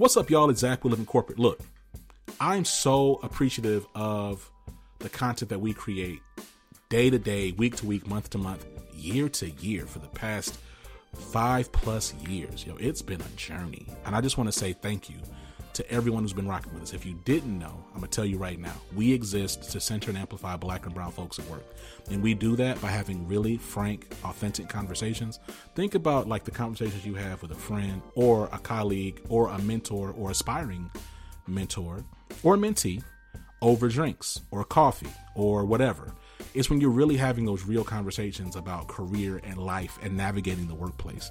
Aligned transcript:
What's 0.00 0.16
up, 0.16 0.30
y'all? 0.30 0.48
It's 0.48 0.60
Zach. 0.60 0.82
We 0.82 0.96
corporate. 1.04 1.38
Look, 1.38 1.60
I'm 2.40 2.64
so 2.64 3.20
appreciative 3.22 3.86
of 3.94 4.50
the 4.98 5.10
content 5.10 5.50
that 5.50 5.58
we 5.58 5.74
create 5.74 6.22
day 6.88 7.10
to 7.10 7.18
day, 7.18 7.52
week 7.52 7.76
to 7.76 7.86
week, 7.86 8.06
month 8.06 8.30
to 8.30 8.38
month, 8.38 8.64
year 8.94 9.28
to 9.28 9.50
year 9.50 9.84
for 9.84 9.98
the 9.98 10.08
past 10.08 10.58
five 11.14 11.70
plus 11.72 12.14
years. 12.14 12.64
Yo, 12.64 12.76
it's 12.76 13.02
been 13.02 13.20
a 13.20 13.28
journey. 13.36 13.86
And 14.06 14.16
I 14.16 14.22
just 14.22 14.38
want 14.38 14.50
to 14.50 14.58
say 14.58 14.72
thank 14.72 15.10
you 15.10 15.16
to 15.74 15.90
everyone 15.90 16.22
who's 16.22 16.32
been 16.32 16.48
rocking 16.48 16.74
with 16.74 16.82
us. 16.82 16.92
If 16.92 17.06
you 17.06 17.14
didn't 17.24 17.58
know, 17.58 17.84
I'm 17.94 18.00
to 18.00 18.08
tell 18.08 18.24
you 18.24 18.38
right 18.38 18.58
now, 18.58 18.74
we 18.94 19.12
exist 19.12 19.70
to 19.72 19.80
center 19.80 20.10
and 20.10 20.18
amplify 20.18 20.56
black 20.56 20.86
and 20.86 20.94
brown 20.94 21.12
folks 21.12 21.38
at 21.38 21.48
work. 21.48 21.64
And 22.10 22.22
we 22.22 22.34
do 22.34 22.56
that 22.56 22.80
by 22.80 22.88
having 22.88 23.26
really 23.26 23.56
frank, 23.56 24.12
authentic 24.24 24.68
conversations. 24.68 25.38
Think 25.74 25.94
about 25.94 26.28
like 26.28 26.44
the 26.44 26.50
conversations 26.50 27.06
you 27.06 27.14
have 27.14 27.42
with 27.42 27.52
a 27.52 27.56
friend 27.56 28.02
or 28.14 28.48
a 28.52 28.58
colleague 28.58 29.20
or 29.28 29.48
a 29.48 29.58
mentor 29.58 30.14
or 30.16 30.30
aspiring 30.30 30.90
mentor 31.46 32.04
or 32.42 32.56
mentee 32.56 33.02
over 33.62 33.88
drinks 33.88 34.40
or 34.50 34.64
coffee 34.64 35.12
or 35.34 35.64
whatever. 35.64 36.12
It's 36.54 36.70
when 36.70 36.80
you're 36.80 36.90
really 36.90 37.16
having 37.16 37.44
those 37.44 37.64
real 37.64 37.84
conversations 37.84 38.56
about 38.56 38.88
career 38.88 39.40
and 39.44 39.58
life 39.58 39.98
and 40.02 40.16
navigating 40.16 40.66
the 40.66 40.74
workplace. 40.74 41.30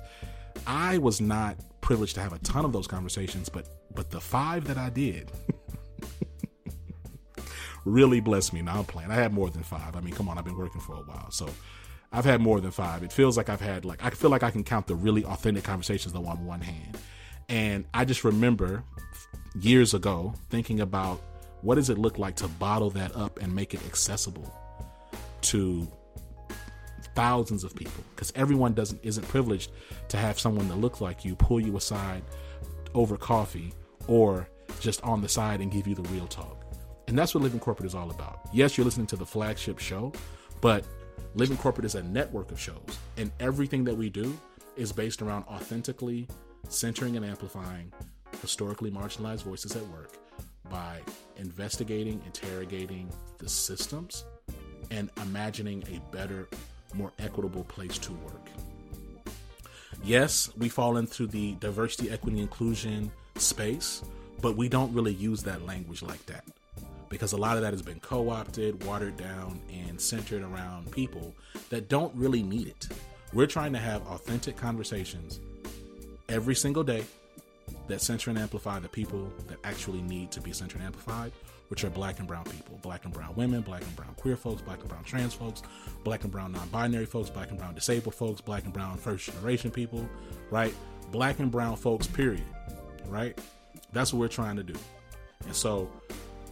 I 0.66 0.98
was 0.98 1.20
not 1.20 1.58
privileged 1.82 2.16
to 2.16 2.22
have 2.22 2.34
a 2.34 2.40
ton 2.40 2.66
of 2.66 2.74
those 2.74 2.88
conversations, 2.88 3.50
but 3.50 3.68
but 3.96 4.12
the 4.12 4.22
five 4.22 4.66
that 4.66 4.78
I 4.78 4.90
did 4.90 5.32
really 7.86 8.20
blessed 8.20 8.54
me. 8.54 8.62
Now 8.62 8.80
I'm 8.80 8.86
playing. 8.86 9.12
I 9.12 9.16
had 9.16 9.34
more 9.34 9.50
than 9.50 9.64
five. 9.64 9.96
I 9.96 10.02
mean, 10.02 10.14
come 10.14 10.30
on, 10.30 10.38
I've 10.38 10.46
been 10.46 10.58
working 10.58 10.82
for 10.82 10.94
a 10.94 11.02
while, 11.02 11.32
so 11.32 11.50
I've 12.12 12.26
had 12.26 12.42
more 12.42 12.60
than 12.60 12.72
five. 12.72 13.04
It 13.04 13.12
feels 13.14 13.38
like 13.38 13.50
I've 13.50 13.62
had 13.62 13.86
like 13.86 14.04
I 14.04 14.10
feel 14.10 14.30
like 14.30 14.44
I 14.44 14.52
can 14.52 14.64
count 14.64 14.88
the 14.88 14.96
really 14.96 15.24
authentic 15.26 15.64
conversations 15.64 16.14
though 16.14 16.26
on 16.26 16.46
one 16.46 16.62
hand. 16.62 16.98
And 17.48 17.86
I 17.94 18.06
just 18.06 18.24
remember 18.24 18.84
years 19.60 19.94
ago 19.94 20.34
thinking 20.50 20.82
about 20.82 21.22
what 21.62 21.76
does 21.76 21.90
it 21.90 21.98
look 21.98 22.18
like 22.18 22.36
to 22.38 22.48
bottle 22.48 22.90
that 22.92 23.16
up 23.16 23.40
and 23.42 23.54
make 23.54 23.74
it 23.74 23.84
accessible 23.86 24.54
to 25.42 25.88
thousands 27.16 27.64
of 27.64 27.76
people 27.76 28.04
because 28.16 28.32
everyone 28.36 28.74
doesn't 28.74 29.00
isn't 29.04 29.28
privileged 29.28 29.72
to 30.08 30.16
have 30.16 30.40
someone 30.40 30.68
that 30.70 30.78
looks 30.78 31.02
like 31.02 31.26
you 31.26 31.36
pull 31.36 31.60
you 31.60 31.76
aside 31.76 32.22
over 32.94 33.18
coffee 33.18 33.74
or 34.08 34.48
just 34.80 35.02
on 35.04 35.22
the 35.22 35.30
side 35.30 35.62
and 35.62 35.72
give 35.72 35.88
you 35.88 35.96
the 35.96 36.08
real 36.10 36.28
talk. 36.28 36.66
And 37.08 37.18
that's 37.18 37.34
what 37.34 37.44
Living 37.44 37.60
Corporate 37.60 37.88
is 37.88 37.96
all 37.96 38.12
about. 38.12 38.42
Yes, 38.54 38.78
you're 38.78 38.86
listening 38.86 39.08
to 39.08 39.16
the 39.16 39.26
flagship 39.26 39.80
show, 39.80 40.14
but 40.62 40.86
Living 41.36 41.58
Corporate 41.58 41.86
is 41.86 41.96
a 41.96 42.04
network 42.04 42.52
of 42.52 42.60
shows, 42.60 43.00
and 43.18 43.32
everything 43.40 43.84
that 43.86 43.96
we 43.96 44.10
do 44.10 44.38
is 44.76 44.92
based 44.92 45.22
around 45.22 45.44
authentically 45.46 46.28
centering 46.68 47.18
and 47.18 47.26
amplifying 47.26 47.92
historically 48.42 48.92
marginalized 48.92 49.44
voices 49.44 49.76
at 49.76 49.86
work 49.88 50.18
by 50.70 51.00
investigating, 51.38 52.22
interrogating 52.26 53.10
the 53.40 53.50
systems, 53.50 54.26
and 54.92 55.10
imagining 55.22 55.84
a 55.92 56.16
better, 56.16 56.48
more 56.94 57.12
equitable 57.20 57.64
place 57.64 57.98
to 57.98 58.12
work. 58.14 58.48
Yes, 60.04 60.50
we 60.58 60.70
fall 60.70 60.98
into 60.98 61.28
the 61.28 61.54
diversity, 61.56 62.10
equity, 62.10 62.40
inclusion 62.40 63.12
space, 63.36 64.04
but 64.42 64.56
we 64.56 64.70
don't 64.70 64.94
really 64.94 65.14
use 65.14 65.44
that 65.44 65.66
language 65.66 66.02
like 66.02 66.26
that 66.28 66.46
because 67.10 67.34
a 67.34 67.38
lot 67.38 67.58
of 67.58 67.64
that 67.64 67.74
has 67.74 67.82
been 67.82 68.00
co 68.00 68.30
opted, 68.30 68.84
watered 68.86 69.18
down, 69.18 69.60
and 69.72 70.00
centered 70.00 70.44
around 70.44 70.92
people 70.92 71.36
that 71.70 71.90
don't 71.90 72.16
really 72.16 72.44
need 72.44 72.68
it. 72.68 72.88
We're 73.34 73.48
trying 73.48 73.74
to 73.74 73.80
have 73.80 74.06
authentic 74.08 74.56
conversations 74.56 75.40
every 76.30 76.56
single 76.56 76.84
day 76.84 77.04
that 77.88 78.02
center 78.02 78.30
and 78.30 78.40
amplify 78.40 78.80
the 78.80 78.88
people 78.88 79.32
that 79.48 79.58
actually 79.64 80.02
need 80.02 80.32
to 80.32 80.42
be 80.42 80.54
centered 80.54 80.78
and 80.78 80.86
amplified, 80.88 81.32
which 81.70 81.84
are 81.84 81.90
black 81.90 82.20
and 82.20 82.28
brown 82.28 82.44
people, 82.44 82.78
black 82.82 83.06
and 83.06 83.14
brown 83.14 83.34
women, 83.36 83.62
black 83.62 83.82
and 83.82 83.96
brown 83.96 84.14
queer 84.16 84.36
folks, 84.36 84.62
black 84.62 84.80
and 84.80 84.90
brown 84.90 85.04
trans 85.04 85.34
folks, 85.34 85.62
black 86.04 86.24
and 86.24 86.32
brown 86.32 86.52
non 86.52 86.68
binary 86.70 87.06
folks, 87.06 87.30
black 87.30 87.50
and 87.50 87.58
brown 87.58 87.74
disabled 87.74 88.14
folks, 88.16 88.42
black 88.42 88.66
and 88.66 88.74
brown 88.74 88.98
first 88.98 89.26
generation 89.26 89.72
people, 89.72 90.08
right? 90.50 90.74
Black 91.12 91.40
and 91.40 91.52
brown 91.52 91.76
folks, 91.76 92.08
period, 92.08 92.44
right? 93.08 93.40
That's 93.94 94.14
what 94.14 94.20
we're 94.20 94.28
trying 94.28 94.58
to 94.58 94.64
do. 94.64 94.76
And 95.46 95.56
so, 95.56 95.90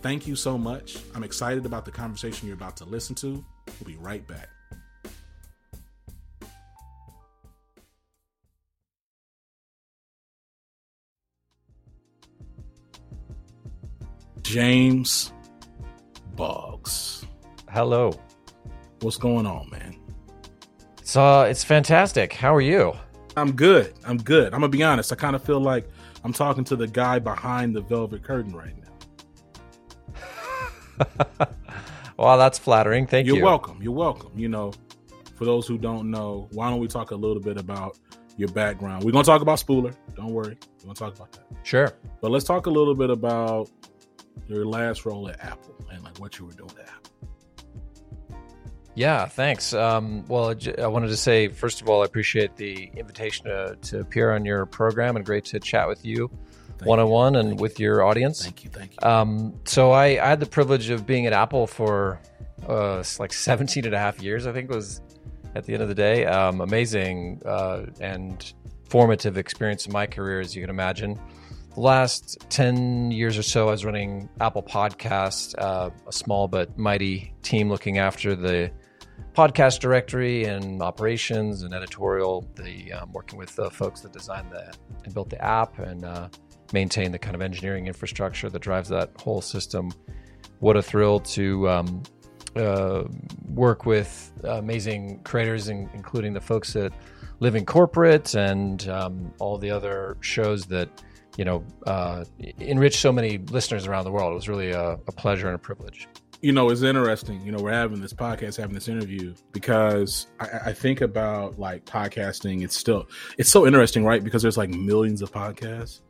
thank 0.01 0.25
you 0.25 0.35
so 0.35 0.57
much. 0.57 0.97
I'm 1.13 1.23
excited 1.23 1.66
about 1.66 1.85
the 1.85 1.91
conversation 1.91 2.47
you're 2.47 2.56
about 2.56 2.77
to 2.77 2.85
listen 2.85 3.16
to. 3.17 3.44
We'll 3.79 3.88
be 3.88 3.97
right 3.97 4.25
back. 4.27 4.50
James 14.47 15.34
Boggs. 16.38 17.25
Hello. 17.69 18.18
What's 19.02 19.18
going 19.18 19.46
on, 19.46 19.69
man? 19.69 20.00
It's 21.00 21.18
uh 21.18 21.47
it's 21.50 21.66
fantastic. 21.66 22.31
How 22.31 22.56
are 22.56 22.62
you? 22.62 22.94
I'm 23.36 23.52
good. 23.52 23.94
I'm 24.06 24.16
good. 24.16 24.53
I'm 24.53 24.62
gonna 24.62 24.69
be 24.69 24.84
honest. 24.84 25.12
I 25.12 25.16
kind 25.16 25.36
of 25.36 25.44
feel 25.44 25.59
like 25.59 25.90
I'm 26.24 26.31
talking 26.31 26.63
to 26.63 26.78
the 26.78 26.88
guy 26.88 27.19
behind 27.19 27.75
the 27.75 27.81
velvet 27.81 28.24
curtain 28.24 28.56
right 28.56 28.74
now. 30.18 31.47
well, 32.18 32.38
that's 32.38 32.57
flattering. 32.57 33.06
Thank 33.06 33.28
You're 33.28 33.36
you. 33.36 33.41
You're 33.41 33.50
welcome. 33.50 33.84
You're 33.84 33.91
welcome. 33.91 34.31
You 34.34 34.47
know, 34.47 34.72
for 35.36 35.44
those 35.44 35.68
who 35.68 35.78
don't 35.78 36.09
know, 36.09 36.47
why 36.53 36.69
don't 36.69 36.80
we 36.80 36.88
talk 36.88 37.12
a 37.12 37.16
little 37.16 37.41
bit 37.41 37.57
about 37.57 38.00
your 38.38 38.47
background? 38.50 39.03
We're 39.03 39.12
gonna 39.12 39.25
talk 39.25 39.41
about 39.41 39.59
Spooler. 39.59 39.94
Don't 40.16 40.31
worry. 40.31 40.57
We're 40.80 40.94
gonna 40.94 40.96
talk 40.96 41.18
about 41.18 41.34
that. 41.34 41.44
Sure. 41.63 41.91
But 42.22 42.31
let's 42.31 42.46
talk 42.46 42.68
a 42.68 42.72
little 42.72 42.96
bit 42.96 43.09
about 43.09 43.69
your 44.48 44.66
last 44.66 45.06
role 45.06 45.28
at 45.30 45.44
Apple 45.44 45.75
and 45.92 46.03
like 46.03 46.18
what 46.20 46.38
you 46.40 46.46
were 46.46 46.53
doing 46.53 46.72
at 46.80 46.90
Apple. 46.90 47.12
Yeah, 48.96 49.28
thanks. 49.28 49.74
Um, 49.74 50.25
well, 50.28 50.56
I 50.80 50.88
wanted 50.88 51.09
to 51.09 51.18
say 51.18 51.50
first 51.50 51.81
of 51.81 51.90
all, 51.90 52.02
I 52.02 52.06
appreciate 52.06 52.56
the 52.56 52.90
invitation 52.96 53.46
to, 53.46 53.78
to 53.84 54.00
appear 54.00 54.34
on 54.34 54.44
your 54.44 54.66
program, 54.66 55.16
and 55.16 55.25
great 55.25 55.46
to 55.46 55.59
chat 55.59 55.88
with 55.88 56.03
you 56.03 56.31
one 56.84 57.00
on 57.00 57.09
one 57.09 57.36
and 57.36 57.59
with 57.59 57.80
your 57.80 58.03
audience. 58.03 58.44
Thank 58.44 58.64
you, 58.64 58.70
thank 58.70 58.94
you. 58.94 59.08
Um, 59.08 59.59
so 59.66 59.92
I, 59.92 60.24
I, 60.24 60.30
had 60.30 60.40
the 60.40 60.46
privilege 60.46 60.90
of 60.90 61.06
being 61.06 61.25
at 61.25 61.34
Apple 61.34 61.68
for 61.68 62.19
uh, 62.68 63.04
like 63.19 63.34
17 63.34 63.86
and 63.86 63.94
a 63.94 64.00
half 64.00 64.22
years, 64.22 64.48
I 64.48 64.54
think 64.54 64.69
was 64.69 65.02
at 65.56 65.66
the 65.66 65.74
end 65.74 65.81
of 65.84 65.90
the 65.90 65.96
day. 65.96 66.25
Um, 66.25 66.62
amazing 66.62 67.42
uh, 67.46 67.86
and 68.00 68.54
formative 68.90 69.38
experience 69.38 69.86
in 69.86 69.94
my 69.94 70.06
career, 70.06 70.40
as 70.40 70.56
you 70.56 70.62
can 70.62 70.69
imagine 70.69 71.19
last 71.77 72.38
10 72.49 73.11
years 73.11 73.38
or 73.38 73.43
so, 73.43 73.67
I 73.67 73.71
was 73.71 73.85
running 73.85 74.29
Apple 74.41 74.63
Podcast, 74.63 75.55
uh, 75.57 75.89
a 76.07 76.11
small 76.11 76.47
but 76.47 76.77
mighty 76.77 77.33
team 77.43 77.69
looking 77.69 77.99
after 77.99 78.35
the 78.35 78.71
podcast 79.35 79.79
directory 79.79 80.45
and 80.45 80.81
operations 80.81 81.61
and 81.61 81.73
editorial. 81.73 82.49
The 82.55 82.93
um, 82.93 83.11
working 83.13 83.38
with 83.38 83.55
the 83.55 83.69
folks 83.69 84.01
that 84.01 84.11
designed 84.11 84.51
the 84.51 84.73
and 85.05 85.13
built 85.13 85.29
the 85.29 85.43
app 85.43 85.77
and 85.79 86.03
uh, 86.03 86.29
maintain 86.73 87.11
the 87.11 87.19
kind 87.19 87.35
of 87.35 87.41
engineering 87.41 87.88
infrastructure 87.88 88.49
that 88.49 88.59
drives 88.59 88.89
that 88.89 89.11
whole 89.21 89.41
system. 89.41 89.91
What 90.59 90.75
a 90.75 90.81
thrill 90.81 91.19
to 91.19 91.69
um, 91.69 92.03
uh, 92.55 93.03
work 93.47 93.85
with 93.85 94.31
amazing 94.44 95.21
creators, 95.23 95.67
including 95.69 96.33
the 96.33 96.41
folks 96.41 96.75
at 96.75 96.91
Living 97.39 97.65
Corporate 97.65 98.33
and 98.33 98.88
um, 98.89 99.31
all 99.39 99.59
the 99.59 99.69
other 99.69 100.17
shows 100.21 100.65
that 100.65 100.89
you 101.38 101.46
know, 101.46 101.64
uh, 101.86 102.25
enrich 102.59 102.98
so 102.98 103.12
many 103.12 103.38
listeners 103.38 103.88
around 103.88 104.06
the 104.06 104.12
world. 104.12 104.31
It 104.34 104.36
was 104.36 104.50
really 104.50 104.72
a, 104.72 104.94
a 104.94 105.12
pleasure 105.12 105.48
and 105.48 105.56
a 105.56 105.60
privilege. 105.60 106.07
You 106.42 106.51
know, 106.51 106.69
it's 106.69 106.81
interesting. 106.81 107.42
You 107.44 107.51
know, 107.51 107.60
we're 107.60 107.72
having 107.72 108.01
this 108.01 108.13
podcast, 108.13 108.57
having 108.57 108.74
this 108.74 108.88
interview 108.88 109.34
because 109.51 110.28
I, 110.39 110.48
I 110.66 110.74
think 110.74 111.01
about 111.01 111.57
like 111.57 111.86
podcasting. 111.86 112.63
It's 112.63 112.75
still, 112.75 113.07
it's 113.38 113.50
so 113.50 113.66
interesting, 113.66 114.04
right? 114.04 114.24
Because 114.24 114.42
there's 114.42 114.57
like 114.57 114.69
millions 114.69 115.22
of 115.22 115.31
podcasts, 115.31 116.01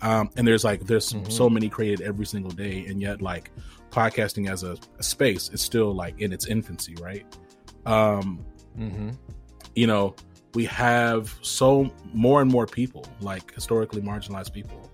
um, 0.00 0.30
and 0.36 0.46
there's 0.46 0.64
like 0.64 0.86
there's 0.86 1.12
mm-hmm. 1.12 1.30
so 1.30 1.50
many 1.50 1.68
created 1.68 2.00
every 2.00 2.26
single 2.26 2.50
day, 2.50 2.86
and 2.86 3.00
yet 3.00 3.22
like 3.22 3.50
podcasting 3.90 4.50
as 4.50 4.62
a, 4.62 4.76
a 4.98 5.02
space 5.02 5.50
is 5.50 5.62
still 5.62 5.94
like 5.94 6.20
in 6.20 6.32
its 6.32 6.46
infancy, 6.46 6.94
right? 7.00 7.24
Um, 7.86 8.44
mm-hmm. 8.78 9.10
You 9.74 9.86
know, 9.86 10.16
we 10.56 10.64
have 10.64 11.38
so 11.42 11.92
more 12.14 12.40
and 12.40 12.50
more 12.50 12.66
people, 12.66 13.04
like 13.20 13.52
historically 13.54 14.00
marginalized 14.00 14.54
people, 14.54 14.90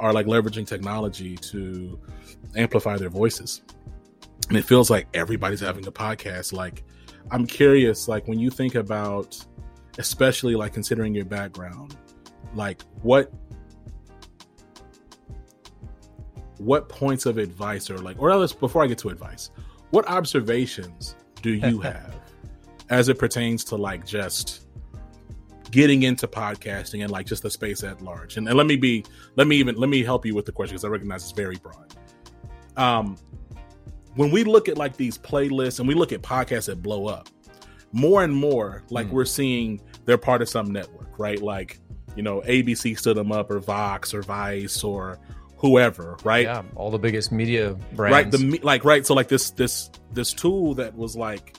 are 0.00 0.12
like 0.12 0.26
leveraging 0.26 0.66
technology 0.66 1.36
to 1.36 1.96
amplify 2.56 2.96
their 2.96 3.10
voices. 3.10 3.62
And 4.48 4.58
it 4.58 4.64
feels 4.64 4.90
like 4.90 5.06
everybody's 5.14 5.60
having 5.60 5.86
a 5.86 5.92
podcast. 5.92 6.52
Like, 6.52 6.82
I'm 7.30 7.46
curious, 7.46 8.08
like, 8.08 8.26
when 8.26 8.40
you 8.40 8.50
think 8.50 8.74
about, 8.74 9.38
especially 9.98 10.56
like 10.56 10.74
considering 10.74 11.14
your 11.14 11.26
background, 11.26 11.96
like, 12.56 12.82
what 13.02 13.32
what 16.58 16.88
points 16.88 17.26
of 17.26 17.36
advice 17.36 17.90
or 17.90 17.98
like 17.98 18.16
or 18.20 18.30
else 18.30 18.52
before 18.52 18.84
i 18.84 18.86
get 18.86 18.96
to 18.96 19.08
advice 19.08 19.50
what 19.90 20.08
observations 20.08 21.16
do 21.42 21.50
you 21.50 21.80
have 21.90 22.14
as 22.90 23.08
it 23.08 23.18
pertains 23.18 23.64
to 23.64 23.74
like 23.74 24.06
just 24.06 24.63
getting 25.70 26.02
into 26.02 26.26
podcasting 26.26 27.02
and 27.02 27.10
like 27.10 27.26
just 27.26 27.42
the 27.42 27.50
space 27.50 27.82
at 27.82 28.00
large. 28.02 28.36
And, 28.36 28.48
and 28.48 28.56
let 28.56 28.66
me 28.66 28.76
be, 28.76 29.04
let 29.36 29.46
me 29.46 29.56
even, 29.56 29.76
let 29.76 29.88
me 29.88 30.02
help 30.02 30.24
you 30.26 30.34
with 30.34 30.46
the 30.46 30.52
question 30.52 30.74
because 30.74 30.84
I 30.84 30.88
recognize 30.88 31.22
it's 31.22 31.32
very 31.32 31.56
broad. 31.56 31.94
Um, 32.76 33.16
when 34.14 34.30
we 34.30 34.44
look 34.44 34.68
at 34.68 34.78
like 34.78 34.96
these 34.96 35.18
playlists 35.18 35.78
and 35.78 35.88
we 35.88 35.94
look 35.94 36.12
at 36.12 36.22
podcasts 36.22 36.66
that 36.66 36.82
blow 36.82 37.06
up, 37.06 37.28
more 37.92 38.24
and 38.24 38.34
more, 38.34 38.82
like 38.90 39.06
mm. 39.08 39.12
we're 39.12 39.24
seeing 39.24 39.80
they're 40.04 40.18
part 40.18 40.42
of 40.42 40.48
some 40.48 40.72
network, 40.72 41.18
right? 41.18 41.40
Like, 41.40 41.78
you 42.16 42.22
know, 42.22 42.40
ABC 42.42 42.98
stood 42.98 43.16
them 43.16 43.32
up 43.32 43.50
or 43.50 43.58
Vox 43.58 44.14
or 44.14 44.22
Vice 44.22 44.84
or 44.84 45.18
whoever, 45.56 46.16
right? 46.24 46.44
Yeah, 46.44 46.62
all 46.74 46.90
the 46.90 46.98
biggest 46.98 47.32
media 47.32 47.74
brands. 47.94 48.12
Right, 48.12 48.30
the 48.30 48.58
like 48.62 48.84
right, 48.84 49.04
so 49.06 49.14
like 49.14 49.28
this 49.28 49.50
this 49.50 49.90
this 50.12 50.32
tool 50.32 50.74
that 50.74 50.94
was 50.94 51.16
like 51.16 51.56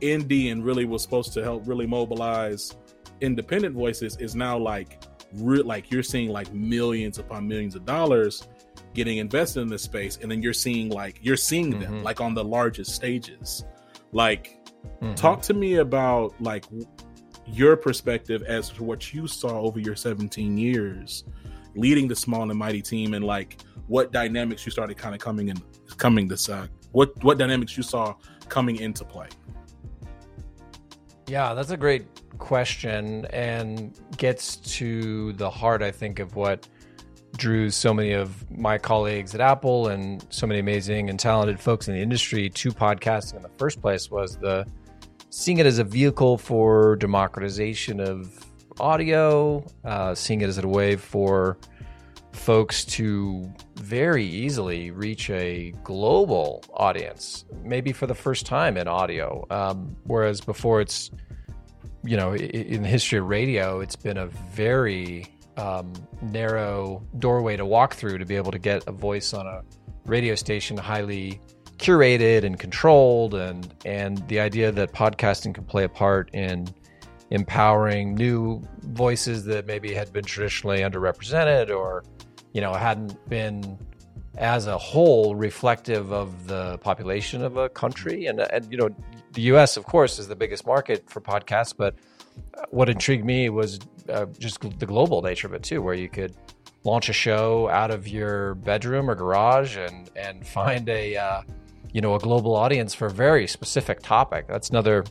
indie 0.00 0.52
and 0.52 0.64
really 0.64 0.84
was 0.84 1.02
supposed 1.02 1.32
to 1.34 1.42
help 1.42 1.66
really 1.66 1.86
mobilize 1.86 2.76
independent 3.20 3.74
voices 3.74 4.16
is 4.16 4.34
now 4.34 4.56
like 4.58 5.02
re- 5.34 5.62
like 5.62 5.90
you're 5.90 6.02
seeing 6.02 6.30
like 6.30 6.52
millions 6.52 7.18
upon 7.18 7.46
millions 7.46 7.74
of 7.74 7.84
dollars 7.84 8.48
getting 8.94 9.18
invested 9.18 9.60
in 9.60 9.68
this 9.68 9.82
space 9.82 10.18
and 10.22 10.30
then 10.30 10.42
you're 10.42 10.52
seeing 10.52 10.88
like 10.88 11.18
you're 11.22 11.36
seeing 11.36 11.72
mm-hmm. 11.72 11.80
them 11.80 12.02
like 12.02 12.20
on 12.20 12.34
the 12.34 12.42
largest 12.42 12.94
stages 12.94 13.64
like 14.12 14.58
mm-hmm. 15.00 15.14
talk 15.14 15.42
to 15.42 15.54
me 15.54 15.76
about 15.76 16.34
like 16.40 16.64
your 17.46 17.76
perspective 17.76 18.42
as 18.42 18.70
to 18.70 18.82
what 18.82 19.12
you 19.12 19.26
saw 19.26 19.60
over 19.60 19.78
your 19.78 19.96
17 19.96 20.56
years 20.56 21.24
leading 21.74 22.08
the 22.08 22.16
small 22.16 22.50
and 22.50 22.58
mighty 22.58 22.82
team 22.82 23.14
and 23.14 23.24
like 23.24 23.60
what 23.86 24.12
dynamics 24.12 24.66
you 24.66 24.72
started 24.72 24.96
kind 24.96 25.14
of 25.14 25.20
coming 25.20 25.48
in 25.48 25.56
coming 25.96 26.28
this 26.28 26.48
uh 26.48 26.66
what 26.92 27.12
what 27.22 27.38
dynamics 27.38 27.76
you 27.76 27.82
saw 27.82 28.14
coming 28.48 28.76
into 28.76 29.04
play 29.04 29.28
yeah 31.28 31.54
that's 31.54 31.70
a 31.70 31.76
great 31.76 32.06
question 32.38 33.26
and 33.26 33.98
gets 34.16 34.56
to 34.56 35.32
the 35.34 35.48
heart 35.48 35.82
i 35.82 35.90
think 35.90 36.18
of 36.18 36.34
what 36.34 36.66
drew 37.36 37.70
so 37.70 37.92
many 37.92 38.12
of 38.12 38.50
my 38.50 38.78
colleagues 38.78 39.34
at 39.34 39.40
apple 39.40 39.88
and 39.88 40.26
so 40.30 40.46
many 40.46 40.58
amazing 40.58 41.10
and 41.10 41.20
talented 41.20 41.60
folks 41.60 41.86
in 41.86 41.94
the 41.94 42.00
industry 42.00 42.48
to 42.48 42.70
podcasting 42.72 43.36
in 43.36 43.42
the 43.42 43.50
first 43.58 43.80
place 43.80 44.10
was 44.10 44.36
the 44.38 44.66
seeing 45.30 45.58
it 45.58 45.66
as 45.66 45.78
a 45.78 45.84
vehicle 45.84 46.38
for 46.38 46.96
democratization 46.96 48.00
of 48.00 48.44
audio, 48.80 49.64
uh, 49.84 50.14
seeing 50.14 50.40
it 50.40 50.48
as 50.48 50.58
a 50.58 50.66
way 50.66 50.96
for 50.96 51.58
folks 52.38 52.84
to 52.84 53.52
very 53.76 54.24
easily 54.24 54.90
reach 54.90 55.28
a 55.30 55.72
global 55.84 56.64
audience, 56.74 57.44
maybe 57.64 57.92
for 57.92 58.06
the 58.06 58.14
first 58.14 58.46
time 58.46 58.76
in 58.76 58.88
audio. 58.88 59.46
Um, 59.50 59.96
whereas 60.04 60.40
before, 60.40 60.80
it's, 60.80 61.10
you 62.04 62.16
know, 62.16 62.34
in 62.34 62.82
the 62.82 62.88
history 62.88 63.18
of 63.18 63.26
radio, 63.26 63.80
it's 63.80 63.96
been 63.96 64.16
a 64.16 64.26
very 64.26 65.26
um, 65.56 65.92
narrow 66.22 67.02
doorway 67.18 67.56
to 67.56 67.66
walk 67.66 67.94
through 67.94 68.18
to 68.18 68.24
be 68.24 68.36
able 68.36 68.52
to 68.52 68.58
get 68.58 68.86
a 68.86 68.92
voice 68.92 69.34
on 69.34 69.46
a 69.46 69.62
radio 70.06 70.34
station 70.34 70.76
highly 70.76 71.40
curated 71.78 72.44
and 72.44 72.58
controlled 72.58 73.34
and 73.34 73.72
and 73.84 74.26
the 74.28 74.40
idea 74.40 74.72
that 74.72 74.92
podcasting 74.92 75.54
can 75.54 75.64
play 75.64 75.84
a 75.84 75.88
part 75.88 76.28
in 76.32 76.66
empowering 77.30 78.14
new 78.14 78.62
voices 78.80 79.44
that 79.44 79.66
maybe 79.66 79.92
had 79.92 80.12
been 80.12 80.24
traditionally 80.24 80.80
underrepresented 80.80 81.70
or 81.70 82.02
you 82.52 82.60
know 82.60 82.72
hadn't 82.72 83.28
been 83.28 83.78
as 84.36 84.66
a 84.66 84.78
whole 84.78 85.34
reflective 85.34 86.12
of 86.12 86.46
the 86.46 86.78
population 86.78 87.42
of 87.42 87.56
a 87.56 87.68
country 87.68 88.26
and 88.26 88.40
and 88.40 88.70
you 88.70 88.78
know 88.78 88.88
the 89.32 89.42
US 89.42 89.76
of 89.76 89.84
course 89.84 90.18
is 90.18 90.28
the 90.28 90.36
biggest 90.36 90.66
market 90.66 91.08
for 91.08 91.20
podcasts 91.20 91.74
but 91.76 91.94
what 92.70 92.88
intrigued 92.88 93.24
me 93.24 93.48
was 93.48 93.78
uh, 94.08 94.26
just 94.38 94.60
the 94.78 94.86
global 94.86 95.22
nature 95.22 95.46
of 95.46 95.54
it 95.54 95.62
too 95.62 95.82
where 95.82 95.94
you 95.94 96.08
could 96.08 96.34
launch 96.84 97.08
a 97.08 97.12
show 97.12 97.68
out 97.68 97.90
of 97.90 98.08
your 98.08 98.54
bedroom 98.56 99.10
or 99.10 99.14
garage 99.14 99.76
and 99.76 100.10
and 100.16 100.46
find 100.46 100.88
a 100.88 101.16
uh, 101.16 101.42
you 101.92 102.00
know 102.00 102.14
a 102.14 102.18
global 102.18 102.54
audience 102.54 102.94
for 102.94 103.06
a 103.06 103.10
very 103.10 103.46
specific 103.46 104.00
topic. 104.00 104.46
That's 104.46 104.70
another 104.70 105.04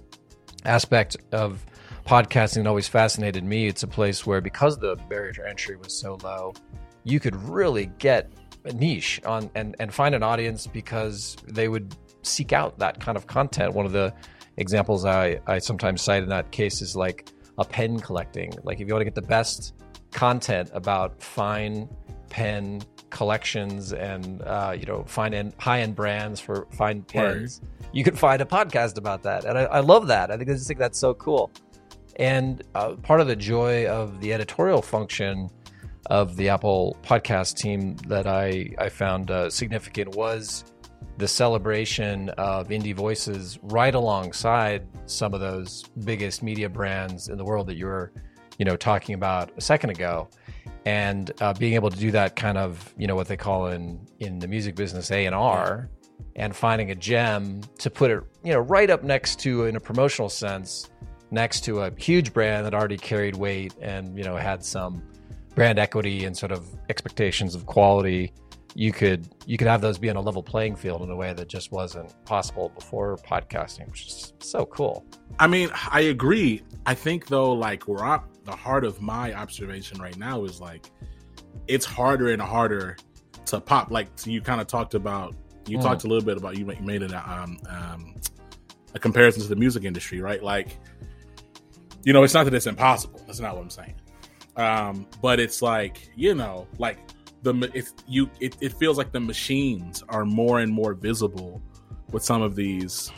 aspect 0.65 1.17
of 1.31 1.65
podcasting 2.05 2.63
that 2.63 2.67
always 2.67 2.87
fascinated 2.87 3.43
me. 3.43 3.67
It's 3.67 3.83
a 3.83 3.87
place 3.87 4.25
where 4.25 4.41
because 4.41 4.77
the 4.77 4.95
barrier 5.09 5.33
to 5.33 5.47
entry 5.47 5.75
was 5.75 5.93
so 5.93 6.17
low, 6.23 6.53
you 7.07 7.19
could 7.19 7.35
really 7.47 7.87
get 7.99 8.31
a 8.65 8.73
niche 8.73 9.21
on 9.25 9.49
and 9.55 9.75
and 9.79 9.93
find 9.93 10.13
an 10.13 10.23
audience 10.23 10.67
because 10.67 11.37
they 11.47 11.69
would 11.69 11.95
seek 12.23 12.51
out 12.53 12.77
that 12.79 12.99
kind 12.99 13.17
of 13.17 13.27
content. 13.27 13.73
One 13.73 13.85
of 13.85 13.93
the 13.93 14.13
examples 14.57 15.05
I 15.05 15.39
I 15.47 15.59
sometimes 15.59 16.01
cite 16.01 16.23
in 16.23 16.29
that 16.29 16.51
case 16.51 16.81
is 16.81 16.95
like 16.95 17.29
a 17.57 17.65
pen 17.65 17.99
collecting. 17.99 18.53
Like 18.63 18.79
if 18.79 18.87
you 18.87 18.93
want 18.93 19.01
to 19.01 19.05
get 19.05 19.15
the 19.15 19.21
best 19.21 19.73
content 20.11 20.69
about 20.73 21.21
fine 21.21 21.89
pen 22.29 22.81
collections 23.09 23.93
and 23.93 24.41
uh, 24.41 24.75
you 24.77 24.85
know 24.85 25.03
fine 25.07 25.33
end 25.33 25.53
high 25.57 25.81
end 25.81 25.95
brands 25.95 26.39
for 26.39 26.67
fine 26.71 27.01
pens. 27.03 27.61
Right. 27.63 27.89
You 27.93 28.03
can 28.03 28.15
find 28.15 28.41
a 28.41 28.45
podcast 28.45 28.97
about 28.97 29.23
that, 29.23 29.45
and 29.45 29.57
I, 29.57 29.63
I 29.63 29.79
love 29.79 30.07
that. 30.07 30.29
I 30.29 30.37
think 30.37 30.49
I 30.49 30.53
just 30.53 30.67
think 30.67 30.79
that's 30.79 30.99
so 30.99 31.13
cool. 31.13 31.51
And 32.17 32.63
uh, 32.75 32.95
part 32.95 33.21
of 33.21 33.27
the 33.27 33.35
joy 33.35 33.85
of 33.87 34.19
the 34.21 34.33
editorial 34.33 34.81
function 34.81 35.49
of 36.07 36.35
the 36.35 36.49
Apple 36.49 36.97
podcast 37.03 37.55
team 37.55 37.95
that 38.07 38.27
I 38.27 38.73
I 38.77 38.89
found 38.89 39.31
uh, 39.31 39.49
significant 39.49 40.15
was 40.15 40.63
the 41.17 41.27
celebration 41.27 42.29
of 42.31 42.69
indie 42.69 42.95
voices 42.95 43.57
right 43.63 43.93
alongside 43.93 44.87
some 45.05 45.33
of 45.33 45.39
those 45.39 45.83
biggest 46.03 46.43
media 46.43 46.69
brands 46.69 47.27
in 47.27 47.37
the 47.37 47.43
world 47.43 47.67
that 47.67 47.75
you 47.75 47.85
were, 47.85 48.11
you 48.57 48.65
know, 48.65 48.75
talking 48.75 49.15
about 49.15 49.51
a 49.57 49.61
second 49.61 49.89
ago. 49.89 50.29
And 50.85 51.31
uh, 51.41 51.53
being 51.53 51.73
able 51.73 51.89
to 51.89 51.97
do 51.97 52.11
that 52.11 52.35
kind 52.35 52.57
of 52.57 52.93
you 52.97 53.07
know 53.07 53.15
what 53.15 53.27
they 53.27 53.37
call 53.37 53.67
in 53.67 53.99
in 54.19 54.39
the 54.39 54.47
music 54.47 54.75
business 54.75 55.11
A 55.11 55.25
and 55.25 55.35
R, 55.35 55.89
and 56.37 56.55
finding 56.55 56.91
a 56.91 56.95
gem 56.95 57.61
to 57.79 57.89
put 57.89 58.09
it 58.09 58.23
you 58.43 58.53
know 58.53 58.59
right 58.59 58.89
up 58.89 59.03
next 59.03 59.39
to 59.41 59.65
in 59.65 59.75
a 59.75 59.81
promotional 59.81 60.29
sense 60.29 60.89
next 61.29 61.65
to 61.65 61.81
a 61.81 61.91
huge 61.97 62.33
brand 62.33 62.65
that 62.65 62.73
already 62.73 62.95
carried 62.95 63.35
weight 63.35 63.73
and 63.81 64.17
you 64.17 64.23
know 64.23 64.37
had 64.37 64.63
some 64.63 65.03
brand 65.57 65.79
equity 65.79 66.23
and 66.23 66.37
sort 66.37 66.51
of 66.51 66.67
expectations 66.89 67.55
of 67.55 67.65
quality 67.65 68.31
you 68.75 68.91
could 68.91 69.27
you 69.47 69.57
could 69.57 69.67
have 69.67 69.81
those 69.81 69.97
be 69.97 70.09
on 70.09 70.15
a 70.15 70.21
level 70.21 70.43
playing 70.43 70.75
field 70.75 71.01
in 71.01 71.09
a 71.09 71.15
way 71.15 71.33
that 71.33 71.47
just 71.47 71.71
wasn't 71.71 72.13
possible 72.25 72.69
before 72.69 73.17
podcasting 73.17 73.87
which 73.89 74.05
is 74.05 74.33
so 74.39 74.65
cool 74.67 75.03
i 75.39 75.47
mean 75.47 75.69
i 75.91 76.01
agree 76.01 76.61
i 76.85 76.93
think 76.93 77.25
though 77.25 77.51
like 77.51 77.87
we're 77.87 78.05
up 78.05 78.29
the 78.43 78.55
heart 78.55 78.85
of 78.85 79.01
my 79.01 79.33
observation 79.33 79.99
right 79.99 80.17
now 80.17 80.43
is 80.43 80.61
like 80.61 80.91
it's 81.67 81.85
harder 81.85 82.31
and 82.31 82.41
harder 82.41 82.95
to 83.47 83.59
pop. 83.59 83.91
Like 83.91 84.07
you 84.25 84.41
kind 84.41 84.61
of 84.61 84.67
talked 84.67 84.93
about, 84.93 85.35
you 85.67 85.77
mm. 85.77 85.81
talked 85.81 86.03
a 86.03 86.07
little 86.07 86.23
bit 86.23 86.37
about 86.37 86.57
you 86.57 86.65
made 86.65 87.01
it 87.01 87.13
um, 87.13 87.57
um, 87.69 88.15
a 88.93 88.99
comparison 88.99 89.41
to 89.41 89.49
the 89.49 89.55
music 89.55 89.83
industry, 89.83 90.21
right? 90.21 90.41
Like, 90.41 90.77
you 92.03 92.13
know, 92.13 92.23
it's 92.23 92.33
not 92.33 92.45
that 92.45 92.53
it's 92.53 92.67
impossible. 92.67 93.21
That's 93.25 93.39
not 93.39 93.55
what 93.55 93.63
I'm 93.63 93.69
saying. 93.69 93.95
Um, 94.57 95.07
but 95.21 95.39
it's 95.39 95.61
like 95.61 96.09
you 96.15 96.35
know, 96.35 96.67
like 96.77 96.97
the 97.43 97.71
if 97.73 97.91
you 98.07 98.29
it, 98.39 98.57
it 98.59 98.73
feels 98.73 98.97
like 98.97 99.11
the 99.11 99.19
machines 99.19 100.03
are 100.09 100.25
more 100.25 100.59
and 100.59 100.71
more 100.71 100.93
visible 100.93 101.61
with 102.11 102.23
some 102.23 102.41
of 102.41 102.55
these, 102.55 103.11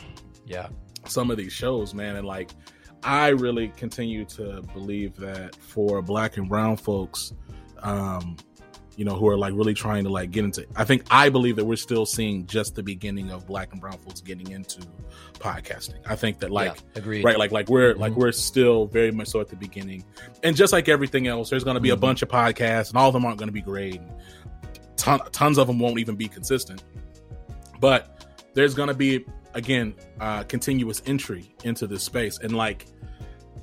yeah, 0.46 0.68
some 1.06 1.30
of 1.30 1.36
these 1.36 1.52
shows, 1.52 1.94
man, 1.94 2.16
and 2.16 2.26
like 2.26 2.50
I 3.02 3.28
really 3.28 3.68
continue 3.68 4.24
to 4.26 4.62
believe 4.74 5.16
that 5.16 5.56
for 5.56 6.02
black 6.02 6.36
and 6.36 6.48
brown 6.48 6.76
folks, 6.76 7.32
um, 7.82 8.36
you 9.00 9.06
know, 9.06 9.16
who 9.16 9.26
are 9.28 9.38
like 9.38 9.54
really 9.54 9.72
trying 9.72 10.04
to 10.04 10.10
like 10.10 10.30
get 10.30 10.44
into 10.44 10.66
I 10.76 10.84
think 10.84 11.06
I 11.10 11.30
believe 11.30 11.56
that 11.56 11.64
we're 11.64 11.76
still 11.76 12.04
seeing 12.04 12.44
just 12.44 12.74
the 12.74 12.82
beginning 12.82 13.30
of 13.30 13.46
black 13.46 13.72
and 13.72 13.80
brown 13.80 13.96
folks 13.96 14.20
getting 14.20 14.50
into 14.50 14.82
podcasting. 15.38 16.00
I 16.04 16.16
think 16.16 16.38
that 16.40 16.50
like 16.50 16.76
yeah, 16.76 16.82
agreed. 16.96 17.24
right, 17.24 17.38
like 17.38 17.50
like 17.50 17.70
we're 17.70 17.92
mm-hmm. 17.92 18.00
like 18.02 18.12
we're 18.12 18.30
still 18.30 18.84
very 18.84 19.10
much 19.10 19.28
so 19.28 19.40
at 19.40 19.48
the 19.48 19.56
beginning. 19.56 20.04
And 20.42 20.54
just 20.54 20.74
like 20.74 20.90
everything 20.90 21.28
else, 21.28 21.48
there's 21.48 21.64
gonna 21.64 21.80
be 21.80 21.88
mm-hmm. 21.88 21.94
a 21.94 22.00
bunch 22.00 22.20
of 22.20 22.28
podcasts 22.28 22.90
and 22.90 22.98
all 22.98 23.08
of 23.08 23.14
them 23.14 23.24
aren't 23.24 23.38
gonna 23.38 23.52
be 23.52 23.62
great. 23.62 24.02
Ton, 24.98 25.20
tons 25.32 25.56
of 25.56 25.66
them 25.66 25.78
won't 25.78 25.98
even 25.98 26.14
be 26.14 26.28
consistent. 26.28 26.84
But 27.80 28.28
there's 28.52 28.74
gonna 28.74 28.92
be 28.92 29.24
again 29.54 29.94
uh, 30.20 30.42
continuous 30.42 31.00
entry 31.06 31.54
into 31.64 31.86
this 31.86 32.02
space 32.02 32.38
and 32.38 32.54
like 32.54 32.84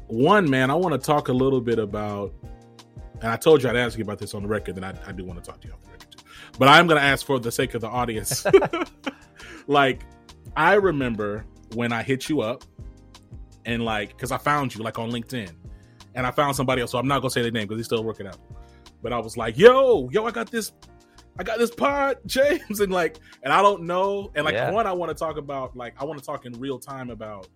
one 0.08 0.50
man 0.50 0.72
i 0.72 0.74
want 0.74 0.94
to 0.94 1.06
talk 1.06 1.28
a 1.28 1.34
little 1.34 1.60
bit 1.60 1.80
about 1.80 2.34
and 3.22 3.32
i 3.32 3.36
told 3.36 3.62
you 3.62 3.70
i'd 3.70 3.76
ask 3.76 3.98
you 3.98 4.04
about 4.04 4.20
this 4.20 4.34
on 4.34 4.44
the 4.44 4.48
record 4.48 4.76
and 4.76 4.86
i, 4.86 4.94
I 5.06 5.12
do 5.12 5.24
want 5.26 5.44
to 5.44 5.50
talk 5.50 5.62
to 5.62 5.68
you 5.68 5.74
off 5.74 5.82
the 5.82 5.92
record 5.92 6.12
too. 6.12 6.24
But 6.58 6.68
i'm 6.68 6.88
going 6.88 7.00
to 7.00 7.06
ask 7.06 7.26
for 7.26 7.40
the 7.40 7.52
sake 7.52 7.74
of 7.74 7.82
the 7.82 7.90
audience. 7.90 8.46
Like 9.68 10.04
i 10.56 10.74
remember 10.76 11.46
when 11.76 11.92
i 11.92 12.02
hit 12.02 12.30
you 12.30 12.42
up 12.42 12.64
and 13.66 13.84
like 13.84 14.10
because 14.10 14.32
i 14.32 14.38
found 14.38 14.74
you 14.74 14.82
like 14.82 14.98
on 14.98 15.12
linkedin. 15.12 15.52
And 16.16 16.26
i 16.26 16.32
found 16.32 16.56
somebody 16.56 16.82
else 16.82 16.92
so 16.92 16.98
i'm 16.98 17.08
not 17.08 17.20
going 17.20 17.30
to 17.30 17.34
say 17.34 17.42
their 17.42 17.52
name 17.52 17.68
because 17.68 17.80
he's 17.80 17.86
still 17.86 18.04
working 18.04 18.28
out. 18.28 18.40
But 19.04 19.14
i 19.14 19.20
was 19.20 19.38
like 19.38 19.58
yo 19.58 20.10
yo 20.10 20.26
i 20.26 20.32
got 20.32 20.50
this 20.50 20.72
I 21.40 21.44
got 21.44 21.60
this 21.60 21.70
pod, 21.70 22.18
James, 22.26 22.80
and 22.80 22.92
like, 22.92 23.20
and 23.44 23.54
I 23.54 23.62
don't 23.62 23.84
know, 23.84 24.32
and 24.34 24.44
like, 24.44 24.56
yeah. 24.56 24.72
one, 24.72 24.88
I 24.88 24.92
want 24.92 25.10
to 25.10 25.14
talk 25.16 25.38
about, 25.38 25.78
like, 25.78 25.94
I 26.02 26.04
want 26.04 26.20
to 26.20 26.26
talk 26.26 26.48
in 26.48 26.54
real 26.54 26.80
time 26.80 27.12
about 27.12 27.48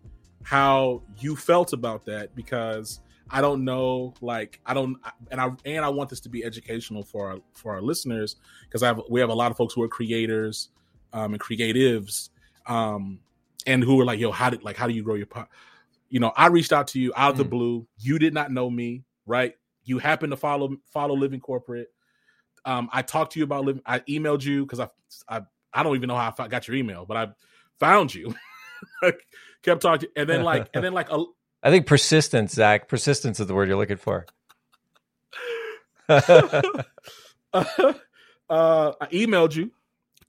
how 0.44 1.01
you 1.18 1.36
felt 1.36 1.74
about 1.74 2.06
that 2.06 2.36
because 2.36 3.00
I 3.32 3.42
don't 3.42 3.64
know, 3.64 4.14
like 4.22 4.60
I 4.66 4.74
don't, 4.74 4.98
and 5.32 5.40
I 5.40 5.50
and 5.66 5.86
I 5.86 5.90
want 5.90 6.10
this 6.10 6.20
to 6.22 6.30
be 6.30 6.44
educational 6.44 7.04
for 7.04 7.32
our 7.32 7.38
for 7.54 7.74
our 7.74 7.82
listeners 7.82 8.36
because 8.66 8.84
I 8.84 8.88
have 8.88 9.02
we 9.10 9.20
have 9.20 9.30
a 9.30 9.34
lot 9.34 9.52
of 9.52 9.58
folks 9.58 9.74
who 9.74 9.82
are 9.84 9.88
creators 9.88 10.70
um, 11.14 11.34
and 11.34 11.42
creatives, 11.42 12.30
um, 12.68 13.20
and 13.66 13.84
who 13.84 14.00
are 14.02 14.06
like, 14.06 14.20
yo, 14.20 14.32
how 14.32 14.50
did 14.50 14.64
like 14.64 14.76
how 14.76 14.88
do 14.88 14.94
you 14.94 15.04
grow 15.04 15.16
your 15.16 15.28
pot? 15.28 15.50
You 16.10 16.20
know, 16.20 16.34
I 16.36 16.48
reached 16.48 16.74
out 16.74 16.88
to 16.88 17.00
you 17.00 17.14
out 17.16 17.32
of 17.32 17.38
the 17.38 17.46
Mm. 17.46 17.50
blue. 17.50 17.88
You 17.98 18.20
did 18.20 18.34
not 18.34 18.52
know 18.52 18.70
me, 18.70 19.04
right? 19.26 19.56
You 19.86 20.00
happen 20.00 20.30
to 20.32 20.38
follow 20.38 20.76
follow 20.92 21.16
Living 21.16 21.40
Corporate. 21.40 21.88
Um, 22.66 22.90
I 22.92 23.02
talked 23.02 23.34
to 23.34 23.40
you 23.40 23.46
about 23.46 23.66
living. 23.66 23.82
I 23.86 24.00
emailed 24.02 24.44
you 24.44 24.66
because 24.66 24.80
I, 24.80 24.90
I 25.28 25.42
I 25.74 25.84
don't 25.84 25.96
even 25.96 26.08
know 26.08 26.18
how 26.18 26.34
I 26.38 26.48
got 26.48 26.68
your 26.68 26.76
email, 26.76 27.06
but 27.06 27.18
I 27.18 27.28
found 27.80 28.14
you. 28.14 28.36
Kept 29.64 29.82
talking, 29.82 30.10
and 30.16 30.28
then 30.28 30.44
like, 30.44 30.70
and 30.74 30.84
then 30.84 30.94
like 30.94 31.12
a, 31.12 31.24
I 31.63 31.70
think 31.70 31.86
persistence, 31.86 32.53
Zach. 32.53 32.88
Persistence 32.88 33.39
is 33.39 33.48
the 33.48 33.53
word 33.53 33.68
you're 33.68 33.77
looking 33.77 33.98
for. 33.98 34.25
uh, 36.10 36.74
I 37.53 39.08
emailed 39.12 39.56
you, 39.56 39.72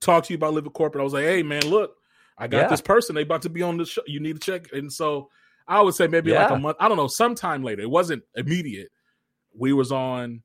talked 0.01 0.27
to 0.27 0.33
you 0.33 0.37
about 0.37 0.55
living 0.55 0.71
corporate. 0.73 1.01
I 1.01 1.05
was 1.05 1.13
like, 1.13 1.25
hey 1.25 1.43
man, 1.43 1.67
look, 1.69 1.97
I 2.39 2.47
got 2.49 2.63
Yeah. 2.63 2.69
this 2.69 2.81
person. 2.81 3.15
They 3.15 3.23
about 3.23 3.43
to 3.43 3.51
be 3.51 3.63
on 3.63 3.79
the 3.79 3.87
show. 3.87 4.03
You 4.07 4.21
need 4.21 4.41
to 4.41 4.53
check. 4.53 4.73
And 4.73 4.93
so 4.93 5.31
I 5.67 5.81
would 5.81 5.95
say 5.95 6.07
maybe 6.07 6.33
like 6.33 6.51
a 6.51 6.57
month. 6.57 6.77
I 6.81 6.89
don't 6.89 6.97
know, 6.97 7.09
sometime 7.09 7.63
later. 7.63 7.83
It 7.83 7.91
wasn't 7.91 8.25
immediate. 8.35 8.91
We 9.57 9.73
was 9.73 9.93
on 9.93 10.43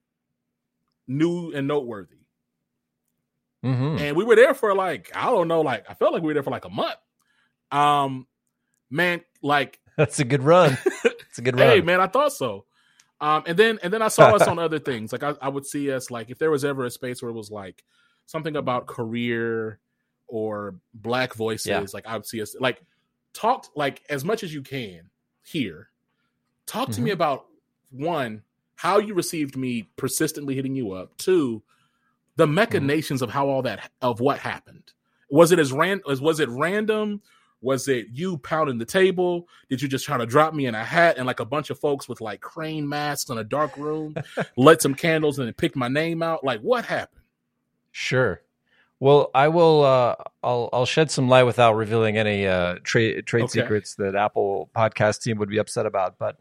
new 1.08 1.51
and 1.53 1.67
noteworthy, 1.67 2.17
hmm 3.63 3.98
and 3.98 4.15
we 4.15 4.24
were 4.24 4.36
there 4.36 4.53
for 4.53 4.75
like 4.75 5.12
I 5.15 5.25
don't 5.25 5.48
know, 5.48 5.62
like 5.62 5.86
I 5.89 5.94
felt 5.94 6.13
like 6.13 6.22
we 6.22 6.27
were 6.27 6.34
there 6.34 6.44
for 6.44 6.51
like 6.51 6.65
a 6.65 6.70
month. 6.70 6.98
Um, 7.72 8.27
man, 8.89 9.22
like 9.41 9.79
That's 9.98 10.20
a 10.20 10.25
good 10.25 10.44
run. 10.44 10.77
It's 11.30 11.39
a 11.39 11.42
good 11.44 11.60
run. 11.60 11.70
Hey 11.70 11.82
man, 11.82 12.00
I 12.01 12.08
thought 12.08 12.34
so. 12.34 12.66
Um, 13.22 13.44
and 13.46 13.56
then 13.60 13.77
and 13.84 13.94
then 13.94 14.01
I 14.01 14.08
saw 14.08 14.30
us 14.36 14.42
on 14.48 14.58
other 14.58 14.80
things. 14.80 15.12
Like 15.12 15.22
I, 15.22 15.36
I 15.39 15.50
would 15.50 15.68
see 15.68 15.92
us 15.92 16.10
like 16.10 16.32
if 16.32 16.39
there 16.39 16.50
was 16.50 16.66
ever 16.66 16.86
a 16.86 16.89
space 16.89 17.22
where 17.22 17.30
it 17.30 17.36
was 17.36 17.51
like 17.51 17.84
something 18.25 18.56
about 18.56 18.88
career 18.88 19.77
or 20.27 20.75
black 20.96 21.36
voices, 21.36 21.68
Yeah. 21.68 21.86
like 21.94 22.08
I 22.08 22.16
would 22.16 22.25
see 22.25 22.42
us 22.42 22.56
like 22.60 22.82
talk 23.34 23.68
like 23.75 24.01
as 24.10 24.25
much 24.25 24.42
as 24.44 24.51
you 24.51 24.63
can 24.63 25.10
here. 25.44 25.89
Talk 26.66 26.89
to 26.92 27.01
me 27.01 27.12
about 27.12 27.46
one, 27.92 28.42
how 28.75 28.98
you 28.98 29.13
received 29.13 29.56
me 29.58 29.89
persistently 29.96 30.56
hitting 30.56 30.75
you 30.75 30.94
up. 30.94 31.16
Two, 31.18 31.62
the 32.36 32.48
machinations 32.48 33.22
of 33.22 33.30
how 33.30 33.48
all 33.48 33.62
that 33.62 33.92
of 34.01 34.20
what 34.20 34.39
happened. 34.39 34.92
Was 35.30 35.51
it 35.51 35.60
as 35.60 35.72
ran 35.72 36.01
as 36.10 36.20
was 36.20 36.39
it 36.39 36.50
random? 36.50 37.22
Was 37.62 37.88
it 37.88 38.08
you 38.12 38.38
pounding 38.38 38.78
the 38.78 38.86
table? 38.86 39.48
Did 39.70 39.82
you 39.82 39.88
just 39.88 40.06
try 40.06 40.18
to 40.18 40.26
drop 40.26 40.54
me 40.54 40.68
in 40.68 40.76
a 40.76 40.84
hat 40.84 41.18
and 41.18 41.26
like 41.26 41.40
a 41.40 41.46
bunch 41.46 41.70
of 41.70 41.80
folks 41.80 42.08
with 42.08 42.22
like 42.22 42.40
crane 42.40 42.88
masks 42.88 43.30
in 43.30 43.38
a 43.38 43.44
dark 43.44 43.76
room, 43.78 44.16
lit 44.58 44.82
some 44.82 44.94
candles 44.94 45.40
and 45.40 45.48
then 45.48 45.54
picked 45.54 45.76
my 45.76 45.88
name 45.88 46.22
out? 46.22 46.44
Like 46.44 46.62
what 46.62 46.86
happened? 46.86 47.22
Sure. 47.92 48.42
Well, 49.00 49.30
I 49.36 49.48
will. 49.48 49.84
Uh, 49.84 50.16
I'll 50.44 50.70
I'll 50.74 50.86
shed 50.86 51.12
some 51.12 51.30
light 51.30 51.44
without 51.44 51.74
revealing 51.76 52.18
any 52.18 52.48
uh, 52.48 52.76
trade 52.84 53.26
trade 53.28 53.44
Okay. 53.44 53.62
secrets 53.62 53.96
that 53.96 54.16
Apple 54.16 54.70
podcast 54.76 55.22
team 55.22 55.38
would 55.38 55.50
be 55.50 55.58
upset 55.60 55.86
about. 55.86 56.18
But 56.18 56.38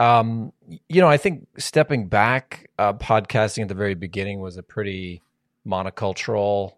um, 0.00 0.52
you 0.88 1.00
know, 1.00 1.08
I 1.08 1.16
think 1.16 1.46
stepping 1.58 2.08
back, 2.08 2.70
uh, 2.78 2.92
podcasting 2.94 3.62
at 3.62 3.68
the 3.68 3.74
very 3.74 3.94
beginning 3.94 4.40
was 4.40 4.56
a 4.56 4.62
pretty 4.64 5.22
monocultural 5.64 6.72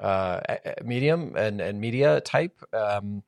uh, 0.00 0.40
medium 0.84 1.36
and 1.36 1.60
and 1.60 1.80
media 1.80 2.20
type. 2.20 2.58
Um, 2.72 3.22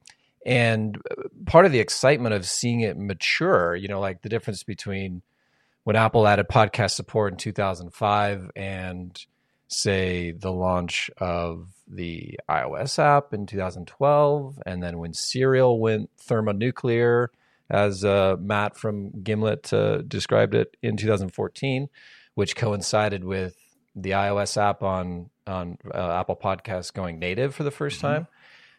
and 0.45 1.00
part 1.47 1.67
of 1.67 1.73
the 1.73 1.79
excitement 1.79 2.35
of 2.35 2.47
seeing 2.47 2.81
it 2.81 2.99
mature, 2.99 3.76
you 3.76 3.88
know, 3.88 4.00
like 4.00 4.23
the 4.23 4.29
difference 4.29 4.64
between 4.64 5.23
when 5.85 5.97
Apple 5.97 6.26
added 6.26 6.49
podcast 6.49 6.93
support 6.93 7.33
in 7.33 7.38
2005 7.38 8.50
and 8.57 9.25
say 9.69 10.33
the 10.33 10.52
launch 10.52 11.11
of 11.19 11.69
the 11.88 12.38
iOS 12.49 12.99
app 12.99 13.33
in 13.33 13.47
2012, 13.47 14.59
and 14.67 14.83
then 14.83 14.99
when 14.99 15.12
Serial 15.12 15.79
went 15.79 16.11
thermonuclear, 16.19 17.31
as 17.71 18.05
uh, 18.05 18.37
Matt 18.38 18.76
from 18.76 19.23
Gimlet 19.23 19.73
uh, 19.73 20.02
described 20.02 20.55
it 20.55 20.76
in 20.83 20.97
2014, 20.97 21.88
which 22.35 22.57
coincided 22.57 23.25
with 23.25 23.57
the 23.94 24.11
iOS 24.11 24.56
app 24.56 24.82
on 24.82 25.30
on 25.46 25.76
uh, 25.92 26.12
Apple 26.20 26.37
Podcasts 26.37 26.92
going 26.92 27.18
native 27.18 27.54
for 27.54 27.64
the 27.64 27.70
1st 27.70 27.99
Mhm. 27.99 28.00
time. 28.00 28.26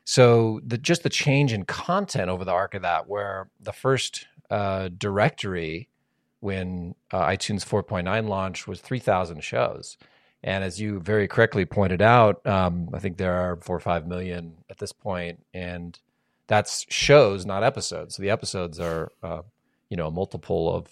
So 0.06 0.60
the 0.66 0.78
just 0.78 1.04
the 1.04 1.10
change 1.10 1.52
in 1.54 1.64
content 1.66 2.30
over 2.30 2.46
the 2.46 2.52
arc 2.52 2.74
of 2.74 2.82
that, 2.84 3.08
where 3.08 3.50
the 3.60 3.74
first 3.74 4.28
uh, 4.50 4.90
directory 4.98 5.90
when 6.40 6.96
uh, 7.12 7.26
iTunes 7.26 7.66
4.9 7.66 8.28
launched 8.28 8.68
was 8.68 8.82
3,000 8.82 9.42
shows. 9.44 9.98
And 10.44 10.64
as 10.64 10.80
you 10.82 11.00
very 11.00 11.28
correctly 11.28 11.64
pointed 11.66 12.02
out, 12.02 12.46
um, 12.46 12.90
I 12.94 13.00
think 13.00 13.16
there 13.18 13.34
are 13.34 13.56
four 13.58 13.78
or 13.78 13.80
five 13.80 14.06
million 14.06 14.56
at 14.70 14.78
this 14.78 14.92
point, 14.92 15.40
and 15.54 15.98
that's 16.48 16.86
shows, 16.90 17.46
not 17.46 17.64
episodes. 17.64 18.16
So 18.16 18.22
the 18.24 18.30
episodes 18.30 18.78
are, 18.80 19.10
uh, 19.24 19.44
you 19.90 19.96
know, 19.96 20.08
a 20.08 20.12
multiple 20.12 20.74
of 20.76 20.88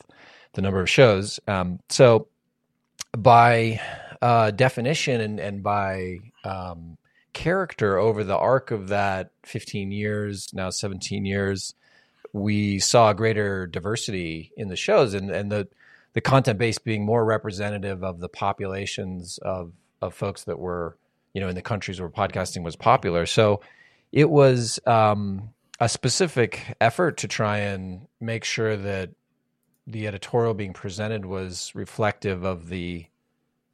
the 0.54 0.62
number 0.62 0.80
of 0.80 0.90
shows. 0.90 1.38
Um, 1.48 1.80
so 1.90 2.28
by 3.18 3.82
uh, 4.22 4.52
definition 4.52 5.22
and, 5.22 5.40
and 5.40 5.64
by 5.64 6.20
um, 6.44 6.98
character 7.34 7.98
over 7.98 8.24
the 8.24 8.38
arc 8.38 8.72
of 8.72 8.90
that 8.90 9.32
15 9.44 9.92
years, 9.92 10.50
now 10.54 10.70
17 10.70 11.26
years, 11.26 11.74
we 12.34 12.80
saw 12.80 13.14
greater 13.14 13.68
diversity 13.68 14.52
in 14.56 14.68
the 14.68 14.76
shows 14.76 15.14
and, 15.14 15.32
and 15.32 15.52
the, 15.52 15.68
the 16.14 16.22
content 16.22 16.60
base 16.60 16.78
being 16.78 17.06
more 17.06 17.24
representative 17.26 18.04
of 18.04 18.20
the 18.20 18.30
populations 18.30 19.38
of, 19.40 19.72
of 20.02 20.14
folks 20.14 20.44
that 20.46 20.60
were, 20.60 20.98
you 21.34 21.42
know, 21.42 21.48
in 21.48 21.56
the 21.56 21.62
countries 21.62 22.00
where 22.00 22.10
podcasting 22.10 22.64
was 22.64 22.76
popular. 22.76 23.26
So 23.26 23.62
it 24.12 24.30
was 24.30 24.80
um, 24.86 25.50
a 25.80 25.90
specific 25.90 26.76
effort 26.80 27.18
to 27.18 27.28
try 27.28 27.60
and 27.60 28.08
make 28.20 28.44
sure 28.44 28.78
that 28.78 29.10
the 29.88 30.08
editorial 30.08 30.54
being 30.54 30.74
presented 30.74 31.26
was 31.26 31.72
reflective 31.74 32.44
of 32.44 32.70
the 32.70 33.06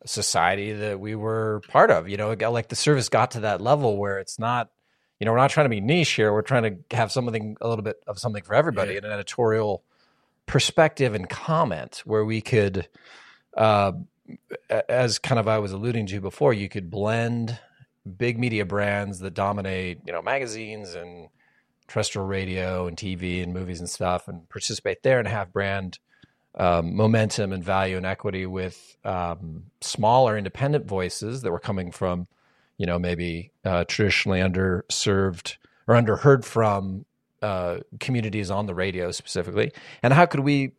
society 0.08 0.74
that 0.74 1.00
we 1.00 1.16
were 1.16 1.62
part 1.70 1.92
of. 1.92 2.10
You 2.10 2.18
know, 2.18 2.36
got, 2.36 2.54
like 2.54 2.70
the 2.70 2.76
service 2.76 3.10
got 3.10 3.32
to 3.32 3.42
that 3.42 3.62
level 3.62 3.98
where 3.98 4.20
it's 4.20 4.40
not, 4.40 4.70
you 5.20 5.26
know, 5.26 5.32
we're 5.32 5.38
not 5.38 5.50
trying 5.52 5.66
to 5.66 5.70
be 5.70 5.82
niche 5.82 6.12
here. 6.12 6.32
We're 6.34 6.42
trying 6.42 6.64
to 6.64 6.96
have 6.96 7.12
something 7.12 7.58
a 7.62 7.68
little 7.68 7.84
bit 7.84 7.98
of 8.08 8.20
something 8.20 8.44
for 8.44 8.54
everybody, 8.56 8.94
Yeah. 8.94 9.00
an 9.00 9.12
editorial 9.12 9.84
perspective 10.46 11.14
and 11.14 11.30
comment 11.30 12.02
where 12.06 12.24
we 12.24 12.42
could, 12.42 12.88
uh, 13.56 13.94
as 14.90 15.20
kind 15.20 15.40
of 15.40 15.48
I 15.48 15.60
was 15.60 15.72
alluding 15.72 16.08
to 16.08 16.22
before, 16.22 16.54
you 16.54 16.70
could 16.70 16.90
blend 16.90 17.60
big 18.18 18.40
media 18.40 18.66
brands 18.66 19.20
that 19.20 19.34
dominate, 19.34 20.00
you 20.06 20.14
know, 20.14 20.22
magazines 20.22 20.94
and 20.94 21.28
terrestrial 21.88 22.28
radio 22.28 22.88
and 22.88 22.96
TV 22.98 23.42
and 23.44 23.54
movies 23.54 23.80
and 23.80 23.90
stuff, 23.90 24.28
and 24.28 24.48
participate 24.50 25.04
there 25.04 25.20
and 25.20 25.28
have 25.28 25.52
brand 25.54 26.00
um, 26.58 26.96
momentum 26.96 27.54
and 27.54 27.64
value 27.64 27.98
and 27.98 28.06
equity 28.06 28.46
with 28.46 28.98
um, 29.06 29.64
smaller 29.82 30.38
independent 30.38 30.86
voices 30.86 31.42
that 31.42 31.52
were 31.52 31.60
coming 31.60 31.92
from, 31.92 32.28
you 32.78 32.86
know, 32.86 33.00
maybe 33.00 33.52
uh, 33.64 33.84
traditionally 33.88 34.40
underserved 34.40 35.58
or 35.88 35.96
underheard 35.96 36.44
from 36.44 37.06
uh, 37.42 37.78
communities 38.00 38.50
on 38.50 38.66
the 38.66 38.74
radio 38.74 39.12
specifically. 39.12 39.72
And 40.02 40.14
how 40.14 40.26
could 40.26 40.40
we 40.40 40.72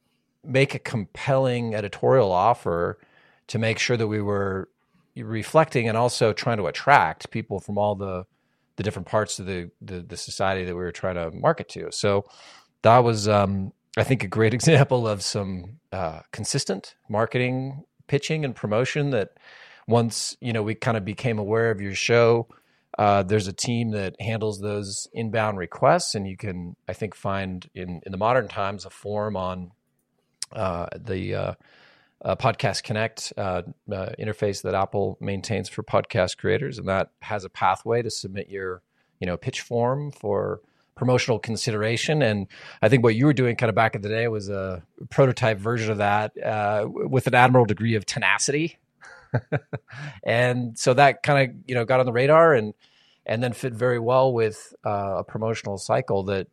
make 0.44 0.74
a 0.74 0.78
compelling 0.78 1.74
editorial 1.74 2.32
offer 2.32 2.98
to 3.46 3.58
make 3.58 3.78
sure 3.78 3.96
that 3.96 4.08
we 4.08 4.20
were 4.20 4.68
reflecting 5.16 5.88
and 5.88 5.96
also 5.96 6.32
trying 6.32 6.58
to 6.58 6.66
attract 6.66 7.30
people 7.30 7.60
from 7.60 7.78
all 7.78 7.94
the 7.94 8.24
the 8.76 8.84
different 8.84 9.08
parts 9.08 9.40
of 9.40 9.46
the, 9.46 9.70
the 9.80 10.00
the 10.00 10.16
society 10.16 10.64
that 10.64 10.74
we 10.74 10.82
were 10.82 10.92
trying 10.92 11.16
to 11.16 11.30
market 11.32 11.68
to. 11.68 11.90
So 11.90 12.24
that 12.82 12.98
was, 12.98 13.26
um, 13.26 13.72
I 13.98 14.04
think, 14.04 14.24
a 14.24 14.28
great 14.28 14.54
example 14.58 15.06
of 15.06 15.22
some 15.22 15.80
uh, 15.92 16.20
consistent 16.32 16.94
marketing, 17.08 17.84
pitching, 18.06 18.44
and 18.44 18.54
promotion. 18.54 19.10
That 19.10 19.32
once 19.86 20.36
you 20.40 20.52
know 20.52 20.62
we 20.62 20.74
kind 20.74 20.96
of 20.96 21.04
became 21.04 21.38
aware 21.38 21.70
of 21.70 21.80
your 21.80 21.94
show, 21.94 22.48
uh, 22.98 23.22
there's 23.22 23.48
a 23.48 23.52
team 23.52 23.90
that 23.92 24.16
handles 24.20 24.60
those 24.60 25.08
inbound 25.12 25.58
requests, 25.58 26.14
and 26.14 26.26
you 26.26 26.36
can, 26.36 26.76
I 26.88 26.92
think, 26.92 27.14
find 27.14 27.68
in 27.74 28.00
in 28.04 28.12
the 28.12 28.18
modern 28.18 28.48
times 28.48 28.84
a 28.84 28.90
form 28.90 29.36
on 29.36 29.72
uh, 30.52 30.86
the 30.96 31.34
uh, 31.34 31.54
uh, 32.24 32.36
Podcast 32.36 32.82
Connect 32.82 33.32
uh, 33.36 33.62
interface 33.88 34.62
that 34.62 34.74
Apple 34.74 35.16
maintains 35.20 35.68
for 35.68 35.82
podcast 35.82 36.38
creators, 36.38 36.78
and 36.78 36.88
that 36.88 37.10
has 37.20 37.44
a 37.44 37.50
pathway 37.50 38.02
to 38.02 38.10
submit 38.10 38.48
your, 38.48 38.82
you 39.20 39.26
know, 39.26 39.36
pitch 39.36 39.60
form 39.60 40.10
for 40.10 40.60
promotional 40.98 41.38
consideration. 41.38 42.20
And 42.22 42.48
I 42.82 42.88
think 42.88 43.04
what 43.04 43.14
you 43.14 43.26
were 43.26 43.32
doing 43.32 43.56
kind 43.56 43.70
of 43.70 43.76
back 43.76 43.94
in 43.94 44.02
the 44.02 44.08
day 44.08 44.28
was 44.28 44.48
a 44.48 44.82
prototype 45.10 45.58
version 45.58 45.92
of 45.92 45.98
that 45.98 46.36
uh, 46.42 46.86
with 46.88 47.26
an 47.28 47.34
admirable 47.34 47.66
degree 47.66 47.94
of 47.94 48.04
tenacity. 48.04 48.78
and 50.24 50.76
so 50.78 50.94
that 50.94 51.22
kind 51.22 51.50
of 51.50 51.56
you 51.66 51.74
know 51.74 51.84
got 51.84 52.00
on 52.00 52.06
the 52.06 52.12
radar 52.12 52.54
and 52.54 52.74
and 53.26 53.42
then 53.42 53.52
fit 53.52 53.74
very 53.74 53.98
well 53.98 54.32
with 54.32 54.74
uh, 54.84 55.16
a 55.18 55.24
promotional 55.24 55.76
cycle 55.76 56.24
that 56.24 56.48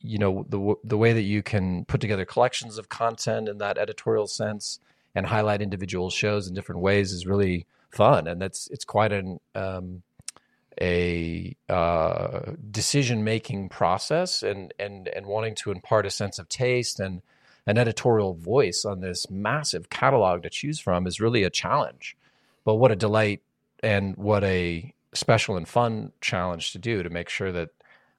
you 0.00 0.18
know 0.18 0.44
the 0.48 0.74
the 0.84 0.98
way 0.98 1.12
that 1.12 1.22
you 1.22 1.42
can 1.42 1.84
put 1.84 2.00
together 2.00 2.24
collections 2.24 2.76
of 2.76 2.88
content 2.88 3.48
in 3.48 3.58
that 3.58 3.78
editorial 3.78 4.26
sense 4.26 4.80
and 5.14 5.26
highlight 5.26 5.62
individual 5.62 6.10
shows 6.10 6.48
in 6.48 6.54
different 6.54 6.80
ways 6.80 7.12
is 7.12 7.26
really 7.26 7.66
fun, 7.90 8.26
and 8.26 8.42
that's 8.42 8.68
it's 8.68 8.84
quite 8.84 9.12
an 9.12 9.38
um, 9.54 10.02
a 10.80 11.56
uh, 11.68 12.52
decision 12.70 13.24
making 13.24 13.68
process, 13.68 14.42
and 14.42 14.72
and 14.78 15.08
and 15.08 15.26
wanting 15.26 15.54
to 15.56 15.70
impart 15.70 16.06
a 16.06 16.10
sense 16.10 16.38
of 16.38 16.48
taste 16.48 17.00
and 17.00 17.22
an 17.66 17.78
editorial 17.78 18.34
voice 18.34 18.84
on 18.84 19.00
this 19.00 19.28
massive 19.28 19.90
catalog 19.90 20.42
to 20.42 20.50
choose 20.50 20.78
from 20.78 21.06
is 21.06 21.20
really 21.20 21.42
a 21.42 21.50
challenge. 21.50 22.16
But 22.64 22.76
what 22.76 22.92
a 22.92 22.96
delight 22.96 23.42
and 23.82 24.16
what 24.16 24.44
a 24.44 24.92
special 25.14 25.56
and 25.56 25.66
fun 25.66 26.12
challenge 26.20 26.72
to 26.72 26.78
do 26.78 27.02
to 27.02 27.10
make 27.10 27.28
sure 27.28 27.52
that 27.52 27.70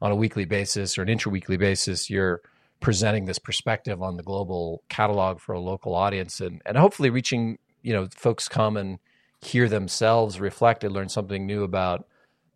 on 0.02 0.12
a 0.12 0.16
weekly 0.16 0.46
basis 0.46 0.98
or 0.98 1.04
an 1.04 1.10
intra-weekly 1.10 1.58
basis 1.58 2.10
you're 2.10 2.42
presenting 2.80 3.26
this 3.26 3.40
perspective 3.40 4.02
on 4.02 4.18
the 4.18 4.24
global 4.24 4.84
catalog 4.90 5.40
for 5.40 5.54
a 5.54 5.60
local 5.60 5.96
audience 5.96 6.42
and, 6.42 6.62
and 6.66 6.78
hopefully 6.78 7.10
reaching 7.10 7.58
you 7.82 7.94
know 7.94 8.08
folks 8.16 8.48
come 8.48 8.78
and 8.78 9.00
hear 9.42 9.68
themselves 9.70 10.40
reflect 10.40 10.84
and 10.84 10.94
learn 10.94 11.10
something 11.10 11.46
new 11.46 11.64
about 11.64 12.08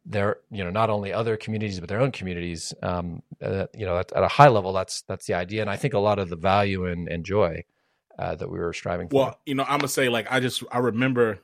their 0.05 0.38
you 0.50 0.63
know 0.63 0.72
not 0.72 0.89
only 0.89 1.13
other 1.13 1.38
communities 1.38 1.79
but 1.79 1.88
their 1.88 2.00
own 2.00 2.12
communities 2.12 2.74
um, 2.81 3.22
uh, 3.41 3.67
you 3.75 3.86
know 3.86 3.98
at, 3.98 4.12
at, 4.13 4.24
a 4.24 4.27
high 4.27 4.48
level 4.48 4.74
that's 4.74 5.03
that's 5.03 5.25
the 5.27 5.34
idea. 5.34 5.62
And 5.62 5.70
i 5.70 5.75
think 5.75 5.93
a 5.93 6.00
lot 6.00 6.20
of 6.20 6.29
the 6.29 6.36
value 6.36 6.86
and, 6.86 7.08
and 7.08 7.24
joy 7.24 7.63
uh, 8.17 8.36
that 8.36 8.50
we 8.50 8.60
were 8.60 8.74
striving 8.74 9.10
for. 9.10 9.15
Well 9.15 9.39
you 9.46 9.55
know 9.55 9.63
i'm 9.63 9.79
gonna 9.79 9.88
say 9.88 10.10
like 10.10 10.27
i 10.31 10.39
just 10.39 10.63
i 10.72 10.79
remember 10.79 11.39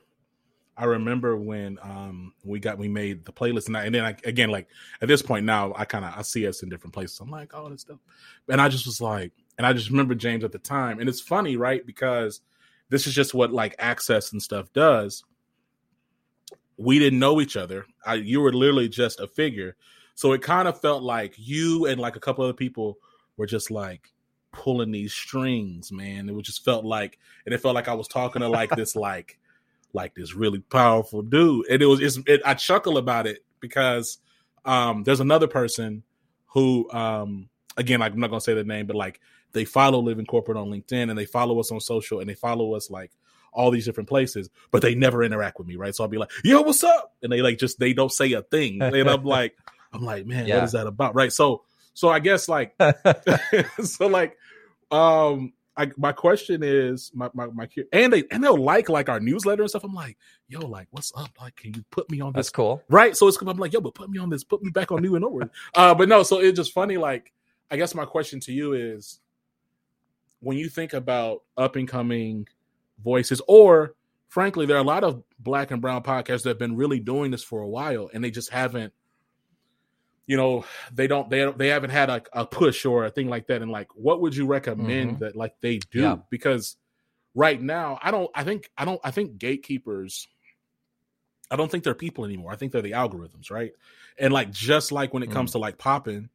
I 0.78 0.84
remember 0.84 1.36
when 1.36 1.76
um 1.82 2.32
we 2.44 2.60
got 2.60 2.78
we 2.78 2.86
made 2.86 3.24
the 3.24 3.32
playlist 3.32 3.66
and, 3.66 3.76
I, 3.76 3.84
and 3.84 3.94
then 3.94 4.04
I, 4.04 4.14
again 4.24 4.48
like 4.48 4.68
at 5.02 5.08
this 5.08 5.22
point 5.22 5.44
now 5.44 5.74
I 5.76 5.84
kind 5.84 6.04
of 6.04 6.14
I 6.16 6.22
see 6.22 6.46
us 6.46 6.62
in 6.62 6.68
different 6.68 6.94
places. 6.94 7.18
I'm 7.18 7.30
like 7.30 7.50
oh 7.52 7.68
this 7.68 7.80
stuff, 7.80 7.98
and 8.48 8.60
I 8.60 8.68
just 8.68 8.86
was 8.86 9.00
like, 9.00 9.32
and 9.58 9.66
I 9.66 9.72
just 9.72 9.90
remember 9.90 10.14
James 10.14 10.44
at 10.44 10.52
the 10.52 10.58
time, 10.60 11.00
and 11.00 11.08
it's 11.08 11.20
funny 11.20 11.56
right? 11.56 11.84
Because 11.84 12.42
this 12.90 13.08
is 13.08 13.14
just 13.14 13.34
what 13.34 13.52
like 13.52 13.74
access 13.80 14.32
and 14.32 14.40
stuff 14.40 14.72
does. 14.72 15.24
We 16.78 16.98
didn't 16.98 17.18
know 17.18 17.40
each 17.40 17.56
other. 17.56 17.84
I, 18.06 18.14
you 18.14 18.40
were 18.40 18.52
literally 18.52 18.88
just 18.88 19.20
a 19.20 19.26
figure, 19.26 19.76
so 20.14 20.32
it 20.32 20.42
kind 20.42 20.66
of 20.66 20.80
felt 20.80 21.02
like 21.02 21.34
you 21.36 21.86
and 21.86 22.00
like 22.00 22.16
a 22.16 22.20
couple 22.20 22.44
other 22.44 22.52
people 22.52 22.98
were 23.36 23.46
just 23.46 23.70
like 23.70 24.12
pulling 24.52 24.90
these 24.90 25.12
strings, 25.12 25.92
man. 25.92 26.28
It 26.28 26.42
just 26.42 26.64
felt 26.64 26.84
like, 26.84 27.18
and 27.44 27.54
it 27.54 27.60
felt 27.60 27.74
like 27.74 27.88
I 27.88 27.94
was 27.94 28.08
talking 28.08 28.40
to 28.40 28.48
like 28.48 28.70
this 28.70 28.96
like 28.96 29.38
like 29.92 30.14
this 30.14 30.34
really 30.34 30.60
powerful 30.60 31.22
dude. 31.22 31.66
And 31.68 31.82
it 31.82 31.86
was 31.86 32.00
it's, 32.00 32.18
it, 32.26 32.40
I 32.44 32.54
chuckle 32.54 32.98
about 32.98 33.26
it 33.26 33.44
because 33.60 34.18
um, 34.64 35.02
there's 35.04 35.20
another 35.20 35.46
person 35.46 36.02
who 36.46 36.90
um, 36.90 37.48
again 37.76 38.00
like 38.00 38.12
I'm 38.12 38.20
not 38.20 38.30
gonna 38.30 38.40
say 38.40 38.54
the 38.54 38.64
name, 38.64 38.86
but 38.86 38.96
like 38.96 39.20
they 39.52 39.64
follow 39.64 40.00
Living 40.00 40.26
Corporate 40.26 40.58
on 40.58 40.68
LinkedIn 40.68 41.10
and 41.10 41.18
they 41.18 41.24
follow 41.24 41.58
us 41.58 41.72
on 41.72 41.80
social 41.80 42.20
and 42.20 42.28
they 42.28 42.34
follow 42.34 42.74
us 42.74 42.90
like 42.90 43.12
all 43.58 43.72
these 43.72 43.84
different 43.84 44.08
places, 44.08 44.48
but 44.70 44.80
they 44.80 44.94
never 44.94 45.24
interact 45.24 45.58
with 45.58 45.66
me, 45.66 45.76
right? 45.76 45.94
So 45.94 46.04
I'll 46.04 46.08
be 46.08 46.16
like, 46.16 46.30
"Yo, 46.44 46.62
what's 46.62 46.84
up?" 46.84 47.14
And 47.22 47.32
they 47.32 47.42
like 47.42 47.58
just 47.58 47.78
they 47.78 47.92
don't 47.92 48.12
say 48.12 48.32
a 48.32 48.42
thing, 48.42 48.80
and 48.82 49.10
I'm 49.10 49.24
like, 49.24 49.56
I'm 49.92 50.04
like, 50.04 50.24
man, 50.24 50.46
yeah. 50.46 50.56
what 50.56 50.64
is 50.64 50.72
that 50.72 50.86
about, 50.86 51.14
right? 51.14 51.32
So 51.32 51.64
so 51.92 52.08
I 52.08 52.20
guess 52.20 52.48
like 52.48 52.74
so 53.82 54.06
like 54.06 54.36
um 54.90 55.52
I, 55.76 55.92
my 55.96 56.10
question 56.10 56.62
is 56.64 57.12
my, 57.14 57.30
my 57.34 57.46
my 57.46 57.68
and 57.92 58.12
they 58.12 58.24
and 58.30 58.42
they'll 58.42 58.56
like 58.56 58.88
like 58.88 59.08
our 59.08 59.20
newsletter 59.20 59.62
and 59.62 59.70
stuff. 59.70 59.84
I'm 59.84 59.94
like, 59.94 60.16
yo, 60.48 60.60
like 60.60 60.88
what's 60.90 61.12
up? 61.16 61.30
Like, 61.40 61.56
can 61.56 61.74
you 61.74 61.84
put 61.90 62.10
me 62.10 62.20
on 62.20 62.32
this? 62.32 62.46
That's 62.46 62.50
cool, 62.50 62.82
right? 62.88 63.16
So 63.16 63.28
it's 63.28 63.40
I'm 63.40 63.56
like, 63.58 63.72
yo, 63.72 63.80
but 63.80 63.94
put 63.94 64.10
me 64.10 64.18
on 64.18 64.28
this, 64.28 64.42
put 64.42 64.62
me 64.62 64.70
back 64.70 64.90
on 64.90 65.02
new 65.02 65.14
and 65.14 65.24
over. 65.24 65.50
uh, 65.74 65.94
but 65.94 66.08
no, 66.08 66.24
so 66.24 66.40
it's 66.40 66.56
just 66.56 66.72
funny. 66.72 66.96
Like, 66.96 67.32
I 67.70 67.76
guess 67.76 67.94
my 67.94 68.04
question 68.04 68.40
to 68.40 68.52
you 68.52 68.72
is, 68.72 69.20
when 70.40 70.58
you 70.58 70.68
think 70.68 70.94
about 70.94 71.42
up 71.56 71.76
and 71.76 71.86
coming 71.86 72.48
voices, 73.02 73.40
or 73.48 73.94
frankly, 74.28 74.66
there 74.66 74.76
are 74.76 74.80
a 74.80 74.84
lot 74.84 75.04
of 75.04 75.22
black 75.38 75.70
and 75.70 75.80
brown 75.80 76.02
podcasts 76.02 76.42
that 76.42 76.50
have 76.50 76.58
been 76.58 76.76
really 76.76 77.00
doing 77.00 77.30
this 77.30 77.42
for 77.42 77.60
a 77.60 77.68
while, 77.68 78.10
and 78.12 78.22
they 78.22 78.30
just 78.30 78.50
haven't 78.50 78.92
you 80.28 80.36
know 80.36 80.64
they 80.92 81.08
don't 81.08 81.28
they 81.28 81.50
they 81.56 81.68
haven't 81.68 81.90
had 81.90 82.08
a, 82.08 82.22
a 82.34 82.46
push 82.46 82.84
or 82.84 83.06
a 83.06 83.10
thing 83.10 83.28
like 83.28 83.48
that 83.48 83.62
and 83.62 83.72
like 83.72 83.88
what 83.94 84.20
would 84.20 84.36
you 84.36 84.46
recommend 84.46 85.12
mm-hmm. 85.12 85.24
that 85.24 85.34
like 85.34 85.54
they 85.60 85.78
do 85.90 86.02
yeah. 86.02 86.16
because 86.30 86.76
right 87.34 87.60
now 87.60 87.98
i 88.02 88.12
don't 88.12 88.30
i 88.34 88.44
think 88.44 88.70
i 88.76 88.84
don't 88.84 89.00
i 89.02 89.10
think 89.10 89.38
gatekeepers 89.38 90.28
i 91.50 91.56
don't 91.56 91.70
think 91.70 91.82
they're 91.82 91.94
people 91.94 92.24
anymore 92.24 92.52
i 92.52 92.56
think 92.56 92.70
they're 92.70 92.82
the 92.82 92.92
algorithms 92.92 93.50
right 93.50 93.72
and 94.18 94.32
like 94.32 94.50
just 94.50 94.92
like 94.92 95.12
when 95.14 95.22
it 95.22 95.30
comes 95.30 95.50
mm. 95.50 95.52
to 95.54 95.58
like 95.58 95.78
popping 95.78 96.28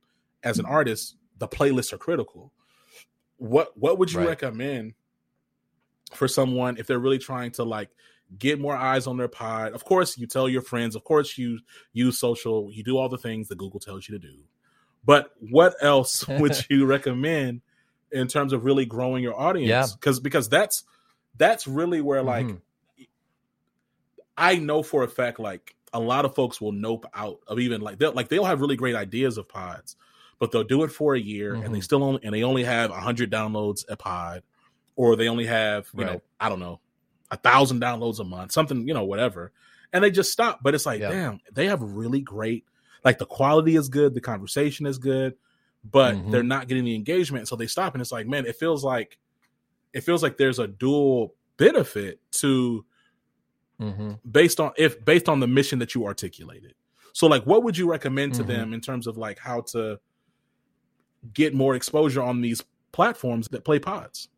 as 0.43 0.60
an 0.60 0.65
artist 0.65 1.15
the 1.38 1.47
playlists 1.47 1.93
are 1.93 1.97
critical 1.97 2.52
what 3.38 3.78
what 3.78 3.99
would 3.99 4.12
you 4.12 4.19
right. 4.19 4.30
recommend 4.30 4.93
for 6.15 6.28
someone 6.28 6.78
if 6.78 6.88
they're 6.88 6.99
really 6.99 7.19
trying 7.19 7.52
to 7.52 7.63
like 7.63 7.89
get 8.38 8.60
more 8.60 8.76
eyes 8.76 9.08
on 9.08 9.17
their 9.17 9.28
pod. 9.28 9.73
Of 9.73 9.86
course, 9.86 10.17
you 10.17 10.28
tell 10.28 10.49
your 10.49 10.62
friends. 10.62 10.95
Of 10.95 11.04
course, 11.04 11.38
you 11.38 11.60
use 11.91 12.17
social. 12.17 12.69
You 12.71 12.84
do 12.84 12.97
all 12.97 13.10
the 13.10 13.17
things 13.17 13.47
that 13.49 13.58
Google 13.58 13.80
tells 13.80 14.08
you 14.08 14.17
to 14.17 14.28
do. 14.28 14.43
But 15.06 15.32
what 15.39 15.76
else 15.82 16.28
would 16.28 16.56
you 16.69 16.86
recommend 16.86 17.62
in 18.12 18.28
terms 18.28 18.54
of 18.54 18.63
really 18.63 18.86
growing 18.86 19.23
your 19.23 19.39
audience? 19.39 19.93
Because 19.93 20.17
yeah. 20.17 20.23
because 20.23 20.49
that's 20.49 20.84
that's 21.38 21.67
really 21.67 22.02
where 22.02 22.23
like 22.23 22.45
mm-hmm. 22.45 23.04
I 24.38 24.58
know 24.58 24.84
for 24.84 25.04
a 25.04 25.08
fact 25.08 25.39
like 25.39 25.76
a 25.93 25.99
lot 25.99 26.26
of 26.26 26.36
folks 26.36 26.60
will 26.60 26.71
nope 26.71 27.06
out 27.13 27.39
of 27.47 27.60
even 27.60 27.82
like 27.82 27.99
they'll 27.99 28.13
like 28.13 28.30
they'll 28.30 28.45
have 28.45 28.62
really 28.62 28.76
great 28.76 28.95
ideas 28.95 29.38
of 29.38 29.47
pods, 29.47 29.95
but 30.39 30.52
they'll 30.52 30.63
do 30.63 30.84
it 30.84 30.91
for 30.91 31.15
a 31.15 31.19
year 31.19 31.54
mm-hmm. 31.54 31.63
and 31.63 31.73
they 31.73 31.80
mm-hmm. 31.80 31.84
still 31.84 32.04
only 32.04 32.19
and 32.23 32.34
they 32.34 32.43
only 32.43 32.63
have 32.63 32.91
hundred 32.91 33.32
downloads 33.32 33.86
a 33.89 33.95
pod, 33.95 34.43
or 34.95 35.15
they 35.15 35.27
only 35.27 35.45
have 35.45 35.88
you 35.93 36.03
right. 36.03 36.13
know 36.13 36.21
I 36.39 36.49
don't 36.49 36.60
know 36.60 36.79
a 37.34 37.38
thousand 37.38 37.82
downloads 37.82 38.19
a 38.19 38.23
month, 38.23 38.51
something, 38.51 38.88
you 38.88 38.93
know, 38.93 39.03
whatever. 39.03 39.51
And 39.91 40.03
they 40.03 40.12
just 40.12 40.32
stop. 40.32 40.60
But 40.62 40.75
it's 40.75 40.86
like, 40.86 41.01
yeah. 41.01 41.10
damn, 41.10 41.39
they 41.51 41.65
have 41.65 41.82
really 41.82 42.21
great, 42.21 42.63
like 43.03 43.17
the 43.17 43.25
quality 43.25 43.75
is 43.75 43.89
good, 43.89 44.13
the 44.13 44.21
conversation 44.21 44.86
is 44.86 44.99
good, 44.99 45.36
but 45.84 46.15
mm-hmm. 46.15 46.32
they're 46.32 46.43
not 46.43 46.67
getting 46.67 46.86
the 46.86 46.95
engagement. 46.95 47.47
So 47.47 47.56
they 47.56 47.67
stop. 47.67 47.93
And 47.93 48.01
it's 48.01 48.12
like, 48.12 48.27
man, 48.27 48.45
it 48.45 48.56
feels 48.56 48.84
like, 48.84 49.17
it 49.93 50.01
feels 50.01 50.21
like 50.21 50.38
there's 50.38 50.60
a 50.60 50.67
dual 50.67 51.34
benefit 51.58 52.19
to, 52.34 52.86
mm-hmm. 53.82 54.13
based 54.29 54.60
on, 54.60 54.71
if 54.77 55.03
based 55.03 55.27
on 55.27 55.39
the 55.39 55.47
mission 55.47 55.79
that 55.79 55.95
you 55.95 56.06
articulated. 56.06 56.75
So, 57.13 57.27
like, 57.27 57.45
what 57.45 57.63
would 57.63 57.77
you 57.77 57.89
recommend 57.89 58.36
to 58.36 58.43
mm-hmm. 58.43 58.51
them 58.51 58.73
in 58.73 58.82
terms 58.82 59.06
of 59.06 59.17
like 59.17 59.38
how 59.38 59.62
to 59.62 59.99
get 61.34 61.53
more 61.53 61.75
exposure 61.75 62.21
on 62.21 62.41
these 62.41 62.63
platforms 62.91 63.47
that 63.49 63.63
play 63.63 63.79
pods? 63.79 64.29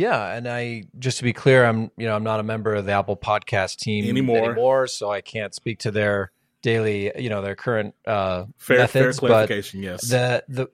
Yeah, 0.00 0.32
and 0.32 0.48
I 0.48 0.84
just 0.98 1.18
to 1.18 1.24
be 1.24 1.34
clear, 1.34 1.62
I'm 1.62 1.90
you 1.98 2.06
know 2.06 2.16
I'm 2.16 2.24
not 2.24 2.40
a 2.40 2.42
member 2.42 2.74
of 2.74 2.86
the 2.86 2.92
Apple 2.92 3.18
Podcast 3.18 3.76
team 3.76 4.08
anymore, 4.08 4.50
anymore 4.52 4.86
so 4.86 5.10
I 5.10 5.20
can't 5.20 5.54
speak 5.54 5.80
to 5.80 5.90
their 5.90 6.32
daily, 6.62 7.12
you 7.18 7.28
know, 7.28 7.42
their 7.42 7.54
current 7.54 7.94
uh, 8.06 8.44
fair, 8.56 8.78
methods. 8.78 9.20
Fair 9.20 9.28
clarification, 9.28 9.82
yes. 9.82 10.08
The 10.08 10.42
the 10.48 10.70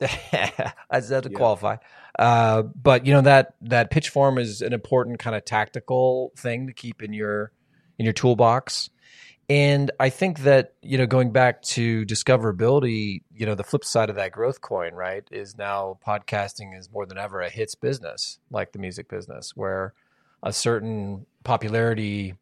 I 0.90 1.00
just 1.00 1.10
have 1.10 1.24
to 1.24 1.30
yeah. 1.30 1.36
qualify. 1.36 1.76
Uh, 2.18 2.62
but 2.62 3.04
you 3.04 3.12
know 3.12 3.20
that 3.20 3.54
that 3.60 3.90
pitch 3.90 4.08
form 4.08 4.38
is 4.38 4.62
an 4.62 4.72
important 4.72 5.18
kind 5.18 5.36
of 5.36 5.44
tactical 5.44 6.32
thing 6.38 6.68
to 6.68 6.72
keep 6.72 7.02
in 7.02 7.12
your 7.12 7.52
in 7.98 8.06
your 8.06 8.14
toolbox. 8.14 8.88
And 9.48 9.90
I 10.00 10.08
think 10.08 10.40
that, 10.40 10.72
you 10.80 10.96
know, 10.96 11.06
going 11.06 11.30
back 11.30 11.60
to 11.62 12.06
discoverability, 12.06 13.22
you 13.34 13.44
know, 13.44 13.54
the 13.54 13.62
flip 13.62 13.84
side 13.84 14.08
of 14.08 14.16
that 14.16 14.32
growth 14.32 14.62
coin, 14.62 14.94
right, 14.94 15.22
is 15.30 15.58
now 15.58 15.98
podcasting 16.06 16.78
is 16.78 16.90
more 16.90 17.04
than 17.04 17.18
ever 17.18 17.42
a 17.42 17.50
hits 17.50 17.74
business, 17.74 18.38
like 18.50 18.72
the 18.72 18.78
music 18.78 19.08
business, 19.08 19.52
where 19.54 19.92
a 20.42 20.52
certain 20.52 21.26
popularity 21.42 22.34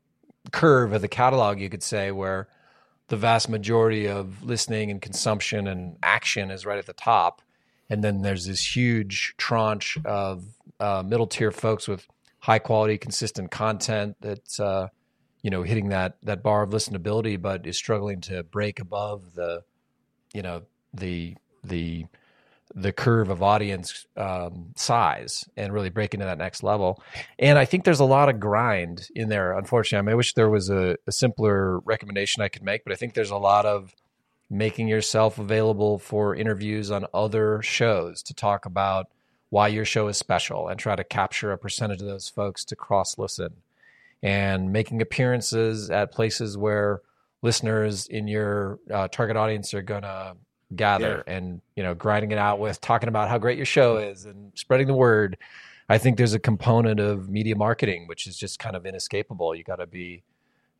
curve 0.52 0.92
of 0.92 1.00
the 1.00 1.08
catalog, 1.08 1.58
you 1.58 1.68
could 1.68 1.82
say, 1.82 2.12
where 2.12 2.46
the 3.08 3.16
vast 3.16 3.48
majority 3.48 4.06
of 4.06 4.44
listening 4.44 4.90
and 4.90 5.02
consumption 5.02 5.66
and 5.66 5.96
action 6.04 6.52
is 6.52 6.64
right 6.64 6.78
at 6.78 6.86
the 6.86 6.92
top. 6.92 7.42
And 7.90 8.02
then 8.04 8.22
there's 8.22 8.46
this 8.46 8.76
huge 8.76 9.34
tranche 9.38 9.98
of 10.04 10.44
uh, 10.78 11.02
middle 11.04 11.26
tier 11.26 11.50
folks 11.50 11.88
with 11.88 12.06
high 12.38 12.60
quality, 12.60 12.96
consistent 12.96 13.50
content 13.50 14.16
that's, 14.20 14.60
uh, 14.60 14.88
you 15.42 15.50
know 15.50 15.62
hitting 15.62 15.88
that 15.90 16.16
that 16.22 16.42
bar 16.42 16.62
of 16.62 16.70
listenability, 16.70 17.40
but 17.40 17.66
is 17.66 17.76
struggling 17.76 18.20
to 18.22 18.42
break 18.42 18.80
above 18.80 19.34
the 19.34 19.62
you 20.32 20.42
know 20.42 20.62
the 20.94 21.36
the 21.64 22.06
the 22.74 22.92
curve 22.92 23.28
of 23.28 23.42
audience 23.42 24.06
um, 24.16 24.72
size 24.76 25.44
and 25.56 25.72
really 25.72 25.90
break 25.90 26.14
into 26.14 26.24
that 26.24 26.38
next 26.38 26.62
level. 26.62 27.02
And 27.38 27.58
I 27.58 27.64
think 27.66 27.84
there's 27.84 28.00
a 28.00 28.04
lot 28.04 28.30
of 28.30 28.40
grind 28.40 29.08
in 29.14 29.28
there. 29.28 29.52
Unfortunately, 29.52 29.98
I, 29.98 30.02
mean, 30.02 30.12
I 30.12 30.16
wish 30.16 30.32
there 30.34 30.48
was 30.48 30.70
a, 30.70 30.96
a, 31.06 31.12
simpler 31.12 31.80
recommendation 31.80 32.42
I 32.42 32.48
could 32.48 32.62
make, 32.62 32.82
but 32.84 32.92
I 32.92 32.96
think 32.96 33.12
there's 33.12 33.30
a 33.30 33.36
lot 33.36 33.66
of 33.66 33.94
making 34.48 34.88
yourself 34.88 35.38
available 35.38 35.98
for 35.98 36.34
interviews 36.34 36.90
on 36.90 37.06
other 37.12 37.60
shows 37.62 38.22
to 38.22 38.34
talk 38.34 38.64
about 38.64 39.08
why 39.50 39.68
your 39.68 39.84
show 39.84 40.08
is 40.08 40.16
special 40.16 40.68
and 40.68 40.78
try 40.78 40.96
to 40.96 41.04
capture 41.04 41.52
a 41.52 41.58
percentage 41.58 42.00
of 42.00 42.06
those 42.06 42.28
folks 42.28 42.64
to 42.64 42.76
cross 42.76 43.18
listen 43.18 43.56
and 44.22 44.72
making 44.72 45.02
appearances 45.02 45.90
at 45.90 46.12
places 46.12 46.56
where 46.56 47.00
listeners 47.42 48.06
in 48.06 48.28
your 48.28 48.78
uh, 48.92 49.08
target 49.08 49.36
audience 49.36 49.74
are 49.74 49.82
going 49.82 50.02
to 50.02 50.36
gather 50.74 51.22
yeah. 51.26 51.34
and 51.34 51.60
you 51.76 51.82
know 51.82 51.94
grinding 51.94 52.30
it 52.30 52.38
out 52.38 52.58
with 52.58 52.80
talking 52.80 53.08
about 53.08 53.28
how 53.28 53.36
great 53.36 53.58
your 53.58 53.66
show 53.66 53.98
is 53.98 54.24
and 54.24 54.52
spreading 54.54 54.86
the 54.86 54.94
word. 54.94 55.36
I 55.88 55.98
think 55.98 56.16
there's 56.16 56.34
a 56.34 56.38
component 56.38 57.00
of 57.00 57.28
media 57.28 57.56
marketing 57.56 58.06
which 58.06 58.26
is 58.26 58.36
just 58.36 58.58
kind 58.58 58.76
of 58.76 58.86
inescapable. 58.86 59.54
You 59.54 59.64
got 59.64 59.76
to 59.76 59.86
be 59.86 60.22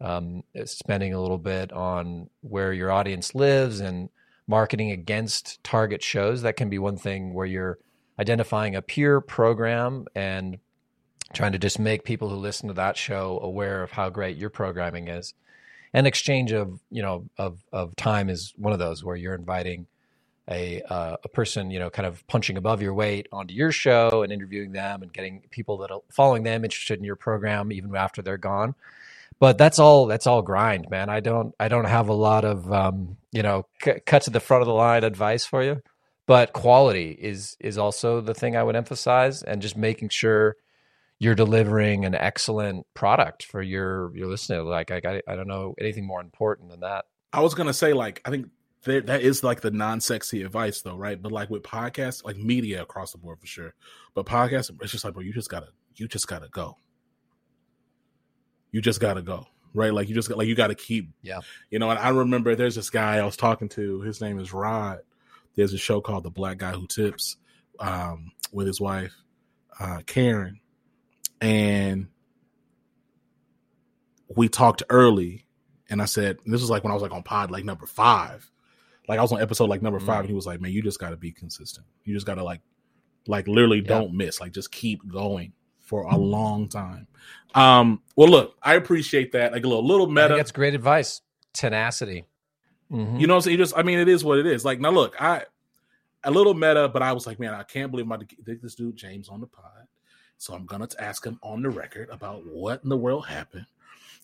um, 0.01 0.43
spending 0.65 1.13
a 1.13 1.21
little 1.21 1.39
bit 1.39 1.73
on 1.73 2.31
where 2.41 2.73
your 2.73 2.91
audience 2.91 3.35
lives 3.35 3.81
and 3.81 4.09
marketing 4.47 4.91
against 4.91 5.63
target 5.63 6.03
shows. 6.03 6.43
That 6.43 6.57
can 6.57 6.69
be 6.69 6.79
one 6.79 6.97
thing 6.97 7.35
where 7.35 7.47
you're 7.47 7.79
identifying 8.19 8.75
a 8.75 8.83
peer 8.83 9.21
program 9.21 10.07
and 10.15 10.59
trying 11.33 11.53
to 11.53 11.59
just 11.59 11.79
make 11.79 12.05
people 12.05 12.29
who 12.29 12.37
listen 12.37 12.69
to 12.69 12.75
that 12.75 12.97
show 12.97 13.41
aware 13.43 13.83
of 13.83 13.93
how 13.93 14.11
great 14.11 14.37
your 14.37 14.51
programming 14.51 15.09
is. 15.09 15.35
And 15.95 16.07
exchange 16.07 16.53
of 16.53 16.81
you 16.91 17.03
know 17.03 17.27
of 17.39 17.65
of 17.73 17.97
time 17.97 18.31
is 18.31 18.55
one 18.57 18.73
of 18.73 18.79
those 18.79 19.05
where 19.05 19.17
you're 19.17 19.35
inviting 19.35 19.87
a 20.51 20.83
uh, 20.83 21.17
a 21.25 21.29
person 21.29 21.71
you 21.71 21.79
know 21.79 21.91
kind 21.91 22.07
of 22.07 22.27
punching 22.29 22.57
above 22.57 22.83
your 22.83 22.95
weight 22.95 23.29
onto 23.33 23.55
your 23.55 23.73
show 23.73 24.23
and 24.23 24.33
interviewing 24.33 24.73
them 24.73 25.03
and 25.03 25.13
getting 25.13 25.43
people 25.51 25.79
that 25.79 25.91
are 25.91 26.01
following 26.11 26.43
them 26.45 26.65
interested 26.65 26.99
in 26.99 27.05
your 27.05 27.17
program 27.17 27.73
even 27.73 27.95
after 27.97 28.23
they're 28.23 28.39
gone. 28.39 28.75
But 29.41 29.59
that's 29.59 29.79
all 29.79 30.07
that's 30.07 30.27
all 30.27 30.43
grind 30.43 30.91
man. 30.91 31.11
I 31.11 31.21
don't 31.21 31.55
i 31.61 31.69
don't 31.69 31.87
have 31.87 32.09
a 32.09 32.15
lot 32.15 32.45
of 32.45 32.73
um, 32.73 33.17
you 33.33 33.43
know 33.43 33.67
c- 33.83 34.01
cut 34.07 34.23
to 34.23 34.31
the 34.31 34.41
front 34.41 34.63
of 34.63 34.67
the 34.67 34.75
line 34.75 35.05
advice 35.05 35.47
for 35.47 35.63
you. 35.65 35.83
But 36.27 36.53
quality 36.55 37.13
is 37.13 37.57
is 37.61 37.79
also 37.79 38.21
the 38.21 38.35
thing 38.35 38.57
i 38.57 38.63
would 38.63 38.77
emphasize 38.77 39.43
and 39.43 39.63
just 39.63 39.77
making 39.77 40.11
sure 40.11 40.57
you're 41.23 41.37
delivering 41.37 42.05
an 42.05 42.17
excellent 42.17 42.85
product 42.95 43.45
for 43.45 43.63
your 43.63 44.15
your 44.17 44.27
listener. 44.27 44.65
Like 44.65 44.91
I, 44.91 45.23
I 45.29 45.37
don't 45.37 45.47
know 45.47 45.73
anything 45.79 46.05
more 46.05 46.21
important 46.21 46.71
than 46.71 46.81
that. 46.81 47.05
I 47.33 47.41
was 47.41 47.55
gonna 47.55 47.73
say 47.73 47.93
like 47.93 48.21
I 48.25 48.31
think 48.31 48.49
there, 48.83 49.01
that 49.03 49.23
is 49.23 49.45
like 49.45 49.61
the 49.61 49.71
non-sexy 49.71 50.43
advice 50.43 50.83
though, 50.83 50.97
right? 50.97 51.23
But 51.23 51.31
like 51.31 51.49
with 51.49 51.63
podcasts, 51.63 52.25
like 52.25 52.37
media 52.37 52.83
across 52.83 53.13
the 53.13 53.19
board 53.19 53.39
for 53.39 53.47
sure. 53.47 53.73
But 54.15 54.27
podcasts, 54.27 54.73
it's 54.81 54.91
just 54.91 55.05
like, 55.05 55.15
bro, 55.15 55.23
you 55.23 55.33
just 55.33 55.49
gotta, 55.49 55.69
you 55.95 56.09
just 56.09 56.27
gotta 56.27 56.49
go. 56.49 56.77
You 58.73 58.81
just 58.81 58.99
gotta 58.99 59.23
go, 59.23 59.47
right? 59.75 59.95
Like 59.95 60.09
you 60.09 60.17
just 60.17 60.29
got, 60.29 60.39
like 60.39 60.49
you 60.49 60.57
gotta 60.57 60.75
keep, 60.75 61.11
yeah. 61.23 61.39
You 61.71 61.79
know, 61.79 61.89
and 61.89 62.01
I 62.01 62.09
remember 62.09 62.57
there's 62.57 62.75
this 62.75 62.91
guy 62.91 63.19
I 63.19 63.25
was 63.25 63.37
talking 63.37 63.69
to. 63.69 64.01
His 64.01 64.21
name 64.21 64.41
is 64.41 64.53
Rod. 64.53 64.99
There's 65.55 65.73
a 65.73 65.79
show 65.79 66.01
called 66.01 66.25
The 66.25 66.31
Black 66.31 66.59
Guy 66.59 66.73
Who 66.73 66.89
Tips, 66.89 67.37
um, 67.79 68.33
with 68.51 68.67
his 68.67 68.81
wife, 68.81 69.15
uh, 69.79 70.01
Karen, 70.05 70.59
and 71.43 72.07
we 74.35 74.49
talked 74.49 74.83
early 74.89 75.45
and 75.91 76.01
I 76.01 76.07
said, 76.07 76.39
this 76.47 76.61
was 76.61 76.71
like 76.71 76.85
when 76.85 76.91
I 76.91 76.95
was 76.95 77.03
like 77.03 77.13
on 77.13 77.23
pod 77.23 77.51
like 77.51 77.65
number 77.65 77.87
five. 77.87 78.49
Like 79.09 79.19
I 79.19 79.23
was 79.23 79.33
on 79.33 79.43
episode 79.43 79.69
like 79.69 79.83
number 79.83 79.99
five, 79.99 80.19
mm. 80.19 80.21
and 80.21 80.29
he 80.29 80.35
was 80.35 80.47
like, 80.47 80.61
Man, 80.61 80.73
you 80.73 80.81
just 80.81 81.01
gotta 81.01 81.17
be 81.17 81.33
consistent. 81.33 81.85
You 82.05 82.15
just 82.15 82.25
gotta 82.25 82.45
like 82.45 82.61
like 83.27 83.49
literally 83.49 83.81
yeah. 83.81 83.89
don't 83.89 84.15
miss. 84.15 84.41
Like 84.41 84.53
just 84.53 84.71
keep 84.71 85.07
going 85.07 85.53
for 85.81 86.05
a 86.05 86.17
long 86.17 86.69
time. 86.69 87.09
Um, 87.55 88.01
well 88.17 88.29
look, 88.29 88.57
I 88.63 88.75
appreciate 88.75 89.33
that. 89.33 89.53
Like 89.53 89.65
a 89.65 89.69
little 89.69 89.87
little 89.87 90.07
meta. 90.07 90.37
That's 90.37 90.53
great 90.53 90.75
advice. 90.75 91.21
Tenacity. 91.53 92.25
Mm-hmm. 92.91 93.19
You 93.19 93.27
know 93.27 93.35
what 93.35 93.39
I'm 93.39 93.43
saying? 93.43 93.59
You 93.59 93.65
just 93.65 93.77
I 93.77 93.83
mean 93.83 93.99
it 93.99 94.09
is 94.09 94.25
what 94.25 94.39
it 94.39 94.47
is. 94.47 94.65
Like 94.65 94.81
now 94.81 94.91
look, 94.91 95.21
I 95.21 95.45
a 96.25 96.31
little 96.31 96.55
meta, 96.55 96.89
but 96.89 97.03
I 97.03 97.13
was 97.13 97.27
like, 97.27 97.41
man, 97.41 97.53
I 97.53 97.65
can't 97.65 97.91
believe 97.91 98.07
I'm 98.07 98.13
about 98.13 98.29
to 98.29 98.37
get 98.37 98.63
this 98.63 98.77
dude 98.77 98.97
James 98.97 99.29
on 99.29 99.41
the 99.41 99.47
pod. 99.49 99.82
So 100.43 100.55
I'm 100.55 100.67
gonna 100.67 100.89
ask 100.99 101.25
him 101.25 101.39
on 101.41 101.63
the 101.63 101.71
record 101.71 102.09
about 102.11 102.45
what 102.45 102.83
in 102.83 102.89
the 102.89 102.97
world 102.97 103.27
happened. 103.27 103.65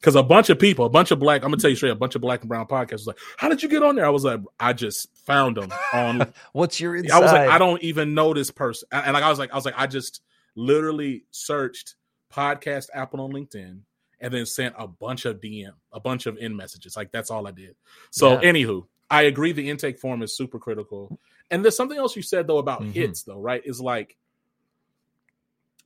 Because 0.01 0.17
a 0.17 0.23
bunch 0.25 0.51
of 0.51 0.59
people, 0.59 0.85
a 0.85 0.89
bunch 0.89 1.13
of 1.13 1.21
black, 1.21 1.45
I'm 1.45 1.51
gonna 1.51 1.59
tell 1.61 1.71
you 1.71 1.77
straight, 1.77 1.91
a 1.91 1.95
bunch 1.95 2.17
of 2.17 2.21
black 2.21 2.41
and 2.41 2.49
brown 2.49 2.67
podcasts 2.67 2.93
was 2.93 3.07
like, 3.07 3.19
How 3.37 3.49
did 3.49 3.63
you 3.63 3.69
get 3.69 3.85
on 3.85 3.95
there? 3.95 4.05
I 4.05 4.09
was 4.09 4.25
like, 4.25 4.41
I 4.59 4.73
just 4.73 5.17
found 5.19 5.59
them 5.59 5.73
on 5.93 6.33
what's 6.53 6.81
your 6.81 6.97
inside? 6.97 7.17
I 7.17 7.21
was 7.21 7.31
like, 7.31 7.49
I 7.49 7.59
don't 7.59 7.81
even 7.85 8.15
know 8.15 8.35
this 8.35 8.51
person. 8.51 8.89
And 8.91 9.13
like 9.13 9.23
I 9.23 9.31
was 9.31 9.39
like, 9.39 9.53
I 9.53 9.55
was 9.55 9.65
like, 9.65 9.77
I 9.79 9.87
just 9.87 10.21
literally 10.57 11.23
searched 11.31 11.95
podcast 12.35 12.89
Apple 12.93 13.21
on 13.21 13.31
LinkedIn 13.33 13.83
and 14.21 14.35
then 14.35 14.45
sent 14.45 14.75
a 14.77 14.89
bunch 14.89 15.25
of 15.25 15.41
DM, 15.41 15.71
a 15.93 16.01
bunch 16.01 16.27
of 16.27 16.37
in 16.39 16.57
messages. 16.57 16.97
Like 16.97 17.13
that's 17.13 17.31
all 17.31 17.47
I 17.47 17.53
did. 17.53 17.77
So 18.11 18.33
yeah. 18.33 18.51
anywho, 18.51 18.87
I 19.09 19.23
agree 19.23 19.53
the 19.53 19.71
intake 19.71 20.01
form 20.01 20.23
is 20.23 20.37
super 20.37 20.59
critical. 20.59 21.21
And 21.49 21.65
there's 21.65 21.77
something 21.77 21.97
else 21.97 22.17
you 22.17 22.23
said 22.23 22.49
though 22.49 22.59
about 22.59 22.81
mm-hmm. 22.81 22.91
hits 22.91 23.23
though, 23.23 23.39
right? 23.39 23.63
Is 23.65 23.81
like 23.81 24.17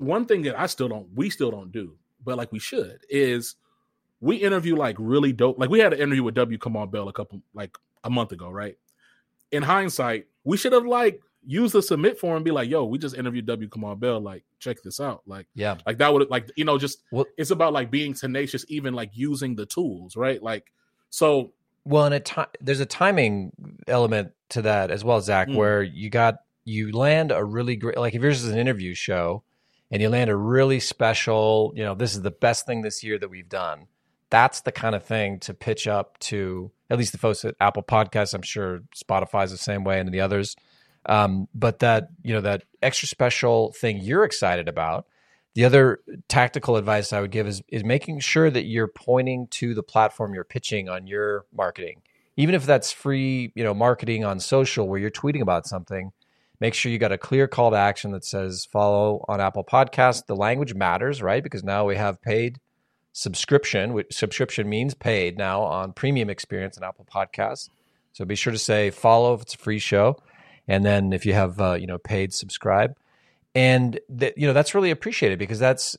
one 0.03 0.27
thing 0.27 0.43
that 0.43 0.59
I 0.59 0.67
still 0.67 0.89
don't, 0.89 1.09
we 1.15 1.31
still 1.31 1.51
don't 1.51 1.73
do, 1.73 1.97
but 2.25 2.37
like 2.37 2.53
we 2.53 2.59
should, 2.59 3.01
is 3.09 3.57
we 4.21 4.37
interview 4.37 4.77
like 4.77 4.97
really 4.99 5.33
dope. 5.33 5.59
Like 5.59 5.71
we 5.71 5.81
had 5.81 5.93
an 5.93 6.01
interview 6.01 6.23
with 6.23 6.35
W. 6.35 6.59
Kamau 6.59 6.91
Bell 6.91 7.09
a 7.09 7.13
couple, 7.13 7.43
like 7.55 7.77
a 8.05 8.11
month 8.11 8.33
ago, 8.33 8.51
right? 8.51 8.77
In 9.51 9.63
hindsight, 9.63 10.27
we 10.45 10.57
should 10.57 10.73
have 10.73 10.87
like 10.87 11.21
used 11.45 11.75
the 11.75 11.83
submit 11.83 12.19
form 12.19 12.37
and 12.37 12.45
be 12.45 12.51
like, 12.51 12.71
"Yo, 12.71 12.85
we 12.85 12.99
just 12.99 13.17
interviewed 13.17 13.47
W. 13.47 13.69
Kamau 13.69 13.99
Bell. 13.99 14.21
Like, 14.21 14.45
check 14.59 14.83
this 14.83 15.01
out." 15.01 15.23
Like, 15.27 15.47
yeah, 15.55 15.77
like 15.87 15.99
that 15.99 16.13
would 16.13 16.31
like 16.31 16.51
you 16.57 16.65
know 16.65 16.79
just 16.79 17.03
well, 17.11 17.27
it's 17.37 17.51
about 17.51 17.73
like 17.73 17.91
being 17.91 18.15
tenacious, 18.15 18.65
even 18.69 18.95
like 18.95 19.11
using 19.13 19.57
the 19.57 19.67
tools, 19.67 20.17
right? 20.17 20.43
Like, 20.43 20.73
so 21.11 21.53
well, 21.85 22.05
and 22.05 22.15
a 22.15 22.21
time 22.21 22.47
there's 22.61 22.81
a 22.81 22.87
timing 22.87 23.53
element 23.89 24.33
to 24.51 24.63
that 24.63 24.91
as 24.91 25.05
well, 25.05 25.21
Zach, 25.21 25.49
mm. 25.49 25.57
where 25.57 25.83
you 25.83 26.11
got 26.11 26.37
you 26.65 26.93
land 26.93 27.33
a 27.33 27.45
really 27.45 27.77
great 27.77 27.99
like 27.99 28.15
if 28.15 28.23
yours 28.23 28.45
is 28.45 28.51
an 28.51 28.59
interview 28.59 28.95
show 28.95 29.43
and 29.93 30.01
you 30.01 30.09
land 30.09 30.31
a 30.31 30.37
really 30.37 30.81
special, 30.81 31.73
you 31.77 31.85
know, 31.85 31.95
this 31.95 32.15
is 32.15 32.23
the 32.23 32.31
best 32.31 32.67
thing 32.67 32.81
this 32.81 33.05
year 33.05 33.19
that 33.19 33.29
we've 33.29 33.49
done. 33.49 33.87
That's 34.31 34.63
the 34.63 34.73
kind 34.73 34.95
of 34.95 35.05
thing 35.05 35.39
to 35.41 35.53
pitch 35.53 35.87
up 35.87 36.19
to 36.21 36.71
at 36.89 36.97
least 36.97 37.13
the 37.13 37.19
folks 37.19 37.45
at 37.45 37.55
Apple 37.61 37.83
Podcasts. 37.83 38.33
I'm 38.33 38.43
sure 38.43 38.81
Spotify's 38.97 39.51
the 39.51 39.59
same 39.59 39.85
way 39.85 40.01
and 40.01 40.13
the 40.13 40.23
others. 40.23 40.57
Um, 41.05 41.47
but 41.55 41.81
that, 41.81 42.09
you 42.23 42.33
know, 42.33 42.41
that 42.41 42.65
extra 42.83 43.07
special 43.07 43.73
thing 43.73 43.99
you're 43.99 44.25
excited 44.25 44.67
about. 44.67 45.07
The 45.55 45.67
other 45.67 46.01
tactical 46.29 46.77
advice 46.77 47.13
I 47.13 47.21
would 47.21 47.31
give 47.31 47.47
is 47.47 47.63
is 47.69 47.85
making 47.85 48.21
sure 48.21 48.51
that 48.51 48.65
you're 48.65 48.89
pointing 48.89 49.49
to 49.49 49.75
the 49.75 49.83
platform 49.83 50.33
you're 50.33 50.45
pitching 50.45 50.89
on 50.89 51.07
your 51.07 51.45
marketing. 51.55 52.01
Even 52.39 52.55
if 52.55 52.65
that's 52.65 52.91
free, 52.91 53.53
you 53.55 53.63
know, 53.63 53.75
marketing 53.75 54.25
on 54.25 54.41
social 54.41 54.89
where 54.89 54.99
you're 54.99 55.11
tweeting 55.11 55.43
about 55.43 55.67
something, 55.67 56.13
Make 56.63 56.75
sure 56.75 56.93
you 56.93 56.99
got 56.99 57.11
a 57.11 57.19
clear 57.19 57.49
call 57.49 57.73
to 57.73 57.77
action 57.77 58.13
that 58.13 58.25
says 58.25 58.67
follow 58.67 59.25
on 59.27 59.41
Apple 59.41 59.65
Podcast. 59.65 60.27
The 60.27 60.37
language 60.37 60.75
matters, 60.75 61.21
right? 61.21 61.43
Because 61.43 61.65
now 61.65 61.85
we 61.85 61.97
have 61.97 62.23
paid 62.23 62.61
subscription, 63.13 63.95
which 63.95 64.15
subscription 64.15 64.69
means 64.69 64.95
paid 64.95 65.37
now 65.37 65.63
on 65.63 65.93
premium 65.93 66.31
experience 66.31 66.77
in 66.77 66.85
Apple 66.85 67.05
Podcasts. 67.13 67.69
So 68.13 68.25
be 68.25 68.37
sure 68.37 68.53
to 68.53 68.61
say 68.61 68.91
follow 68.91 69.35
if 69.35 69.43
it's 69.43 69.55
a 69.57 69.59
free 69.59 69.81
show, 69.81 70.23
and 70.69 70.85
then 70.85 71.13
if 71.13 71.27
you 71.27 71.33
have 71.33 71.61
uh, 71.61 71.73
you 71.73 71.89
know 71.89 71.99
paid, 71.99 72.33
subscribe. 72.33 72.95
And 73.57 73.99
you 74.09 74.47
know 74.47 74.53
that's 74.53 74.73
really 74.73 74.93
appreciated 74.93 75.41
because 75.41 75.59
that's 75.59 75.97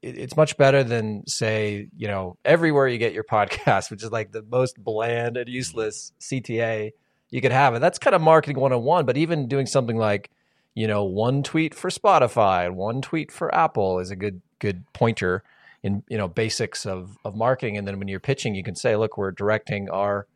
it's 0.00 0.36
much 0.36 0.56
better 0.56 0.84
than 0.84 1.26
say 1.26 1.88
you 1.96 2.06
know 2.06 2.36
everywhere 2.44 2.86
you 2.86 2.98
get 2.98 3.14
your 3.14 3.24
podcast, 3.28 3.90
which 3.90 4.04
is 4.04 4.12
like 4.12 4.30
the 4.30 4.42
most 4.42 4.78
bland 4.78 5.36
and 5.36 5.48
useless 5.48 6.12
CTA 6.20 6.92
you 7.34 7.40
could 7.40 7.50
have 7.50 7.74
it. 7.74 7.80
That's 7.80 7.98
kind 7.98 8.14
of 8.14 8.22
marketing 8.22 8.60
101, 8.60 9.06
but 9.06 9.16
even 9.16 9.48
doing 9.48 9.66
something 9.66 9.96
like, 9.96 10.30
you 10.76 10.86
know, 10.86 11.02
one 11.02 11.42
tweet 11.42 11.74
for 11.74 11.90
Spotify, 11.90 12.72
one 12.72 13.02
tweet 13.02 13.32
for 13.32 13.52
Apple 13.52 13.98
is 13.98 14.12
a 14.12 14.16
good 14.16 14.40
good 14.60 14.84
pointer 14.92 15.42
in, 15.82 16.04
you 16.08 16.16
know, 16.16 16.28
basics 16.28 16.86
of 16.86 17.18
of 17.24 17.34
marketing 17.34 17.76
and 17.76 17.88
then 17.88 17.98
when 17.98 18.06
you're 18.06 18.20
pitching, 18.20 18.54
you 18.54 18.62
can 18.62 18.76
say, 18.76 18.94
look, 18.94 19.18
we're 19.18 19.32
directing 19.32 19.90
our 19.90 20.28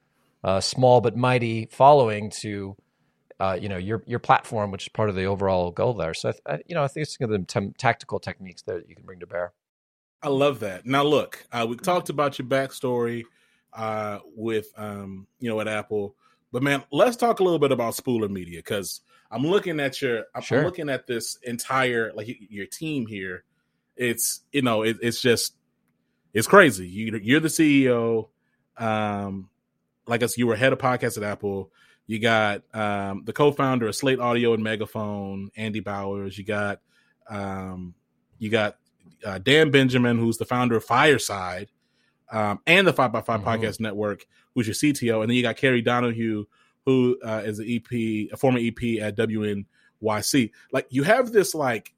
uh, 0.42 0.60
small 0.60 1.00
but 1.00 1.16
mighty 1.16 1.68
following 1.70 2.30
to 2.30 2.76
uh, 3.38 3.56
you 3.60 3.68
know 3.68 3.76
your 3.76 4.02
your 4.08 4.18
platform, 4.18 4.72
which 4.72 4.86
is 4.86 4.88
part 4.88 5.08
of 5.08 5.14
the 5.14 5.24
overall 5.24 5.70
goal 5.70 5.94
there. 5.94 6.14
So, 6.14 6.32
I, 6.46 6.58
you 6.66 6.74
know, 6.74 6.82
I 6.82 6.88
think 6.88 7.04
it's 7.04 7.16
some 7.16 7.30
of 7.32 7.46
the 7.46 7.72
tactical 7.78 8.18
techniques 8.18 8.62
there 8.62 8.80
that 8.80 8.88
you 8.88 8.96
can 8.96 9.04
bring 9.04 9.20
to 9.20 9.26
bear. 9.28 9.52
I 10.20 10.30
love 10.30 10.58
that. 10.60 10.84
Now, 10.84 11.04
look, 11.04 11.46
uh, 11.52 11.64
we 11.68 11.76
talked 11.76 12.08
about 12.08 12.40
your 12.40 12.48
backstory 12.48 13.22
uh, 13.72 14.18
with 14.34 14.72
um, 14.76 15.28
you 15.38 15.48
know 15.48 15.60
at 15.60 15.68
Apple. 15.68 16.16
But 16.52 16.62
man, 16.62 16.82
let's 16.90 17.16
talk 17.16 17.40
a 17.40 17.44
little 17.44 17.58
bit 17.58 17.72
about 17.72 17.94
Spooler 17.94 18.30
Media 18.30 18.58
because 18.58 19.00
I'm 19.30 19.46
looking 19.46 19.80
at 19.80 20.00
your, 20.00 20.24
I'm, 20.34 20.42
sure. 20.42 20.64
looking 20.64 20.88
at 20.88 21.06
this 21.06 21.36
entire 21.42 22.12
like 22.14 22.28
your 22.48 22.66
team 22.66 23.06
here. 23.06 23.44
It's 23.96 24.40
you 24.52 24.62
know, 24.62 24.82
it, 24.82 24.98
it's 25.02 25.20
just, 25.20 25.54
it's 26.32 26.46
crazy. 26.46 26.88
You, 26.88 27.18
you're 27.22 27.40
the 27.40 27.48
CEO. 27.48 28.28
Um, 28.76 29.50
like 30.06 30.22
us, 30.22 30.38
you 30.38 30.46
were 30.46 30.56
head 30.56 30.72
of 30.72 30.78
podcast 30.78 31.16
at 31.18 31.22
Apple. 31.22 31.70
You 32.06 32.18
got 32.18 32.62
um, 32.74 33.24
the 33.26 33.34
co-founder 33.34 33.86
of 33.86 33.94
Slate 33.94 34.18
Audio 34.18 34.54
and 34.54 34.62
Megaphone, 34.62 35.50
Andy 35.56 35.80
Bowers. 35.80 36.38
You 36.38 36.44
got 36.44 36.80
um, 37.28 37.94
you 38.38 38.50
got 38.50 38.78
uh, 39.24 39.38
Dan 39.38 39.70
Benjamin, 39.70 40.18
who's 40.18 40.38
the 40.38 40.46
founder 40.46 40.76
of 40.76 40.84
Fireside, 40.84 41.68
um, 42.32 42.60
and 42.66 42.86
the 42.86 42.94
Five 42.94 43.12
by 43.12 43.20
5 43.20 43.40
mm-hmm. 43.40 43.48
Podcast 43.48 43.80
Network, 43.80 44.26
who's 44.58 44.66
your 44.66 44.92
CTO, 44.92 45.20
and 45.20 45.30
then 45.30 45.36
you 45.36 45.42
got 45.42 45.56
Carrie 45.56 45.82
Donahue, 45.82 46.44
who 46.84 47.18
uh, 47.24 47.42
is 47.44 47.58
an 47.58 47.66
EP, 47.68 47.92
a 48.32 48.36
former 48.36 48.58
EP 48.58 49.00
at 49.00 49.16
WNYC. 49.16 50.50
Like 50.72 50.86
you 50.90 51.02
have 51.04 51.32
this 51.32 51.54
like 51.54 51.94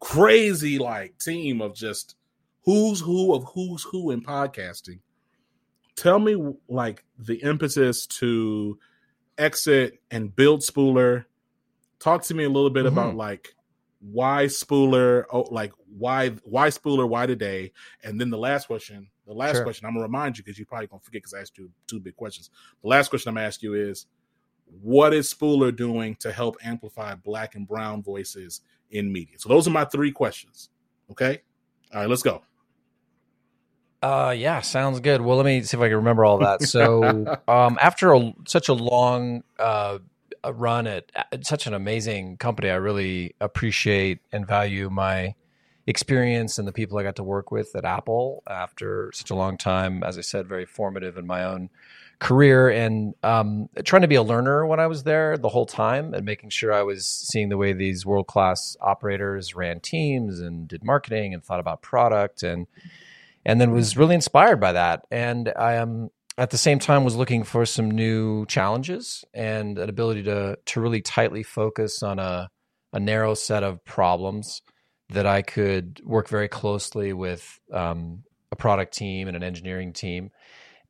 crazy 0.00 0.78
like 0.78 1.16
team 1.18 1.60
of 1.60 1.74
just 1.74 2.16
who's 2.64 3.00
who 3.00 3.34
of 3.34 3.44
who's 3.44 3.82
who 3.84 4.10
in 4.10 4.22
podcasting. 4.22 4.98
Tell 5.96 6.18
me 6.18 6.54
like 6.68 7.04
the 7.18 7.36
impetus 7.36 8.06
to 8.06 8.78
exit 9.38 10.00
and 10.10 10.34
build 10.34 10.60
Spooler. 10.60 11.24
Talk 12.00 12.22
to 12.24 12.34
me 12.34 12.44
a 12.44 12.50
little 12.50 12.70
bit 12.70 12.84
mm-hmm. 12.84 12.98
about 12.98 13.14
like 13.14 13.54
why 14.12 14.44
Spooler, 14.44 15.24
oh, 15.32 15.46
like 15.50 15.72
why 15.96 16.30
why 16.44 16.68
Spooler, 16.68 17.08
why 17.08 17.26
today? 17.26 17.72
And 18.02 18.20
then 18.20 18.30
the 18.30 18.38
last 18.38 18.66
question, 18.66 19.08
the 19.26 19.32
last 19.32 19.56
sure. 19.56 19.64
question, 19.64 19.86
I'm 19.86 19.94
gonna 19.94 20.02
remind 20.02 20.36
you 20.36 20.44
because 20.44 20.58
you're 20.58 20.66
probably 20.66 20.88
gonna 20.88 21.00
forget 21.00 21.22
because 21.22 21.34
I 21.34 21.40
asked 21.40 21.56
you 21.56 21.70
two 21.86 22.00
big 22.00 22.16
questions. 22.16 22.50
The 22.82 22.88
last 22.88 23.08
question 23.08 23.30
I'm 23.30 23.36
gonna 23.36 23.46
ask 23.46 23.62
you 23.62 23.74
is 23.74 24.06
what 24.82 25.14
is 25.14 25.32
Spooler 25.32 25.74
doing 25.74 26.16
to 26.16 26.32
help 26.32 26.56
amplify 26.62 27.14
black 27.14 27.54
and 27.54 27.66
brown 27.66 28.02
voices 28.02 28.60
in 28.90 29.10
media? 29.10 29.38
So 29.38 29.48
those 29.48 29.66
are 29.66 29.70
my 29.70 29.84
three 29.86 30.12
questions. 30.12 30.68
Okay. 31.10 31.42
All 31.92 32.00
right, 32.00 32.08
let's 32.08 32.22
go. 32.22 32.42
Uh, 34.02 34.34
yeah, 34.36 34.60
sounds 34.60 35.00
good. 35.00 35.22
Well, 35.22 35.38
let 35.38 35.46
me 35.46 35.62
see 35.62 35.78
if 35.78 35.82
I 35.82 35.88
can 35.88 35.96
remember 35.96 36.26
all 36.26 36.38
that. 36.38 36.62
So, 36.62 37.04
um, 37.48 37.78
after 37.80 38.12
a, 38.12 38.34
such 38.46 38.68
a 38.68 38.74
long 38.74 39.44
uh, 39.58 39.98
run 40.52 40.86
at, 40.86 41.10
at, 41.32 41.46
such 41.46 41.66
an 41.66 41.74
amazing 41.74 42.36
company, 42.36 42.70
I 42.70 42.76
really 42.76 43.34
appreciate 43.40 44.20
and 44.32 44.46
value 44.46 44.90
my 44.90 45.34
experience 45.86 46.58
and 46.58 46.66
the 46.66 46.72
people 46.72 46.98
I 46.98 47.02
got 47.02 47.16
to 47.16 47.22
work 47.22 47.50
with 47.50 47.74
at 47.76 47.84
Apple 47.84 48.42
after 48.48 49.10
such 49.12 49.30
a 49.30 49.34
long 49.34 49.58
time. 49.58 50.02
As 50.02 50.18
I 50.18 50.22
said, 50.22 50.46
very 50.46 50.66
formative 50.66 51.16
in 51.18 51.26
my 51.26 51.44
own 51.44 51.70
career 52.18 52.70
and 52.70 53.14
um, 53.22 53.68
trying 53.84 54.02
to 54.02 54.08
be 54.08 54.14
a 54.14 54.22
learner 54.22 54.64
when 54.64 54.80
I 54.80 54.86
was 54.86 55.02
there 55.02 55.36
the 55.36 55.48
whole 55.48 55.66
time 55.66 56.14
and 56.14 56.24
making 56.24 56.50
sure 56.50 56.72
I 56.72 56.82
was 56.82 57.06
seeing 57.06 57.48
the 57.48 57.56
way 57.56 57.72
these 57.72 58.06
world 58.06 58.26
class 58.26 58.76
operators 58.80 59.54
ran 59.54 59.80
teams 59.80 60.40
and 60.40 60.66
did 60.66 60.84
marketing 60.84 61.34
and 61.34 61.44
thought 61.44 61.60
about 61.60 61.82
product 61.82 62.42
and 62.42 62.66
and 63.46 63.60
then 63.60 63.72
was 63.72 63.96
really 63.96 64.14
inspired 64.14 64.58
by 64.58 64.72
that. 64.72 65.06
And 65.10 65.52
I 65.54 65.74
am 65.74 66.10
at 66.36 66.50
the 66.50 66.58
same 66.58 66.78
time 66.78 67.04
was 67.04 67.16
looking 67.16 67.44
for 67.44 67.64
some 67.64 67.90
new 67.90 68.44
challenges 68.46 69.24
and 69.32 69.78
an 69.78 69.88
ability 69.88 70.24
to 70.24 70.58
to 70.66 70.80
really 70.80 71.00
tightly 71.00 71.42
focus 71.42 72.02
on 72.02 72.18
a 72.18 72.48
a 72.92 73.00
narrow 73.00 73.34
set 73.34 73.62
of 73.62 73.84
problems 73.84 74.62
that 75.10 75.26
I 75.26 75.42
could 75.42 76.00
work 76.04 76.28
very 76.28 76.48
closely 76.48 77.12
with 77.12 77.60
um, 77.72 78.22
a 78.52 78.56
product 78.56 78.94
team 78.94 79.28
and 79.28 79.36
an 79.36 79.42
engineering 79.42 79.92
team. 79.92 80.30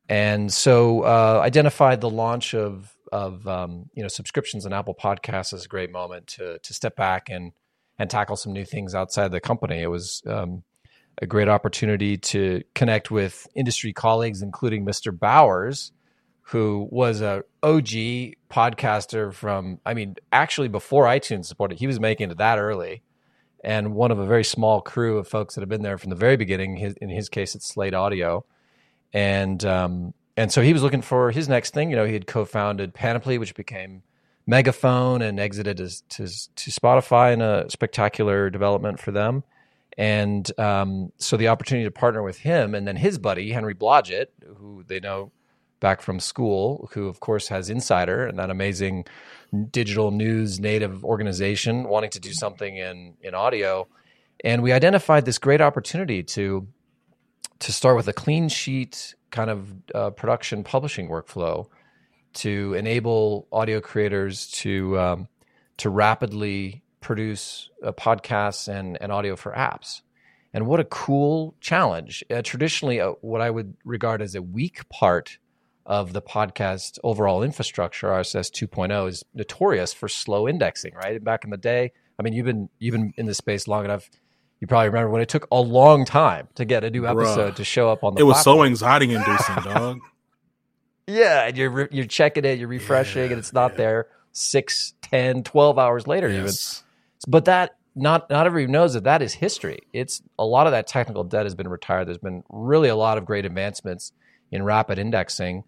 And 0.07 0.53
so 0.53 1.01
uh, 1.01 1.41
identified 1.43 2.01
the 2.01 2.09
launch 2.09 2.53
of 2.53 2.91
of 3.11 3.47
um, 3.47 3.89
you 3.93 4.01
know 4.01 4.07
subscriptions 4.07 4.65
and 4.65 4.73
Apple 4.73 4.95
Podcasts 4.95 5.53
as 5.53 5.65
a 5.65 5.67
great 5.67 5.91
moment 5.91 6.27
to 6.27 6.59
to 6.59 6.73
step 6.73 6.95
back 6.95 7.29
and 7.29 7.51
and 7.97 8.09
tackle 8.09 8.35
some 8.35 8.53
new 8.53 8.65
things 8.65 8.93
outside 8.93 9.31
the 9.31 9.39
company. 9.39 9.81
It 9.81 9.87
was 9.87 10.21
um, 10.27 10.63
a 11.21 11.25
great 11.25 11.47
opportunity 11.47 12.17
to 12.17 12.61
connect 12.73 13.09
with 13.09 13.47
industry 13.55 13.93
colleagues, 13.93 14.41
including 14.41 14.85
Mr. 14.85 15.17
Bowers, 15.17 15.91
who 16.49 16.87
was 16.91 17.21
a 17.21 17.43
OG 17.63 17.87
podcaster 18.49 19.33
from, 19.33 19.79
I 19.85 19.93
mean, 19.93 20.15
actually 20.31 20.67
before 20.67 21.05
iTunes 21.05 21.45
supported, 21.45 21.79
he 21.79 21.87
was 21.87 21.99
making 21.99 22.31
it 22.31 22.37
that 22.37 22.59
early, 22.59 23.01
and 23.63 23.95
one 23.95 24.11
of 24.11 24.19
a 24.19 24.25
very 24.25 24.43
small 24.43 24.81
crew 24.81 25.17
of 25.17 25.27
folks 25.27 25.55
that 25.55 25.61
have 25.61 25.69
been 25.69 25.81
there 25.81 25.97
from 25.97 26.11
the 26.11 26.15
very 26.15 26.37
beginning. 26.37 26.75
His, 26.75 26.93
in 27.01 27.09
his 27.09 27.29
case, 27.29 27.55
it's 27.55 27.67
Slate 27.67 27.95
Audio, 27.95 28.45
and 29.11 29.63
um, 29.65 30.13
and 30.37 30.51
so 30.51 30.61
he 30.61 30.73
was 30.73 30.83
looking 30.83 31.01
for 31.01 31.31
his 31.31 31.49
next 31.49 31.73
thing. 31.73 31.89
You 31.89 31.95
know, 31.95 32.05
he 32.05 32.13
had 32.13 32.27
co-founded 32.27 32.93
Panoply, 32.93 33.39
which 33.39 33.55
became 33.55 34.03
Megaphone, 34.45 35.23
and 35.23 35.39
exited 35.39 35.77
to, 35.77 35.89
to, 36.09 36.27
to 36.27 36.71
Spotify 36.71 37.33
in 37.33 37.41
a 37.41 37.67
spectacular 37.71 38.51
development 38.51 38.99
for 38.99 39.11
them 39.11 39.43
and 39.97 40.59
um, 40.59 41.11
so 41.17 41.37
the 41.37 41.47
opportunity 41.47 41.85
to 41.85 41.91
partner 41.91 42.21
with 42.21 42.39
him 42.39 42.75
and 42.75 42.87
then 42.87 42.95
his 42.95 43.17
buddy, 43.17 43.51
Henry 43.51 43.73
Blodget, 43.73 44.27
who 44.57 44.83
they 44.87 44.99
know 44.99 45.31
back 45.79 46.01
from 46.01 46.19
school, 46.19 46.89
who 46.93 47.07
of 47.07 47.19
course 47.19 47.47
has 47.47 47.69
Insider 47.69 48.27
and 48.27 48.37
that 48.39 48.49
amazing 48.49 49.05
digital 49.71 50.11
news 50.11 50.59
native 50.59 51.05
organization 51.05 51.87
wanting 51.87 52.09
to 52.09 52.19
do 52.19 52.33
something 52.33 52.75
in, 52.75 53.13
in 53.21 53.33
audio. 53.33 53.87
And 54.43 54.61
we 54.61 54.73
identified 54.73 55.25
this 55.25 55.37
great 55.37 55.61
opportunity 55.61 56.23
to, 56.23 56.67
to 57.59 57.71
start 57.71 57.95
with 57.95 58.07
a 58.07 58.13
clean 58.13 58.49
sheet 58.49 59.15
kind 59.31 59.49
of 59.49 59.73
uh, 59.93 60.09
production 60.09 60.63
publishing 60.63 61.07
workflow 61.07 61.67
to 62.33 62.73
enable 62.73 63.47
audio 63.51 63.79
creators 63.79 64.47
to, 64.47 64.99
um, 64.99 65.27
to 65.77 65.89
rapidly 65.89 66.83
produce 67.05 67.69
uh, 67.83 67.91
podcasts 67.91 68.67
and, 68.67 68.97
and 68.99 69.11
audio 69.11 69.35
for 69.35 69.51
apps. 69.51 70.01
And 70.53 70.65
what 70.65 70.79
a 70.79 70.83
cool 70.85 71.53
challenge. 71.61 72.23
Uh, 72.31 72.41
traditionally, 72.41 72.99
uh, 72.99 73.11
what 73.21 73.41
I 73.41 73.51
would 73.51 73.75
regard 73.85 74.23
as 74.23 74.33
a 74.33 74.41
weak 74.41 74.89
part 74.89 75.37
of 75.85 76.13
the 76.13 76.21
podcast 76.21 76.97
overall 77.03 77.43
infrastructure, 77.43 78.07
RSS 78.07 78.49
2.0, 78.51 79.07
is 79.07 79.23
notorious 79.35 79.93
for 79.93 80.07
slow 80.07 80.47
indexing, 80.47 80.95
right? 80.95 81.23
Back 81.23 81.43
in 81.43 81.51
the 81.51 81.57
day, 81.57 81.91
I 82.17 82.23
mean, 82.23 82.33
you've 82.33 82.47
been, 82.47 82.69
you've 82.79 82.93
been 82.93 83.13
in 83.17 83.27
this 83.27 83.37
space 83.37 83.67
long 83.67 83.85
enough. 83.85 84.09
You 84.59 84.65
probably 84.65 84.87
remember 84.87 85.11
when 85.11 85.21
it 85.21 85.29
took 85.29 85.47
a 85.51 85.61
long 85.61 86.05
time 86.05 86.47
to 86.55 86.65
get 86.65 86.83
a 86.83 86.89
new 86.89 87.05
episode 87.05 87.53
Bruh. 87.53 87.57
to 87.57 87.63
show 87.63 87.91
up 87.91 88.03
on 88.03 88.15
the 88.15 88.21
It 88.21 88.23
was 88.23 88.37
platform. 88.37 88.57
so 88.59 88.63
anxiety 88.63 89.13
inducing, 89.13 89.55
dog. 89.63 89.99
yeah, 91.05 91.45
and 91.45 91.55
you're, 91.55 91.87
you're 91.91 92.05
checking 92.05 92.45
it, 92.45 92.57
you're 92.57 92.67
refreshing, 92.67 93.25
yeah, 93.25 93.29
and 93.31 93.37
it's 93.37 93.53
not 93.53 93.73
yeah. 93.73 93.77
there 93.77 94.07
six, 94.31 94.93
10, 95.03 95.43
12 95.43 95.77
hours 95.79 96.07
later, 96.07 96.29
yes. 96.29 96.37
even 96.37 96.84
but 97.27 97.45
that 97.45 97.77
not 97.95 98.29
not 98.29 98.45
everyone 98.45 98.71
knows 98.71 98.93
that 98.93 99.05
that 99.05 99.21
is 99.21 99.33
history. 99.33 99.79
It's 99.93 100.21
a 100.37 100.45
lot 100.45 100.67
of 100.67 100.71
that 100.71 100.87
technical 100.87 101.23
debt 101.23 101.45
has 101.45 101.55
been 101.55 101.67
retired. 101.67 102.07
There's 102.07 102.17
been 102.17 102.43
really 102.49 102.89
a 102.89 102.95
lot 102.95 103.17
of 103.17 103.25
great 103.25 103.45
advancements 103.45 104.11
in 104.51 104.63
rapid 104.63 104.99
indexing 104.99 105.63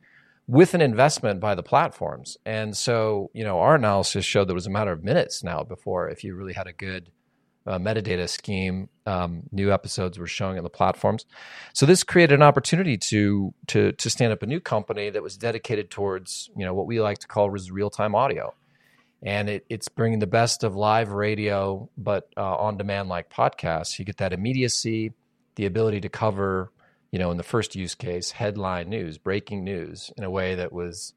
with 0.48 0.74
an 0.74 0.82
investment 0.82 1.40
by 1.40 1.56
the 1.56 1.64
platforms. 1.64 2.38
And 2.46 2.76
so, 2.76 3.30
you 3.34 3.44
know, 3.44 3.60
our 3.60 3.76
analysis 3.76 4.26
showed 4.26 4.48
that 4.48 4.54
it 4.54 4.56
was 4.56 4.68
a 4.68 4.72
matter 4.72 4.92
of 4.92 5.04
minutes 5.04 5.44
now 5.44 5.64
before, 5.64 6.10
if 6.10 6.24
you 6.24 6.36
really 6.36 6.54
had 6.54 6.68
a 6.68 6.74
good 6.74 7.12
uh, 7.66 7.78
metadata 7.78 8.30
scheme, 8.30 8.88
um, 9.06 9.44
new 9.52 9.74
episodes 9.74 10.18
were 10.18 10.28
showing 10.28 10.58
on 10.58 10.64
the 10.64 10.70
platforms. 10.70 11.26
So 11.74 11.86
this 11.86 12.04
created 12.04 12.36
an 12.36 12.42
opportunity 12.42 12.98
to 12.98 13.54
to 13.68 13.92
to 13.92 14.10
stand 14.10 14.32
up 14.32 14.42
a 14.42 14.46
new 14.46 14.62
company 14.62 15.10
that 15.10 15.22
was 15.22 15.38
dedicated 15.38 15.92
towards, 15.92 16.50
you 16.56 16.66
know, 16.66 16.74
what 16.74 16.88
we 16.88 17.02
like 17.02 17.20
to 17.20 17.28
call 17.28 17.50
real 17.50 17.90
time 17.90 18.16
audio 18.16 18.54
and 19.24 19.50
it, 19.50 19.66
it's 19.70 19.90
bringing 19.90 20.20
the 20.20 20.28
best 20.28 20.64
of 20.64 20.76
live 20.76 21.12
radio, 21.12 21.90
but 21.98 22.30
uh, 22.38 22.56
on 22.56 22.78
demand 22.78 23.10
like 23.10 23.30
podcasts. 23.30 23.98
You 23.98 24.06
get 24.06 24.18
that 24.18 24.34
immediacy, 24.34 25.14
the 25.56 25.66
ability 25.66 26.02
to 26.02 26.10
cover, 26.10 26.72
you 27.12 27.20
know, 27.20 27.32
in 27.32 27.38
the 27.38 27.44
first 27.44 27.76
use 27.76 27.96
case, 27.96 28.32
headline 28.32 28.90
news, 28.90 29.18
breaking 29.18 29.64
news 29.64 30.12
in 30.18 30.24
a 30.24 30.30
way 30.30 30.56
that 30.56 30.72
was 30.72 31.14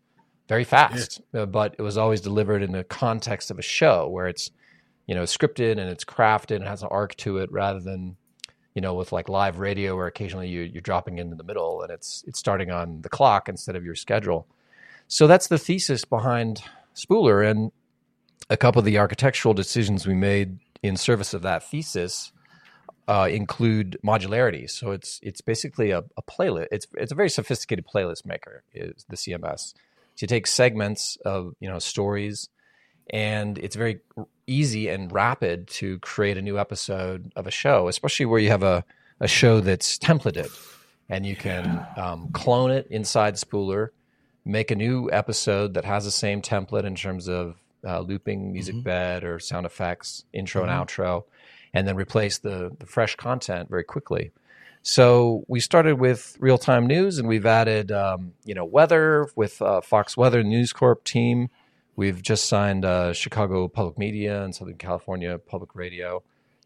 very 0.49 0.65
fast, 0.65 1.21
yeah. 1.33 1.43
Uh, 1.43 1.47
but 1.47 1.77
it 1.79 1.83
was 1.83 1.97
always 1.99 2.21
delivered 2.21 2.63
in 2.63 2.73
the 2.73 2.85
context 2.85 3.51
of 3.51 3.59
a 3.59 3.63
show 3.63 4.09
where 4.09 4.27
it's, 4.27 4.51
you 5.07 5.15
know, 5.15 5.23
scripted 5.23 5.73
and 5.73 5.91
it's 5.91 6.05
crafted 6.05 6.57
and 6.57 6.65
has 6.65 6.83
an 6.83 6.89
arc 6.91 7.15
to 7.17 7.39
it 7.39 7.53
rather 7.53 7.81
than, 7.81 8.17
you 8.75 8.81
know, 8.81 8.95
with 8.95 9.13
like 9.13 9.29
live 9.29 9.59
radio 9.59 9.95
where 9.95 10.07
occasionally 10.07 10.49
you, 10.49 10.63
you're 10.63 10.81
dropping 10.81 11.19
into 11.19 11.37
the 11.37 11.45
middle 11.45 11.83
and 11.83 11.93
it's 11.93 12.25
it's 12.27 12.39
starting 12.39 12.71
on 12.71 13.03
the 13.03 13.09
clock 13.09 13.49
instead 13.49 13.77
of 13.77 13.85
your 13.85 13.95
schedule. 13.95 14.47
So 15.07 15.27
that's 15.27 15.49
the 15.49 15.59
thesis 15.59 16.05
behind 16.05 16.63
Spooler, 16.95 17.49
and 17.49 17.73
a 18.49 18.57
couple 18.57 18.79
of 18.79 18.85
the 18.85 18.99
architectural 18.99 19.55
decisions 19.55 20.07
we 20.07 20.15
made 20.15 20.59
in 20.83 20.97
service 20.97 21.35
of 21.35 21.43
that 21.43 21.63
thesis 21.63 22.33
uh, 23.09 23.29
include 23.31 23.99
modularity. 24.05 24.71
So 24.71 24.93
it's 24.93 25.19
it's 25.23 25.41
basically 25.41 25.91
a, 25.91 26.05
a, 26.17 26.23
playlist. 26.23 26.69
It's 26.71 26.87
it's 26.95 27.11
a 27.11 27.15
very 27.17 27.29
sophisticated 27.29 27.85
playlist 27.93 28.25
maker. 28.25 28.63
Is 28.73 29.05
the 29.09 29.17
CMS. 29.17 29.75
So 30.15 30.25
you 30.25 30.29
take 30.29 30.47
segments 30.47 31.17
of 31.25 31.55
you 31.59 31.69
know 31.69 31.81
stories, 31.81 32.49
and 33.11 33.59
it's 33.59 33.75
very 33.75 34.01
easy 34.47 34.89
and 34.89 35.11
rapid 35.11 35.67
to 35.69 35.99
create 35.99 36.37
a 36.37 36.43
new 36.43 36.59
episode 36.59 37.33
of 37.35 37.47
a 37.47 37.51
show, 37.51 37.89
especially 37.89 38.27
where 38.27 38.41
you 38.41 38.51
have 38.51 38.63
a 38.63 38.85
a 39.19 39.27
show 39.29 39.61
that's 39.61 39.99
templated, 39.99 40.51
and 41.09 41.27
you 41.27 41.35
can 41.37 41.85
um, 41.97 42.31
clone 42.33 42.71
it 42.71 42.87
inside 42.91 43.35
Spooler, 43.35 43.89
make 44.45 44.71
a 44.71 44.77
new 44.77 45.11
episode 45.13 45.75
that 45.75 45.85
has 45.85 46.05
the 46.05 46.11
same 46.11 46.43
template 46.43 46.85
in 46.85 46.95
terms 46.95 47.29
of 47.29 47.60
uh, 47.87 48.01
looping 48.01 48.53
music 48.53 48.75
mm-hmm. 48.77 48.83
bed 48.83 49.25
or 49.25 49.39
sound 49.39 49.67
effects, 49.67 50.25
intro 50.33 50.63
mm-hmm. 50.63 50.71
and 50.71 50.89
outro, 50.89 51.25
and 51.73 51.87
then 51.87 51.97
replace 51.97 52.39
the, 52.39 52.71
the 52.79 52.87
fresh 52.87 53.17
content 53.17 53.69
very 53.69 53.85
quickly. 53.85 54.33
So 54.83 55.45
we 55.47 55.61
started 55.61 56.01
with 56.01 56.37
real 56.41 56.59
time 56.59 56.87
news, 56.87 57.19
and 57.19 57.29
we've 57.29 57.47
added 57.47 57.93
um, 57.93 58.33
you 58.45 58.55
know 58.55 58.65
weather 58.65 59.29
with 59.37 59.61
uh, 59.61 59.81
Fox 59.81 60.17
Weather 60.17 60.43
News 60.43 60.73
Corp 60.73 61.05
team. 61.05 61.49
We've 61.97 62.23
just 62.23 62.47
signed 62.47 62.85
uh, 62.85 63.13
Chicago 63.13 63.69
Public 63.69 63.99
Media 63.99 64.43
and 64.43 64.55
Southern 64.55 64.79
California 64.79 65.39
Public 65.39 65.75
Radio 65.75 66.23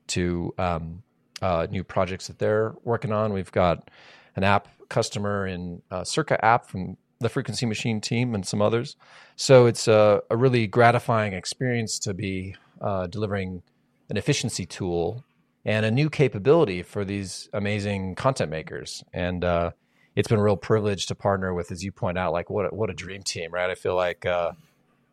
to 0.08 0.54
um, 0.58 1.02
uh, 1.42 1.66
new 1.68 1.82
projects 1.82 2.28
that 2.28 2.38
they're 2.38 2.74
working 2.84 3.12
on. 3.12 3.32
We've 3.32 3.50
got 3.50 3.90
an 4.36 4.44
app 4.44 4.68
customer 4.88 5.46
in 5.46 5.82
uh, 5.90 6.04
Circa 6.04 6.44
app 6.44 6.66
from 6.66 6.96
the 7.24 7.28
Frequency 7.28 7.66
Machine 7.66 8.00
team 8.00 8.34
and 8.34 8.46
some 8.46 8.62
others. 8.62 8.96
So 9.34 9.66
it's 9.66 9.88
a, 9.88 10.22
a 10.30 10.36
really 10.36 10.68
gratifying 10.68 11.32
experience 11.32 11.98
to 12.00 12.14
be 12.14 12.54
uh, 12.80 13.08
delivering 13.08 13.62
an 14.08 14.16
efficiency 14.16 14.66
tool 14.66 15.24
and 15.64 15.84
a 15.84 15.90
new 15.90 16.08
capability 16.10 16.82
for 16.82 17.04
these 17.04 17.48
amazing 17.52 18.14
content 18.14 18.50
makers. 18.50 19.02
And 19.12 19.44
uh, 19.44 19.70
it's 20.14 20.28
been 20.28 20.38
a 20.38 20.42
real 20.42 20.56
privilege 20.56 21.06
to 21.06 21.14
partner 21.14 21.52
with, 21.54 21.72
as 21.72 21.82
you 21.82 21.90
point 21.90 22.18
out, 22.18 22.32
like 22.32 22.50
what 22.50 22.66
a, 22.66 22.74
what 22.74 22.90
a 22.90 22.94
dream 22.94 23.22
team, 23.22 23.50
right? 23.50 23.70
I 23.70 23.74
feel 23.74 23.96
like 23.96 24.26
uh, 24.26 24.52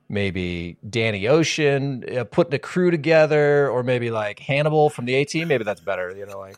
maybe 0.09 0.77
Danny 0.87 1.27
Ocean 1.27 2.03
uh, 2.15 2.25
putting 2.25 2.53
a 2.53 2.59
crew 2.59 2.91
together, 2.91 3.69
or 3.69 3.81
maybe 3.81 4.11
like 4.11 4.39
Hannibal 4.39 4.89
from 4.89 5.05
the 5.05 5.15
A 5.15 5.25
Team. 5.25 5.47
Maybe 5.47 5.63
that's 5.63 5.81
better. 5.81 6.13
You 6.15 6.25
know, 6.25 6.39
like 6.39 6.57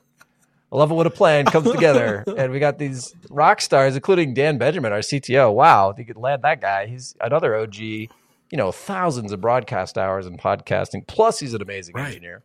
I 0.73 0.77
love 0.77 0.89
it 0.89 0.95
when 0.95 1.05
a 1.05 1.12
plan 1.12 1.45
comes 1.45 1.71
together, 1.71 2.23
and 2.38 2.51
we 2.51 2.57
got 2.59 2.79
these 2.79 3.13
rock 3.29 3.62
stars, 3.62 3.95
including 3.95 4.33
Dan 4.33 4.57
Benjamin, 4.57 4.91
our 4.91 4.99
CTO. 4.99 5.53
Wow, 5.53 5.91
if 5.91 5.99
you 5.99 6.05
could 6.05 6.17
land 6.17 6.41
that 6.41 6.62
guy, 6.62 6.88
he's 6.88 7.15
another 7.21 7.55
OG. 7.55 7.77
You 7.77 8.09
know, 8.53 8.71
thousands 8.71 9.31
of 9.31 9.39
broadcast 9.39 9.97
hours 9.97 10.25
in 10.25 10.38
podcasting. 10.38 11.05
Plus, 11.07 11.39
he's 11.39 11.53
an 11.53 11.62
amazing 11.62 11.93
Right. 11.95 12.07
engineer. 12.07 12.43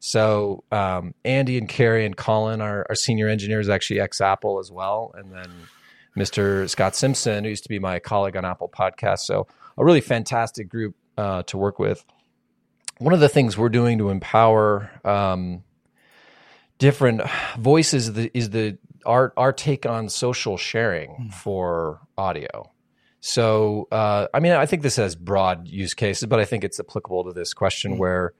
So 0.00 0.64
um, 0.72 1.14
Andy 1.24 1.58
and 1.58 1.68
Carrie 1.68 2.06
and 2.06 2.16
Colin, 2.16 2.60
our, 2.60 2.86
our 2.88 2.94
senior 2.94 3.28
engineers, 3.28 3.68
actually 3.68 4.00
ex 4.00 4.20
Apple 4.20 4.58
as 4.58 4.72
well, 4.72 5.12
and 5.16 5.32
then 5.32 5.50
Mr. 6.16 6.68
Scott 6.68 6.96
Simpson, 6.96 7.44
who 7.44 7.50
used 7.50 7.62
to 7.64 7.68
be 7.68 7.78
my 7.78 7.98
colleague 8.00 8.36
on 8.36 8.44
Apple 8.44 8.68
Podcasts. 8.68 9.20
So 9.20 9.46
a 9.78 9.84
really 9.84 10.00
fantastic 10.00 10.68
group 10.68 10.96
uh, 11.16 11.42
to 11.44 11.56
work 11.58 11.78
with. 11.78 12.04
One 12.98 13.14
of 13.14 13.20
the 13.20 13.28
things 13.28 13.56
we're 13.56 13.68
doing 13.68 13.98
to 13.98 14.10
empower 14.10 14.90
um, 15.04 15.62
different 16.80 17.22
voices 17.56 18.08
is 18.08 18.14
the, 18.14 18.30
is 18.34 18.50
the 18.50 18.78
our 19.06 19.32
our 19.36 19.52
take 19.52 19.86
on 19.86 20.08
social 20.08 20.56
sharing 20.56 21.30
for 21.30 22.00
audio. 22.18 22.72
So, 23.20 23.86
uh, 23.92 24.28
I 24.32 24.40
mean, 24.40 24.52
I 24.52 24.66
think 24.66 24.82
this 24.82 24.96
has 24.96 25.14
broad 25.14 25.68
use 25.68 25.94
cases, 25.94 26.26
but 26.26 26.40
I 26.40 26.46
think 26.46 26.64
it's 26.64 26.80
applicable 26.80 27.24
to 27.24 27.32
this 27.32 27.52
question 27.52 27.98
where 27.98 28.32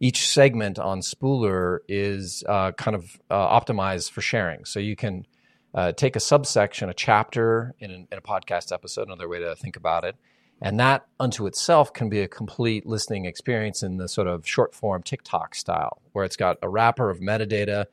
each 0.00 0.28
segment 0.28 0.78
on 0.78 1.00
Spooler 1.00 1.80
is 1.88 2.44
uh, 2.48 2.70
kind 2.72 2.94
of 2.94 3.18
uh, 3.30 3.60
optimized 3.60 4.12
for 4.12 4.20
sharing. 4.20 4.64
So 4.64 4.78
you 4.78 4.94
can 4.94 5.26
uh, 5.74 5.90
take 5.90 6.14
a 6.14 6.20
subsection, 6.20 6.88
a 6.88 6.94
chapter 6.94 7.74
in, 7.80 7.90
an, 7.90 8.06
in 8.12 8.18
a 8.18 8.20
podcast 8.20 8.70
episode, 8.72 9.08
another 9.08 9.28
way 9.28 9.40
to 9.40 9.56
think 9.56 9.74
about 9.74 10.04
it, 10.04 10.14
and 10.60 10.78
that 10.80 11.06
unto 11.20 11.46
itself 11.46 11.92
can 11.92 12.08
be 12.08 12.20
a 12.20 12.28
complete 12.28 12.84
listening 12.86 13.24
experience 13.24 13.82
in 13.82 13.96
the 13.96 14.08
sort 14.08 14.26
of 14.26 14.46
short 14.46 14.74
form 14.74 15.02
TikTok 15.02 15.54
style, 15.54 16.02
where 16.12 16.24
it's 16.24 16.36
got 16.36 16.58
a 16.62 16.68
wrapper 16.68 17.10
of 17.10 17.20
metadata. 17.20 17.86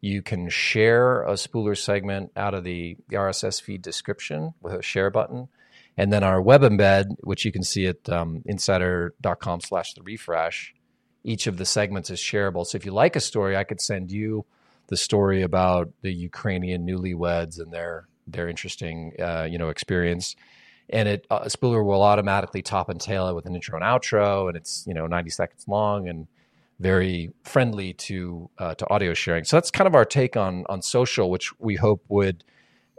You 0.00 0.22
can 0.22 0.48
share 0.48 1.22
a 1.22 1.32
Spooler 1.32 1.76
segment 1.76 2.32
out 2.36 2.54
of 2.54 2.64
the 2.64 2.96
RSS 3.10 3.60
feed 3.60 3.82
description 3.82 4.54
with 4.60 4.74
a 4.74 4.82
share 4.82 5.10
button. 5.10 5.48
And 5.96 6.12
then 6.12 6.24
our 6.24 6.40
web 6.40 6.62
embed, 6.62 7.16
which 7.20 7.44
you 7.44 7.52
can 7.52 7.62
see 7.62 7.86
at 7.86 8.08
um, 8.08 8.42
insider.com 8.46 9.60
slash 9.60 9.94
the 9.94 10.02
refresh, 10.02 10.74
each 11.24 11.46
of 11.46 11.56
the 11.56 11.66
segments 11.66 12.10
is 12.10 12.18
shareable. 12.18 12.66
So 12.66 12.76
if 12.76 12.86
you 12.86 12.92
like 12.92 13.14
a 13.14 13.20
story, 13.20 13.56
I 13.56 13.64
could 13.64 13.80
send 13.80 14.10
you 14.10 14.44
the 14.88 14.96
story 14.96 15.42
about 15.42 15.90
the 16.02 16.12
Ukrainian 16.12 16.86
newlyweds 16.86 17.60
and 17.60 17.72
their 17.72 18.08
their 18.26 18.48
interesting 18.48 19.12
uh, 19.18 19.46
you 19.50 19.58
know 19.58 19.68
experience. 19.68 20.36
And 20.92 21.08
it 21.08 21.26
uh, 21.30 21.44
Spooler 21.44 21.84
will 21.84 22.02
automatically 22.02 22.62
top 22.62 22.88
and 22.88 23.00
tail 23.00 23.28
it 23.28 23.34
with 23.34 23.46
an 23.46 23.54
intro 23.54 23.76
and 23.76 23.84
outro, 23.84 24.48
and 24.48 24.56
it's 24.56 24.84
you 24.86 24.94
know 24.94 25.06
90 25.06 25.30
seconds 25.30 25.64
long 25.66 26.08
and 26.08 26.26
very 26.80 27.32
friendly 27.44 27.94
to 27.94 28.50
uh, 28.58 28.74
to 28.74 28.88
audio 28.90 29.14
sharing. 29.14 29.44
So 29.44 29.56
that's 29.56 29.70
kind 29.70 29.86
of 29.86 29.94
our 29.94 30.04
take 30.04 30.36
on 30.36 30.64
on 30.68 30.82
social, 30.82 31.30
which 31.30 31.58
we 31.58 31.76
hope 31.76 32.04
would 32.08 32.44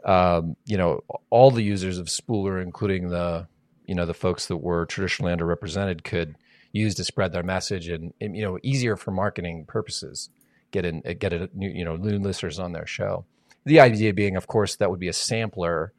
um, 0.06 0.56
you 0.66 0.78
know 0.78 1.02
all 1.30 1.52
the 1.52 1.64
users 1.64 1.98
of 1.98 2.08
Spooler, 2.08 2.62
including 2.62 3.10
the 3.10 3.48
you 3.86 3.96
know 3.96 4.06
the 4.06 4.14
folks 4.14 4.48
that 4.48 4.58
were 4.58 4.86
traditionally 4.86 5.34
underrepresented, 5.34 6.04
could 6.04 6.36
use 6.72 6.96
to 6.96 7.04
spread 7.04 7.32
their 7.32 7.44
message 7.44 7.88
and, 7.88 8.14
and, 8.20 8.36
you 8.36 8.44
know 8.44 8.58
easier 8.64 8.96
for 8.96 9.12
marketing 9.12 9.66
purposes. 9.66 10.30
Get 10.72 10.86
in 10.86 11.02
get 11.02 11.34
a 11.34 11.50
new 11.54 11.70
you 11.70 11.86
know 11.86 11.96
new 11.96 12.18
listeners 12.18 12.60
on 12.60 12.72
their 12.72 12.88
show. 12.88 13.26
The 13.66 13.80
idea 13.80 14.14
being, 14.14 14.36
of 14.36 14.48
course, 14.48 14.76
that 14.78 14.90
would 14.90 15.00
be 15.00 15.08
a 15.08 15.14
sampler. 15.14 15.94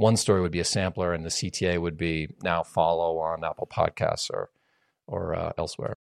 One 0.00 0.16
story 0.16 0.40
would 0.40 0.50
be 0.50 0.60
a 0.60 0.64
sampler, 0.64 1.12
and 1.12 1.26
the 1.26 1.28
CTA 1.28 1.78
would 1.78 1.98
be 1.98 2.30
now 2.42 2.62
follow 2.62 3.18
on 3.18 3.44
Apple 3.44 3.68
Podcasts 3.70 4.30
or 4.30 4.48
or 5.06 5.34
uh, 5.34 5.52
elsewhere. 5.58 5.92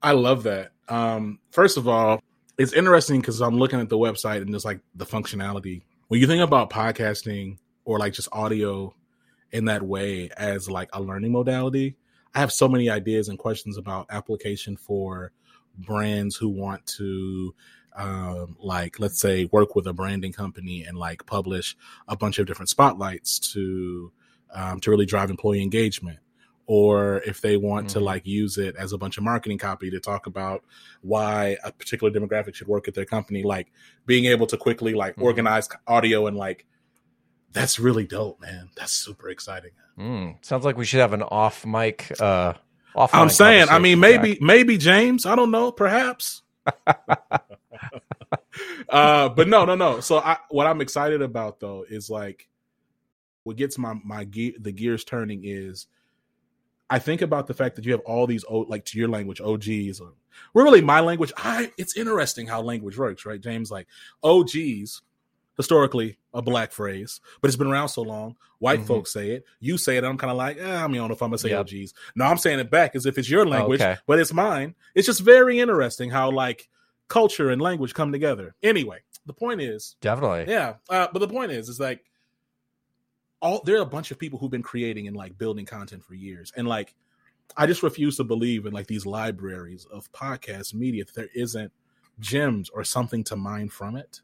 I 0.00 0.12
love 0.12 0.44
that. 0.44 0.72
Um, 0.88 1.40
first 1.50 1.76
of 1.76 1.86
all, 1.86 2.22
it's 2.56 2.72
interesting 2.72 3.20
because 3.20 3.42
I'm 3.42 3.58
looking 3.58 3.78
at 3.78 3.90
the 3.90 3.98
website 3.98 4.40
and 4.40 4.50
just 4.52 4.64
like 4.64 4.80
the 4.94 5.04
functionality. 5.04 5.82
When 6.08 6.18
you 6.18 6.26
think 6.26 6.42
about 6.42 6.70
podcasting 6.70 7.58
or 7.84 7.98
like 7.98 8.14
just 8.14 8.30
audio 8.32 8.94
in 9.52 9.66
that 9.66 9.82
way 9.82 10.30
as 10.34 10.70
like 10.70 10.88
a 10.94 11.02
learning 11.02 11.32
modality, 11.32 11.96
I 12.34 12.40
have 12.40 12.50
so 12.50 12.68
many 12.68 12.88
ideas 12.88 13.28
and 13.28 13.38
questions 13.38 13.76
about 13.76 14.06
application 14.08 14.78
for 14.78 15.32
brands 15.76 16.36
who 16.36 16.48
want 16.48 16.86
to 16.96 17.54
um, 17.96 18.56
like 18.60 19.00
let's 19.00 19.18
say 19.20 19.46
work 19.52 19.74
with 19.74 19.86
a 19.86 19.92
branding 19.92 20.32
company 20.32 20.84
and 20.84 20.96
like 20.98 21.24
publish 21.26 21.76
a 22.08 22.16
bunch 22.16 22.38
of 22.38 22.46
different 22.46 22.68
spotlights 22.68 23.38
to 23.38 24.12
um, 24.54 24.80
to 24.80 24.90
really 24.90 25.06
drive 25.06 25.30
employee 25.30 25.62
engagement 25.62 26.18
or 26.68 27.18
if 27.26 27.40
they 27.40 27.56
want 27.56 27.88
to 27.90 27.98
Mhm. 27.98 28.02
like 28.02 28.26
use 28.26 28.58
it 28.58 28.74
as 28.76 28.92
a 28.92 28.98
bunch 28.98 29.18
of 29.18 29.24
marketing 29.24 29.56
copy 29.58 29.90
to 29.90 30.00
talk 30.00 30.26
about 30.26 30.62
why 31.02 31.56
a 31.64 31.72
particular 31.72 32.12
demographic 32.12 32.54
should 32.54 32.66
work 32.68 32.86
at 32.88 32.94
their 32.94 33.04
company 33.04 33.42
like 33.42 33.68
being 34.06 34.24
able 34.26 34.46
to 34.46 34.56
quickly 34.56 34.92
like 34.94 35.16
Mhm. 35.16 35.22
organize 35.22 35.68
audio 35.86 36.26
and 36.26 36.36
like 36.36 36.66
that's 37.52 37.78
really 37.78 38.04
dope 38.04 38.40
man 38.40 38.68
that's 38.76 38.92
super 38.92 39.28
exciting 39.30 39.70
Mm, 39.98 40.44
sounds 40.44 40.64
like 40.66 40.76
we 40.76 40.84
should 40.84 41.00
have 41.00 41.14
an 41.14 41.22
off 41.22 41.64
mic. 41.64 42.12
Uh, 42.20 42.52
off. 42.94 43.14
i'm 43.14 43.30
saying 43.30 43.68
i 43.70 43.78
mean 43.78 43.98
maybe 44.00 44.32
Jack. 44.34 44.42
maybe 44.42 44.76
james 44.78 45.24
i 45.26 45.34
don't 45.36 45.50
know 45.50 45.70
perhaps 45.72 46.42
uh 48.88 49.28
but 49.28 49.48
no 49.48 49.64
no 49.64 49.74
no 49.74 50.00
so 50.00 50.18
i 50.18 50.36
what 50.50 50.66
i'm 50.66 50.80
excited 50.80 51.22
about 51.22 51.60
though 51.60 51.84
is 51.88 52.08
like 52.10 52.48
what 53.44 53.56
gets 53.56 53.78
my 53.78 53.94
my 54.04 54.24
gear 54.24 54.52
the 54.60 54.72
gears 54.72 55.04
turning 55.04 55.42
is 55.44 55.86
I 56.88 57.00
think 57.00 57.20
about 57.20 57.48
the 57.48 57.54
fact 57.54 57.74
that 57.74 57.84
you 57.84 57.90
have 57.90 58.00
all 58.02 58.28
these 58.28 58.44
o- 58.48 58.60
like 58.60 58.84
to 58.84 58.98
your 58.98 59.08
language 59.08 59.40
OGs 59.40 59.98
or 60.00 60.12
we're 60.54 60.62
really 60.62 60.82
my 60.82 61.00
language. 61.00 61.32
I 61.36 61.72
it's 61.76 61.96
interesting 61.96 62.46
how 62.46 62.62
language 62.62 62.96
works, 62.96 63.26
right? 63.26 63.40
James 63.40 63.72
like 63.72 63.88
OGs 64.22 65.02
historically 65.56 66.16
a 66.32 66.40
black 66.42 66.70
phrase, 66.70 67.20
but 67.40 67.48
it's 67.48 67.56
been 67.56 67.66
around 67.66 67.88
so 67.88 68.02
long. 68.02 68.36
White 68.60 68.82
Mhm. 68.82 68.86
folks 68.86 69.12
say 69.12 69.30
it. 69.30 69.44
You 69.58 69.78
say 69.78 69.96
it. 69.96 70.04
I'm 70.04 70.16
kind 70.16 70.30
of 70.30 70.36
like, 70.36 70.58
eh, 70.58 70.62
I 70.76 70.86
mean, 70.86 70.96
I 70.96 70.98
don't 70.98 71.08
know 71.08 71.14
if 71.14 71.22
I'm 71.22 71.30
gonna 71.30 71.38
say 71.38 71.50
Yep. 71.50 71.60
OGs. 71.60 71.94
No, 72.14 72.24
I'm 72.26 72.38
saying 72.38 72.60
it 72.60 72.70
back 72.70 72.94
as 72.94 73.04
if 73.04 73.18
it's 73.18 73.28
your 73.28 73.46
language, 73.46 73.80
okay. 73.80 73.96
but 74.06 74.20
it's 74.20 74.32
mine. 74.32 74.76
It's 74.94 75.06
just 75.06 75.22
very 75.22 75.58
interesting 75.58 76.10
how 76.10 76.30
like 76.30 76.68
culture 77.08 77.50
and 77.50 77.60
language 77.62 77.94
come 77.94 78.12
together. 78.12 78.54
Anyway, 78.62 78.98
the 79.26 79.32
point 79.32 79.60
is, 79.60 79.96
Definitely. 80.00 80.52
yeah. 80.52 80.74
Uh, 80.88 81.06
but 81.12 81.18
the 81.20 81.28
point 81.28 81.52
is, 81.52 81.68
is 81.68 81.78
like 81.80 82.04
all 83.42 83.62
there 83.64 83.76
are 83.78 83.82
a 83.82 83.86
bunch 83.86 84.10
of 84.10 84.18
people 84.18 84.38
who've 84.38 84.50
been 84.50 84.62
creating 84.62 85.06
and 85.06 85.16
like 85.16 85.36
building 85.38 85.66
content 85.66 86.04
for 86.04 86.14
years, 86.14 86.52
and 86.56 86.66
like 86.66 86.94
I 87.56 87.66
just 87.66 87.82
refuse 87.82 88.16
to 88.16 88.24
believe 88.24 88.66
in 88.66 88.72
like 88.72 88.86
these 88.86 89.06
libraries 89.06 89.86
of 89.92 90.10
podcast 90.12 90.74
media 90.74 91.04
that 91.04 91.14
there 91.14 91.28
isn't 91.34 91.70
gems 92.18 92.70
or 92.70 92.82
something 92.82 93.22
to 93.24 93.36
mine 93.36 93.68
from 93.68 93.94
it 93.94 94.20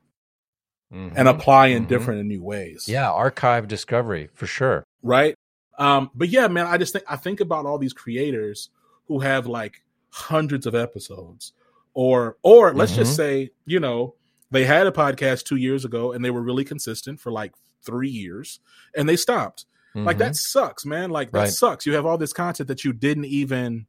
Mhm. 0.92 1.12
and 1.14 1.28
apply 1.28 1.68
in 1.68 1.84
Mhm. 1.84 1.88
different 1.88 2.20
and 2.20 2.28
new 2.28 2.42
ways. 2.42 2.88
yeah, 2.88 3.10
archive 3.10 3.68
discovery 3.68 4.28
for 4.34 4.46
sure. 4.46 4.84
right. 5.02 5.34
Um, 5.78 6.10
but 6.14 6.28
yeah, 6.28 6.48
man, 6.48 6.66
I 6.66 6.76
just 6.78 6.92
think 6.92 7.04
I 7.08 7.16
think 7.16 7.40
about 7.40 7.64
all 7.66 7.78
these 7.78 7.92
creators 7.94 8.70
who 9.08 9.20
have 9.20 9.46
like 9.46 9.82
hundreds 10.10 10.66
of 10.66 10.74
episodes, 10.74 11.52
or 11.94 12.36
or 12.42 12.72
let's 12.74 12.94
just 12.94 13.12
Mhm. 13.12 13.16
say, 13.16 13.50
you 13.66 13.80
know, 13.80 14.14
they 14.50 14.64
had 14.64 14.86
a 14.86 14.92
podcast 14.92 15.44
two 15.44 15.56
years 15.56 15.84
ago 15.84 16.12
and 16.12 16.24
they 16.24 16.30
were 16.30 16.42
really 16.42 16.64
consistent 16.64 17.20
for 17.20 17.30
like 17.32 17.52
three 17.82 18.10
years 18.10 18.60
and 18.96 19.08
they 19.08 19.16
stopped. 19.16 19.66
Like 19.94 20.16
Mhm. 20.16 20.20
that 20.20 20.36
sucks, 20.36 20.86
man. 20.86 21.10
Like 21.10 21.32
that 21.32 21.38
Right. 21.38 21.50
sucks. 21.52 21.84
You 21.84 21.92
have 21.94 22.06
all 22.06 22.16
this 22.16 22.32
content 22.32 22.68
that 22.68 22.84
you 22.84 22.92
didn't 22.94 23.26
even 23.26 23.86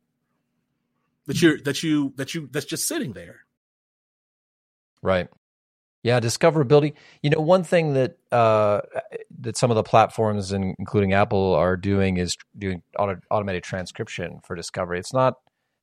that 1.28 1.42
you 1.42 1.58
that 1.62 1.82
you 1.84 2.14
that 2.18 2.34
you 2.36 2.50
that's 2.52 2.66
just 2.66 2.88
sitting 2.88 3.14
there. 3.14 3.46
Right. 5.02 5.30
Yeah, 6.02 6.20
discoverability. 6.20 6.94
You 7.22 7.30
know, 7.30 7.40
one 7.40 7.64
thing 7.64 7.94
that 7.94 8.18
uh, 8.32 8.82
that 9.40 9.56
some 9.56 9.72
of 9.72 9.76
the 9.76 9.84
platforms, 9.84 10.52
and 10.52 10.76
including 10.78 11.14
Apple, 11.14 11.54
are 11.54 11.78
doing 11.78 12.18
is 12.18 12.36
doing 12.58 12.84
auto, 13.00 13.18
automated 13.32 13.64
transcription 13.64 14.42
for 14.46 14.56
discovery. 14.56 15.00
It's 15.00 15.14
not, 15.14 15.36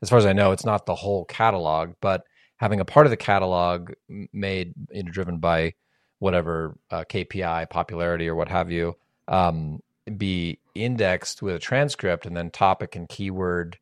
as 0.03 0.09
far 0.11 0.18
as 0.18 0.26
I 0.26 0.32
know, 0.32 0.53
it's 0.53 0.64
not 0.64 0.86
the 0.86 0.94
whole 0.94 1.24
catalog, 1.24 1.94
but 2.01 2.24
having 2.57 2.80
a 2.80 2.84
part 2.84 3.07
of 3.07 3.11
the 3.11 3.16
catalog 3.16 3.92
made, 4.32 4.74
you 4.90 5.03
know, 5.03 5.11
driven 5.11 5.38
by 5.38 5.74
whatever 6.18 6.76
uh, 6.90 7.05
KPI, 7.09 7.68
popularity, 7.70 8.28
or 8.28 8.34
what 8.34 8.48
have 8.48 8.70
you, 8.70 8.96
um, 9.28 9.80
be 10.16 10.59
indexed 10.74 11.42
with 11.42 11.57
a 11.57 11.59
transcript 11.59 12.26
and 12.26 12.36
then 12.36 12.51
topic 12.51 12.96
and 12.96 13.09
keyword 13.09 13.78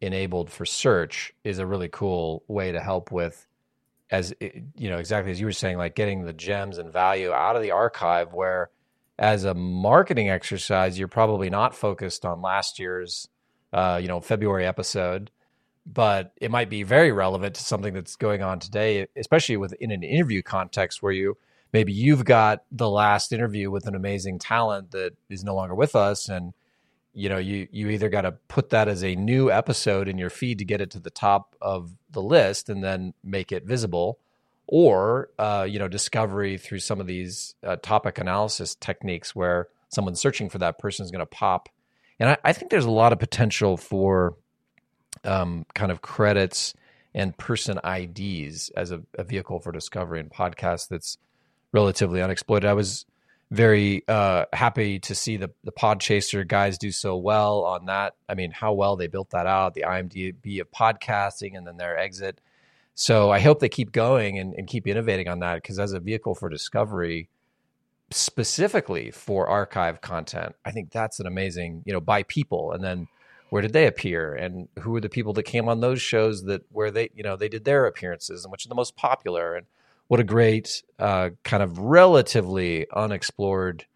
enabled 0.00 0.50
for 0.50 0.66
search 0.66 1.32
is 1.44 1.58
a 1.58 1.66
really 1.66 1.88
cool 1.88 2.42
way 2.48 2.72
to 2.72 2.80
help 2.80 3.10
with 3.10 3.46
as 4.10 4.34
it- 4.40 4.62
you 4.76 4.90
know 4.90 4.98
exactly 4.98 5.32
as 5.32 5.40
you 5.40 5.46
were 5.46 5.52
saying 5.52 5.78
like 5.78 5.94
getting 5.94 6.24
the 6.24 6.32
gems 6.32 6.78
and 6.78 6.92
value 6.92 7.32
out 7.32 7.56
of 7.56 7.62
the 7.62 7.70
archive 7.70 8.32
where 8.32 8.70
as 9.18 9.44
a 9.44 9.54
marketing 9.54 10.28
exercise 10.28 10.98
you're 10.98 11.08
probably 11.08 11.48
not 11.48 11.74
focused 11.74 12.24
on 12.26 12.42
last 12.42 12.78
year's 12.78 13.28
uh, 13.72 13.98
you 14.00 14.06
know 14.08 14.20
february 14.20 14.66
episode 14.66 15.30
but 15.86 16.32
it 16.40 16.50
might 16.50 16.68
be 16.68 16.82
very 16.82 17.12
relevant 17.12 17.54
to 17.54 17.62
something 17.62 17.94
that's 17.94 18.16
going 18.16 18.42
on 18.42 18.58
today 18.58 19.06
especially 19.16 19.56
within 19.56 19.90
an 19.90 20.02
interview 20.02 20.42
context 20.42 21.02
where 21.02 21.12
you 21.12 21.36
maybe 21.72 21.92
you've 21.92 22.24
got 22.24 22.64
the 22.70 22.90
last 22.90 23.32
interview 23.32 23.70
with 23.70 23.86
an 23.86 23.94
amazing 23.94 24.38
talent 24.38 24.90
that 24.90 25.12
is 25.28 25.44
no 25.44 25.54
longer 25.54 25.74
with 25.74 25.94
us 25.94 26.28
and 26.28 26.52
you 27.12 27.28
know 27.28 27.38
you 27.38 27.68
you 27.70 27.88
either 27.88 28.08
got 28.08 28.22
to 28.22 28.32
put 28.48 28.70
that 28.70 28.88
as 28.88 29.02
a 29.02 29.14
new 29.14 29.50
episode 29.50 30.08
in 30.08 30.18
your 30.18 30.30
feed 30.30 30.58
to 30.58 30.64
get 30.64 30.80
it 30.80 30.90
to 30.90 31.00
the 31.00 31.10
top 31.10 31.54
of 31.60 31.92
the 32.10 32.22
list 32.22 32.68
and 32.68 32.82
then 32.82 33.14
make 33.22 33.52
it 33.52 33.64
visible 33.64 34.18
or 34.66 35.30
uh, 35.38 35.66
you 35.68 35.78
know 35.78 35.88
discovery 35.88 36.58
through 36.58 36.80
some 36.80 37.00
of 37.00 37.06
these 37.06 37.54
uh, 37.62 37.76
topic 37.76 38.18
analysis 38.18 38.74
techniques 38.74 39.34
where 39.34 39.68
someone 39.88 40.14
searching 40.14 40.48
for 40.48 40.58
that 40.58 40.78
person 40.78 41.04
is 41.04 41.10
going 41.10 41.20
to 41.20 41.26
pop. 41.26 41.68
And 42.18 42.30
I, 42.30 42.38
I, 42.44 42.52
think 42.52 42.70
there's 42.70 42.84
a 42.84 42.90
lot 42.90 43.12
of 43.12 43.18
potential 43.18 43.76
for 43.76 44.34
um, 45.24 45.66
kind 45.74 45.90
of 45.90 46.02
credits 46.02 46.74
and 47.14 47.36
person 47.36 47.78
ids 47.84 48.70
as 48.76 48.90
a, 48.90 49.02
a 49.18 49.24
vehicle 49.24 49.60
for 49.60 49.72
discovery 49.72 50.20
and 50.20 50.30
podcast 50.30 50.88
that's 50.88 51.18
relatively 51.72 52.22
unexploited 52.22 52.68
i 52.68 52.72
was 52.72 53.06
very 53.50 54.02
uh, 54.08 54.44
happy 54.52 54.98
to 54.98 55.14
see 55.14 55.36
the 55.36 55.50
the 55.62 55.72
Podchaser 55.72 56.46
guys 56.46 56.78
do 56.78 56.90
so 56.90 57.16
well 57.16 57.64
on 57.64 57.86
that. 57.86 58.14
I 58.28 58.34
mean, 58.34 58.50
how 58.50 58.72
well 58.72 58.96
they 58.96 59.06
built 59.06 59.30
that 59.30 59.46
out, 59.46 59.74
the 59.74 59.82
IMDb 59.82 60.60
of 60.60 60.70
podcasting, 60.70 61.56
and 61.56 61.66
then 61.66 61.76
their 61.76 61.96
exit. 61.96 62.40
So 62.94 63.30
I 63.30 63.40
hope 63.40 63.60
they 63.60 63.68
keep 63.68 63.92
going 63.92 64.38
and, 64.38 64.54
and 64.54 64.66
keep 64.66 64.86
innovating 64.86 65.28
on 65.28 65.40
that 65.40 65.56
because 65.56 65.78
as 65.78 65.92
a 65.92 66.00
vehicle 66.00 66.34
for 66.34 66.48
discovery, 66.48 67.28
specifically 68.10 69.10
for 69.10 69.46
archive 69.46 70.00
content, 70.00 70.56
I 70.64 70.70
think 70.72 70.90
that's 70.90 71.20
an 71.20 71.26
amazing, 71.26 71.82
you 71.84 71.92
know, 71.92 72.00
by 72.00 72.24
people, 72.24 72.72
and 72.72 72.82
then 72.82 73.06
where 73.50 73.62
did 73.62 73.72
they 73.72 73.86
appear, 73.86 74.34
and 74.34 74.68
who 74.80 74.90
were 74.92 75.00
the 75.00 75.08
people 75.08 75.32
that 75.34 75.44
came 75.44 75.68
on 75.68 75.80
those 75.80 76.00
shows 76.00 76.44
that 76.44 76.62
where 76.70 76.90
they, 76.90 77.10
you 77.14 77.22
know, 77.22 77.36
they 77.36 77.48
did 77.48 77.64
their 77.64 77.86
appearances, 77.86 78.44
and 78.44 78.52
which 78.52 78.66
are 78.66 78.68
the 78.68 78.74
most 78.74 78.96
popular, 78.96 79.54
and 79.54 79.66
what 80.08 80.20
a 80.20 80.24
great 80.24 80.82
uh, 80.98 81.30
kind 81.44 81.62
of 81.62 81.78
relatively 81.78 82.86
unexplored 82.92 83.86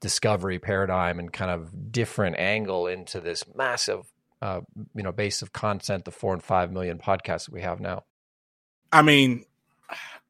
discovery 0.00 0.58
paradigm 0.58 1.18
and 1.18 1.32
kind 1.32 1.50
of 1.50 1.90
different 1.90 2.36
angle 2.38 2.86
into 2.86 3.20
this 3.20 3.44
massive 3.54 4.12
uh, 4.42 4.60
you 4.94 5.02
know 5.02 5.12
base 5.12 5.40
of 5.40 5.52
content 5.52 6.04
the 6.04 6.10
four 6.10 6.34
and 6.34 6.42
five 6.42 6.70
million 6.70 6.98
podcasts 6.98 7.46
that 7.46 7.52
we 7.54 7.62
have 7.62 7.80
now. 7.80 8.04
I 8.92 9.02
mean 9.02 9.46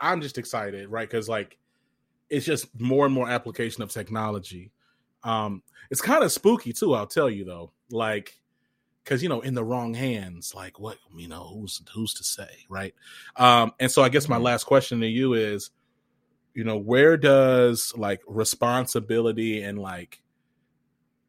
i'm 0.01 0.21
just 0.21 0.39
excited 0.39 0.89
right? 0.89 1.09
Because 1.09 1.29
like 1.29 1.59
it's 2.31 2.47
just 2.47 2.69
more 2.81 3.05
and 3.05 3.15
more 3.15 3.29
application 3.29 3.83
of 3.83 3.91
technology. 3.91 4.71
Um 5.25 5.63
it's 5.91 6.01
kind 6.01 6.23
of 6.23 6.31
spooky 6.31 6.73
too 6.73 6.95
i'll 6.95 7.09
tell 7.09 7.29
you 7.29 7.45
though. 7.45 7.73
Like 7.91 8.39
because 9.05 9.23
you 9.23 9.29
know 9.29 9.41
in 9.41 9.55
the 9.55 9.65
wrong 9.65 9.95
hands 9.95 10.55
like 10.55 10.81
what 10.81 10.97
you 11.15 11.29
know 11.29 11.51
who's 11.53 11.83
who's 11.93 12.15
to 12.15 12.25
say 12.25 12.65
right? 12.69 12.95
Um 13.37 13.73
and 13.79 13.91
so 13.91 14.03
i 14.03 14.09
guess 14.09 14.29
my 14.29 14.37
mm-hmm. 14.37 14.45
last 14.47 14.65
question 14.65 15.01
to 15.01 15.07
you 15.07 15.35
is 15.35 15.71
you 16.55 16.65
know 16.65 16.79
where 16.79 17.17
does 17.17 17.93
like 17.97 18.23
responsibility 18.27 19.63
and 19.63 19.79
like 19.79 20.23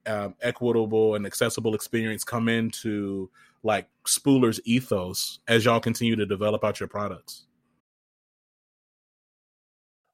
um, 0.08 0.36
equitable 0.40 1.16
and 1.16 1.26
accessible 1.26 1.74
experience 1.74 2.24
come 2.24 2.48
into 2.48 3.30
like 3.64 3.88
spooler's 4.06 4.62
ethos 4.64 5.40
as 5.48 5.66
y'all 5.66 5.80
continue 5.80 6.16
to 6.16 6.28
develop 6.28 6.64
out 6.64 6.80
your 6.80 6.88
products? 6.88 7.46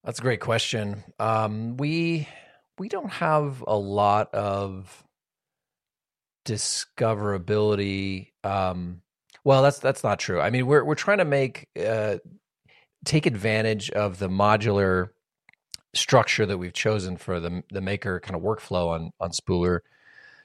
That's 0.03 0.19
a 0.19 0.23
great 0.23 0.39
question. 0.39 1.03
Um 1.19 1.77
we 1.77 2.27
we 2.79 2.89
don't 2.89 3.11
have 3.11 3.63
a 3.67 3.77
lot 3.77 4.33
of 4.33 5.03
discoverability. 6.51 8.31
Um, 8.43 9.01
well, 9.43 9.63
that's 9.63 9.79
that's 9.79 10.03
not 10.03 10.19
true. 10.19 10.41
I 10.41 10.49
mean, 10.49 10.67
we're 10.67 10.83
we're 10.83 10.95
trying 10.95 11.19
to 11.19 11.25
make 11.25 11.67
uh, 11.83 12.17
take 13.05 13.25
advantage 13.25 13.89
of 13.91 14.19
the 14.19 14.29
modular 14.29 15.09
structure 15.93 16.45
that 16.45 16.57
we've 16.57 16.73
chosen 16.73 17.17
for 17.17 17.39
the 17.39 17.63
the 17.71 17.81
maker 17.81 18.19
kind 18.19 18.35
of 18.35 18.41
workflow 18.41 18.89
on 18.89 19.11
on 19.19 19.31
Spooler 19.31 19.79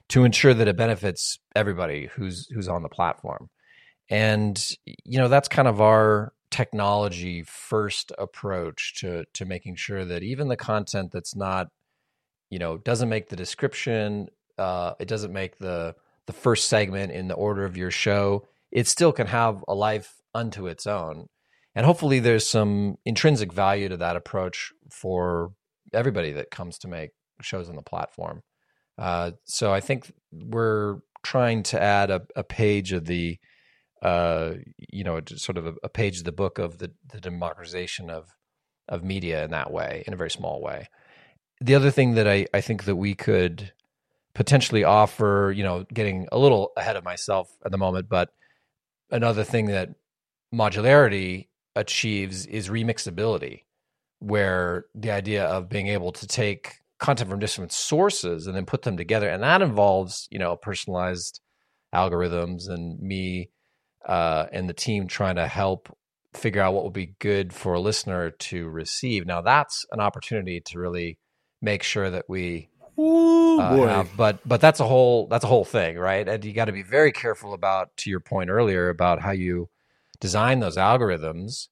to 0.09 0.25
ensure 0.25 0.55
that 0.55 0.69
it 0.69 0.77
benefits 0.77 1.39
everybody 1.57 2.07
who's 2.07 2.47
who's 2.49 2.69
on 2.69 2.83
the 2.83 2.89
platform. 2.89 3.51
And 4.09 4.57
you 5.05 5.19
know, 5.19 5.29
that's 5.29 5.49
kind 5.49 5.69
of 5.69 5.81
our 5.81 6.33
technology 6.51 7.43
first 7.43 8.13
approach 8.17 8.95
to 9.01 9.25
to 9.35 9.45
making 9.45 9.75
sure 9.75 10.05
that 10.05 10.23
even 10.23 10.47
the 10.49 10.57
content 10.57 11.11
that's 11.13 11.35
not 11.35 11.69
you 12.51 12.59
know 12.61 12.79
doesn't 12.79 13.09
make 13.09 13.29
the 13.29 13.37
description 13.37 14.29
uh, 14.59 14.95
it 14.99 15.09
doesn't 15.09 15.33
make 15.33 15.59
the 15.59 15.95
the 16.27 16.33
first 16.33 16.69
segment 16.69 17.13
in 17.13 17.29
the 17.29 17.35
order 17.35 17.65
of 17.65 17.77
your 17.77 17.91
show, 17.91 18.47
it 18.73 18.89
still 18.89 19.13
can 19.13 19.29
have 19.29 19.65
a 19.69 19.75
life 19.75 20.17
unto 20.35 20.67
its 20.67 20.87
own. 20.87 21.29
And 21.75 21.87
hopefully, 21.87 22.21
there's 22.21 22.47
some 22.47 22.97
intrinsic 23.05 23.53
value 23.53 23.89
to 23.89 23.97
that 23.99 24.17
approach 24.17 24.73
for 24.91 25.53
everybody 25.93 26.33
that 26.33 26.51
comes 26.51 26.79
to 26.79 26.89
make 26.89 27.11
shows 27.43 27.69
on 27.69 27.77
the 27.77 27.83
platform. 27.83 28.43
Uh, 28.99 29.33
so 29.45 29.73
I 29.73 29.81
think 29.81 30.11
we're 30.33 30.99
trying 31.23 31.63
to 31.65 31.81
add 31.81 32.11
a, 32.11 32.23
a 32.35 32.43
page 32.43 32.93
of 32.93 33.05
the, 33.05 33.39
uh, 34.03 34.53
you 34.79 35.05
know, 35.05 35.21
sort 35.37 35.59
of 35.59 35.67
a, 35.67 35.75
a, 35.85 35.89
page 35.89 36.19
of 36.19 36.25
the 36.25 36.33
book 36.33 36.59
of 36.59 36.79
the, 36.79 36.93
the 37.13 37.21
democratization 37.21 38.09
of 38.09 38.31
of 38.89 39.03
media 39.03 39.45
in 39.45 39.51
that 39.51 39.73
way, 39.73 40.05
in 40.07 40.13
a 40.13 40.17
very 40.17 40.31
small 40.31 40.63
way. 40.63 40.89
The 41.61 41.75
other 41.75 41.91
thing 41.91 42.15
that 42.15 42.29
I, 42.29 42.47
I 42.55 42.61
think 42.61 42.85
that 42.85 42.97
we 42.97 43.15
could 43.15 43.73
potentially 44.37 44.85
offer, 44.85 45.51
you 45.57 45.63
know, 45.63 45.87
getting 45.95 46.29
a 46.31 46.39
little 46.39 46.71
ahead 46.77 46.95
of 46.95 47.03
myself 47.03 47.49
at 47.65 47.73
the 47.73 47.79
moment, 47.79 48.07
but 48.07 48.29
another 49.11 49.43
thing 49.43 49.67
that 49.67 49.89
modularity 50.55 51.49
achieves 51.75 52.45
is 52.45 52.69
remixability, 52.69 53.63
where 54.19 54.85
the 54.95 55.11
idea 55.11 55.47
of 55.47 55.71
being 55.71 55.89
able 55.89 56.13
to 56.13 56.27
take 56.27 56.75
content 56.99 57.31
from 57.31 57.39
different 57.39 57.73
sources 57.73 58.47
and 58.47 58.55
then 58.55 58.67
put 58.67 58.83
them 58.83 58.99
together, 58.99 59.27
and 59.27 59.43
that 59.43 59.63
involves, 59.63 60.29
you 60.31 60.39
know, 60.39 60.55
personalized 60.55 61.41
algorithms 61.95 62.69
and 62.69 63.01
me 63.01 63.49
uh, 64.07 64.45
and 64.53 64.69
the 64.69 64.75
team 64.75 65.07
trying 65.07 65.37
to 65.37 65.47
help 65.47 65.97
figure 66.35 66.61
out 66.61 66.75
what 66.75 66.85
would 66.85 66.93
be 66.93 67.15
good 67.21 67.55
for 67.55 67.73
a 67.73 67.81
listener 67.81 68.31
to 68.33 68.69
receive. 68.69 69.25
Now, 69.25 69.41
that's 69.41 69.87
an 69.93 70.01
opportunity 70.01 70.61
to 70.67 70.79
really 70.79 71.19
make 71.63 71.83
sure 71.83 72.11
that 72.11 72.27
we 72.29 72.69
Ooh, 72.99 73.61
uh, 73.61 73.77
boy. 73.77 73.87
Have, 73.89 74.17
but 74.17 74.39
but 74.47 74.61
that's 74.61 74.81
a 74.81 74.87
whole 74.87 75.27
that's 75.29 75.45
a 75.45 75.49
whole 75.49 75.65
thing, 75.65 75.99
right? 75.99 76.27
And 76.27 76.45
you 76.45 76.53
got 76.53 76.67
to 76.67 76.73
be 76.73 76.83
very 76.83 77.13
careful 77.13 77.53
about 77.53 77.97
to 77.99 78.11
your 78.11 78.21
point 78.21 78.51
earlier 78.51 78.89
about 78.89 79.21
how 79.21 79.33
you 79.33 79.69
design 80.21 80.61
those 80.61 80.77
algorithms 80.77 81.69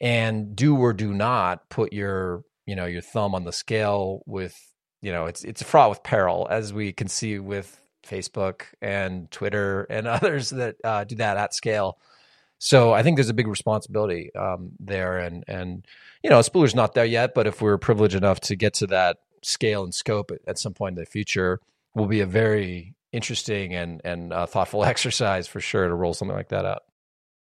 and 0.00 0.56
do 0.56 0.76
or 0.76 0.92
do 0.92 1.12
not 1.12 1.68
put 1.68 1.92
your 1.92 2.44
you 2.66 2.74
know 2.76 2.86
your 2.86 3.02
thumb 3.02 3.34
on 3.34 3.44
the 3.44 3.52
scale 3.52 4.22
with 4.26 4.56
you 5.02 5.12
know 5.12 5.26
it's 5.26 5.44
it's 5.44 5.62
fraught 5.62 5.90
with 5.90 6.02
peril 6.02 6.46
as 6.50 6.72
we 6.72 6.92
can 6.92 7.08
see 7.08 7.38
with 7.38 7.80
Facebook 8.06 8.62
and 8.80 9.30
Twitter 9.30 9.82
and 9.84 10.06
others 10.08 10.50
that 10.50 10.76
uh, 10.84 11.04
do 11.04 11.16
that 11.16 11.36
at 11.36 11.54
scale. 11.54 11.98
So 12.58 12.92
I 12.92 13.02
think 13.02 13.16
there's 13.16 13.28
a 13.28 13.34
big 13.34 13.48
responsibility 13.48 14.34
um, 14.34 14.72
there, 14.80 15.18
and 15.18 15.44
and 15.46 15.86
you 16.22 16.30
know 16.30 16.40
Spooler's 16.40 16.74
not 16.74 16.94
there 16.94 17.04
yet, 17.04 17.34
but 17.34 17.46
if 17.46 17.60
we're 17.60 17.76
privileged 17.78 18.14
enough 18.14 18.40
to 18.40 18.56
get 18.56 18.74
to 18.74 18.86
that 18.88 19.18
scale 19.44 19.84
and 19.84 19.94
scope 19.94 20.30
at, 20.46 20.58
some 20.58 20.74
point 20.74 20.96
in 20.96 21.02
the 21.02 21.06
future 21.06 21.60
will 21.94 22.06
be 22.06 22.20
a 22.20 22.26
very 22.26 22.94
interesting 23.12 23.74
and 23.74 24.00
and 24.04 24.32
uh, 24.32 24.46
thoughtful 24.46 24.84
exercise 24.84 25.46
for 25.46 25.60
sure 25.60 25.88
to 25.88 25.94
roll 25.94 26.14
something 26.14 26.36
like 26.36 26.48
that 26.48 26.64
out. 26.64 26.82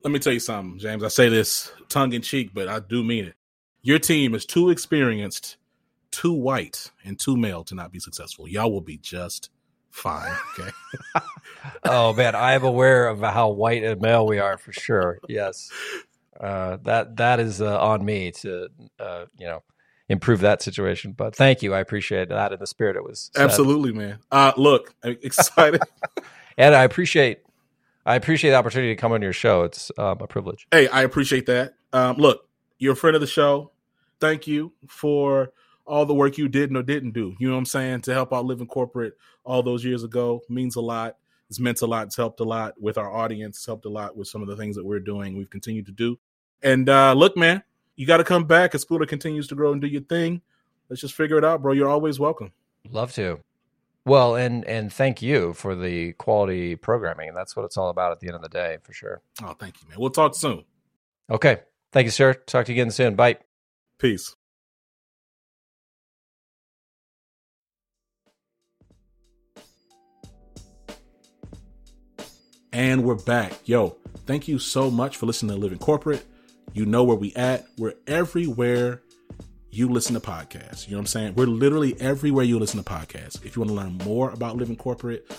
Let 0.04 0.12
me 0.12 0.20
tell 0.20 0.34
you 0.34 0.39
something, 0.39 0.78
James. 0.78 1.04
I 1.04 1.08
say 1.08 1.30
this 1.30 1.72
tongue 1.89 2.14
in 2.14 2.22
cheek, 2.22 2.52
but 2.54 2.68
I 2.68 2.80
do 2.80 3.04
mean 3.04 3.26
it. 3.26 3.36
Your 3.82 3.98
team 3.98 4.36
is 4.36 4.46
too 4.46 4.70
experienced, 4.70 5.58
too 6.12 6.34
white, 6.34 6.91
and 7.04 7.20
too 7.20 7.36
male 7.36 7.64
to 7.66 7.76
not 7.76 7.91
be 7.91 8.00
successful. 8.00 8.48
Y'all 8.48 8.72
will 8.72 8.82
be 8.82 8.98
just 8.98 9.50
fine. 9.89 10.32
Okay. 10.60 10.72
oh 11.86 12.14
man, 12.14 12.36
I 12.36 12.54
am 12.54 12.64
aware 12.64 13.08
of 13.08 13.20
how 13.22 13.50
white 13.50 13.84
and 13.84 14.00
male 14.02 14.26
we 14.26 14.39
are 14.39 14.58
for 14.58 14.72
sure. 14.72 15.18
Yes. 15.28 15.72
Uh, 16.39 16.78
that 16.84 17.18
that 17.18 17.39
is 17.39 17.62
uh, 17.62 17.80
on 17.80 18.04
me 18.04 18.32
to 18.32 18.68
uh, 19.00 19.26
you 19.38 19.48
know 19.48 19.64
improve 20.10 20.41
that 20.41 20.62
situation. 20.62 21.14
But 21.14 21.36
thank 21.36 21.62
you. 21.64 21.74
I 21.74 21.80
appreciate 21.80 22.30
that 22.30 22.51
in 22.51 22.60
the 22.60 22.68
spirit 22.68 22.95
it 22.95 23.03
was. 23.03 23.32
Said. 23.36 23.43
Absolutely, 23.43 23.91
man. 23.91 24.20
Uh, 24.32 24.53
look, 24.58 24.93
I'm 25.03 25.18
excited. 25.24 25.82
and 26.58 26.76
I 26.76 26.84
appreciate 26.84 27.39
I 28.06 28.16
appreciate 28.16 28.51
the 28.51 28.58
opportunity 28.58 28.95
to 28.95 29.01
come 29.01 29.12
on 29.14 29.22
your 29.22 29.34
show. 29.34 29.64
It's 29.64 29.91
um, 29.97 30.20
a 30.22 30.28
privilege. 30.28 30.68
Hey, 30.72 30.88
I 30.88 31.01
appreciate 31.01 31.47
that. 31.47 31.74
Um, 31.91 32.18
look, 32.18 32.47
you're 32.78 32.93
a 32.93 32.95
friend 32.95 33.16
of 33.16 33.22
the 33.22 33.28
show. 33.28 33.72
Thank 34.20 34.45
you 34.45 34.74
for 34.88 35.51
all 35.88 36.06
the 36.06 36.14
work 36.14 36.38
you 36.38 36.47
did 36.47 36.76
or 36.76 36.84
didn't 36.84 37.12
do. 37.12 37.36
You 37.39 37.47
know 37.47 37.56
what 37.56 37.60
I'm 37.60 37.66
saying? 37.66 38.01
To 38.01 38.14
help 38.14 38.32
out 38.32 38.45
living 38.45 38.68
corporate 38.68 39.14
all 39.43 39.64
those 39.64 39.84
years 39.84 40.03
ago 40.03 40.41
means 40.49 40.76
a 40.76 40.82
lot. 40.82 41.18
It's 41.49 41.60
meant 41.60 41.82
a 41.82 41.86
lot. 41.86 42.08
It's 42.08 42.16
helped 42.16 42.39
a 42.39 42.43
lot 42.43 42.74
with 42.80 42.97
our 42.97 43.12
audience. 43.12 43.58
It's 43.58 43.66
helped 43.66 43.86
a 43.86 43.89
lot 43.89 44.16
with 44.16 44.28
some 44.28 44.41
of 44.41 44.47
the 44.47 44.56
things 44.56 44.76
that 44.76 44.86
we're 44.86 44.99
doing. 44.99 45.36
We've 45.36 45.49
continued 45.49 45.86
to 45.88 45.91
do. 45.91 46.20
And 46.64 46.89
uh, 46.89 47.14
look, 47.14 47.38
man, 47.38 47.64
you 47.96 48.06
got 48.06 48.18
to 48.18 48.24
come 48.24 48.46
back 48.46 48.76
as 48.76 48.84
Spooler 48.86 49.08
continues 49.08 49.48
to 49.48 49.56
grow 49.56 49.72
and 49.72 49.82
do 49.82 49.88
your 49.88 50.02
thing. 50.02 50.41
Let's 50.89 51.02
just 51.02 51.14
figure 51.14 51.38
it 51.38 51.46
out, 51.46 51.62
bro. 51.62 51.74
You're 51.74 51.89
always 51.89 52.20
welcome. 52.20 52.52
Love 52.89 53.14
to. 53.14 53.39
Well, 54.06 54.36
and 54.36 54.64
and 54.66 54.93
thank 54.93 55.22
you 55.22 55.54
for 55.54 55.76
the 55.76 56.14
quality 56.14 56.76
programming. 56.76 57.34
That's 57.34 57.56
what 57.56 57.66
it's 57.66 57.76
all 57.76 57.89
about 57.89 58.12
at 58.12 58.20
the 58.20 58.28
end 58.28 58.36
of 58.36 58.43
the 58.43 58.50
day, 58.50 58.78
for 58.84 58.93
sure. 58.93 59.22
Oh, 59.43 59.54
thank 59.54 59.82
you, 59.82 59.89
man. 59.89 60.00
We'll 60.00 60.12
talk 60.12 60.36
soon. 60.36 60.64
Okay. 61.30 61.62
Thank 61.91 62.06
you, 62.06 62.12
sir. 62.12 62.34
Talk 62.34 62.66
to 62.68 62.74
you 62.74 62.82
again 62.82 62.91
soon. 62.91 63.16
Bye. 63.16 63.38
Peace. 63.98 64.36
And 72.72 73.06
we're 73.06 73.16
back. 73.16 73.54
Yo, 73.64 73.96
thank 74.26 74.50
you 74.50 74.60
so 74.60 74.91
much 74.91 75.16
for 75.16 75.26
listening 75.26 75.56
to 75.56 75.62
Living 75.62 75.80
Corporate. 75.80 76.26
You 76.76 76.86
know 76.86 77.05
where 77.05 77.15
we 77.15 77.34
at. 77.36 77.65
We're 77.78 77.93
everywhere 78.05 79.01
you 79.71 79.88
listen 79.88 80.13
to 80.13 80.19
podcasts. 80.19 80.86
You 80.86 80.91
know 80.91 80.97
what 80.97 81.03
I'm 81.03 81.07
saying? 81.07 81.36
We're 81.36 81.47
literally 81.47 81.99
everywhere 82.01 82.43
you 82.43 82.59
listen 82.59 82.84
to 82.84 82.89
podcasts. 82.89 83.43
If 83.45 83.55
you 83.55 83.61
want 83.61 83.69
to 83.69 83.76
learn 83.76 83.93
more 83.99 84.30
about 84.32 84.57
living 84.57 84.76
corporate, 84.76 85.32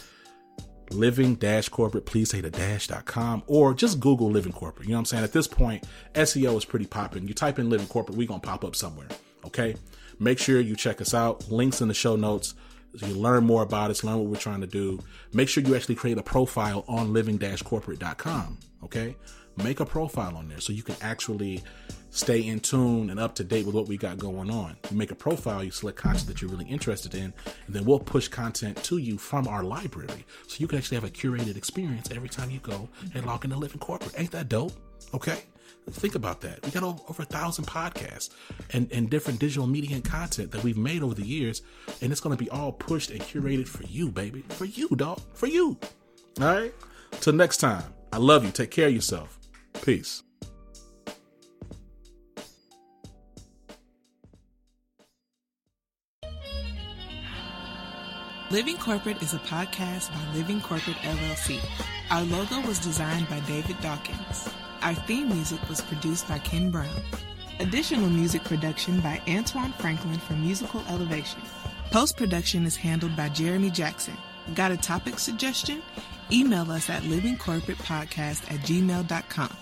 living 0.91 1.35
dash 1.35 1.69
corporate, 1.69 2.07
please 2.07 2.31
say 2.31 2.41
the 2.41 2.51
dash.com 2.51 3.43
or 3.49 3.75
just 3.75 4.01
Google 4.01 4.31
living 4.31 4.53
corporate. 4.53 4.89
You 4.89 4.93
know 4.93 4.97
what 4.97 5.01
I'm 5.01 5.05
saying? 5.05 5.25
At 5.25 5.35
this 5.35 5.47
point, 5.47 5.85
SEO 6.15 6.57
is 6.57 6.65
pretty 6.65 6.87
popping. 6.87 7.29
You 7.29 7.35
type 7.35 7.59
in 7.59 7.69
living 7.69 7.87
corporate, 7.87 8.17
we 8.17 8.25
going 8.25 8.41
to 8.41 8.47
pop 8.47 8.65
up 8.65 8.75
somewhere. 8.75 9.09
Okay. 9.45 9.77
Make 10.19 10.39
sure 10.39 10.59
you 10.59 10.75
check 10.75 11.03
us 11.03 11.13
out. 11.13 11.51
Links 11.51 11.83
in 11.83 11.89
the 11.89 11.95
show 11.95 12.17
notes. 12.17 12.55
So 12.97 13.05
you 13.05 13.15
learn 13.15 13.45
more 13.45 13.63
about 13.63 13.91
us, 13.91 14.03
learn 14.03 14.21
what 14.21 14.29
we're 14.29 14.37
trying 14.37 14.63
to 14.63 14.67
do. 14.67 15.01
Make 15.35 15.51
sure 15.51 15.63
you 15.63 15.77
actually 15.77 15.97
create 15.97 16.17
a 16.17 16.23
profile 16.23 16.83
on 16.89 17.13
living 17.13 17.39
corporate.com. 17.39 18.57
Okay. 18.85 19.17
Make 19.63 19.81
a 19.81 19.87
profile 19.87 20.37
on 20.37 20.49
there 20.49 20.61
so 20.61 20.73
you 20.73 20.83
can 20.83 20.97
actually 21.01 21.63
stay 22.11 22.47
in 22.47 22.61
tune 22.61 23.11
and 23.11 23.19
up 23.19 23.35
to 23.35 23.45
date 23.45 23.67
with 23.67 23.75
what 23.75 23.89
we 23.89 23.97
got 23.97 24.19
going 24.19 24.51
on. 24.51 24.77
You 24.91 24.97
make 24.97 25.11
a 25.11 25.15
profile, 25.15 25.65
you 25.65 25.71
select 25.71 25.99
content 25.99 26.27
that 26.27 26.41
you're 26.43 26.51
really 26.51 26.67
interested 26.67 27.15
in, 27.15 27.33
and 27.67 27.75
then 27.75 27.85
we'll 27.85 27.99
push 27.99 28.29
content 28.29 28.83
to 28.85 28.99
you 28.99 29.19
from 29.19 29.49
our 29.49 29.63
library. 29.63 30.25
So 30.47 30.57
you 30.59 30.69
can 30.69 30.79
actually 30.79 30.97
have 30.97 31.05
a 31.05 31.11
curated 31.11 31.57
experience 31.57 32.11
every 32.11 32.29
time 32.29 32.51
you 32.51 32.59
go 32.61 32.89
and 33.15 33.25
log 33.27 33.45
into 33.45 33.57
Living 33.57 33.79
Corporate. 33.79 34.19
Ain't 34.19 34.31
that 34.33 34.49
dope? 34.49 34.73
Okay. 35.15 35.39
Think 35.89 36.17
about 36.17 36.41
that. 36.41 36.65
We 36.65 36.73
got 36.73 36.83
over 36.83 37.23
a 37.23 37.27
thousand 37.27 37.67
podcasts 37.67 38.31
and, 38.73 38.91
and 38.91 39.09
different 39.09 39.39
digital 39.39 39.69
media 39.69 39.95
and 39.95 40.05
content 40.05 40.51
that 40.51 40.65
we've 40.65 40.77
made 40.77 41.03
over 41.03 41.15
the 41.15 41.25
years, 41.25 41.63
and 42.03 42.11
it's 42.11 42.21
going 42.21 42.37
to 42.37 42.43
be 42.43 42.51
all 42.51 42.73
pushed 42.73 43.11
and 43.11 43.21
curated 43.21 43.69
for 43.69 43.85
you, 43.85 44.11
baby. 44.11 44.43
For 44.49 44.65
you, 44.65 44.89
dog. 44.89 45.21
For 45.35 45.47
you. 45.47 45.79
All 46.41 46.47
right. 46.47 46.75
Till 47.21 47.35
next 47.35 47.59
time. 47.59 47.85
I 48.13 48.19
love 48.19 48.45
you. 48.45 48.51
Take 48.51 48.71
care 48.71 48.89
of 48.89 48.95
yourself. 48.95 49.39
Peace. 49.83 50.23
Living 58.51 58.77
Corporate 58.77 59.21
is 59.23 59.35
a 59.35 59.39
podcast 59.39 60.11
by 60.13 60.39
Living 60.39 60.61
Corporate 60.61 60.97
LLC. 60.99 61.59
Our 62.11 62.23
logo 62.23 62.61
was 62.67 62.79
designed 62.79 63.29
by 63.29 63.41
David 63.41 63.77
Dawkins. 63.81 64.49
Our 64.83 64.95
theme 64.95 65.29
music 65.29 65.69
was 65.69 65.81
produced 65.81 66.29
by 66.29 66.39
Ken 66.39 66.71
Brown. 66.71 67.03
Additional 67.59 68.09
music 68.09 68.45
production 68.45 69.01
by 69.01 69.21
Antoine 69.29 69.73
Franklin 69.73 70.19
for 70.19 70.35
Musical 70.35 70.81
Elevation. 70.89 71.43
Post 71.91 72.17
production 72.17 72.65
is 72.67 72.77
handled 72.77 73.17
by 73.17 73.29
Jeremy 73.31 73.71
Jackson. 73.71 74.17
Got 74.55 74.71
a 74.71 74.77
topic 74.77 75.19
suggestion? 75.19 75.83
Email 76.31 76.71
us 76.71 76.89
at 76.89 77.03
livingcorporatepodcast 77.03 78.53
at 78.53 78.61
gmail.com. 78.61 79.57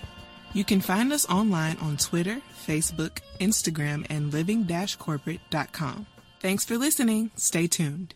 You 0.54 0.64
can 0.64 0.80
find 0.80 1.12
us 1.12 1.28
online 1.28 1.76
on 1.82 1.96
Twitter, 1.96 2.40
Facebook, 2.66 3.18
Instagram, 3.40 4.06
and 4.08 4.32
living-corporate.com. 4.32 6.06
Thanks 6.40 6.64
for 6.64 6.78
listening. 6.78 7.30
Stay 7.36 7.66
tuned. 7.66 8.12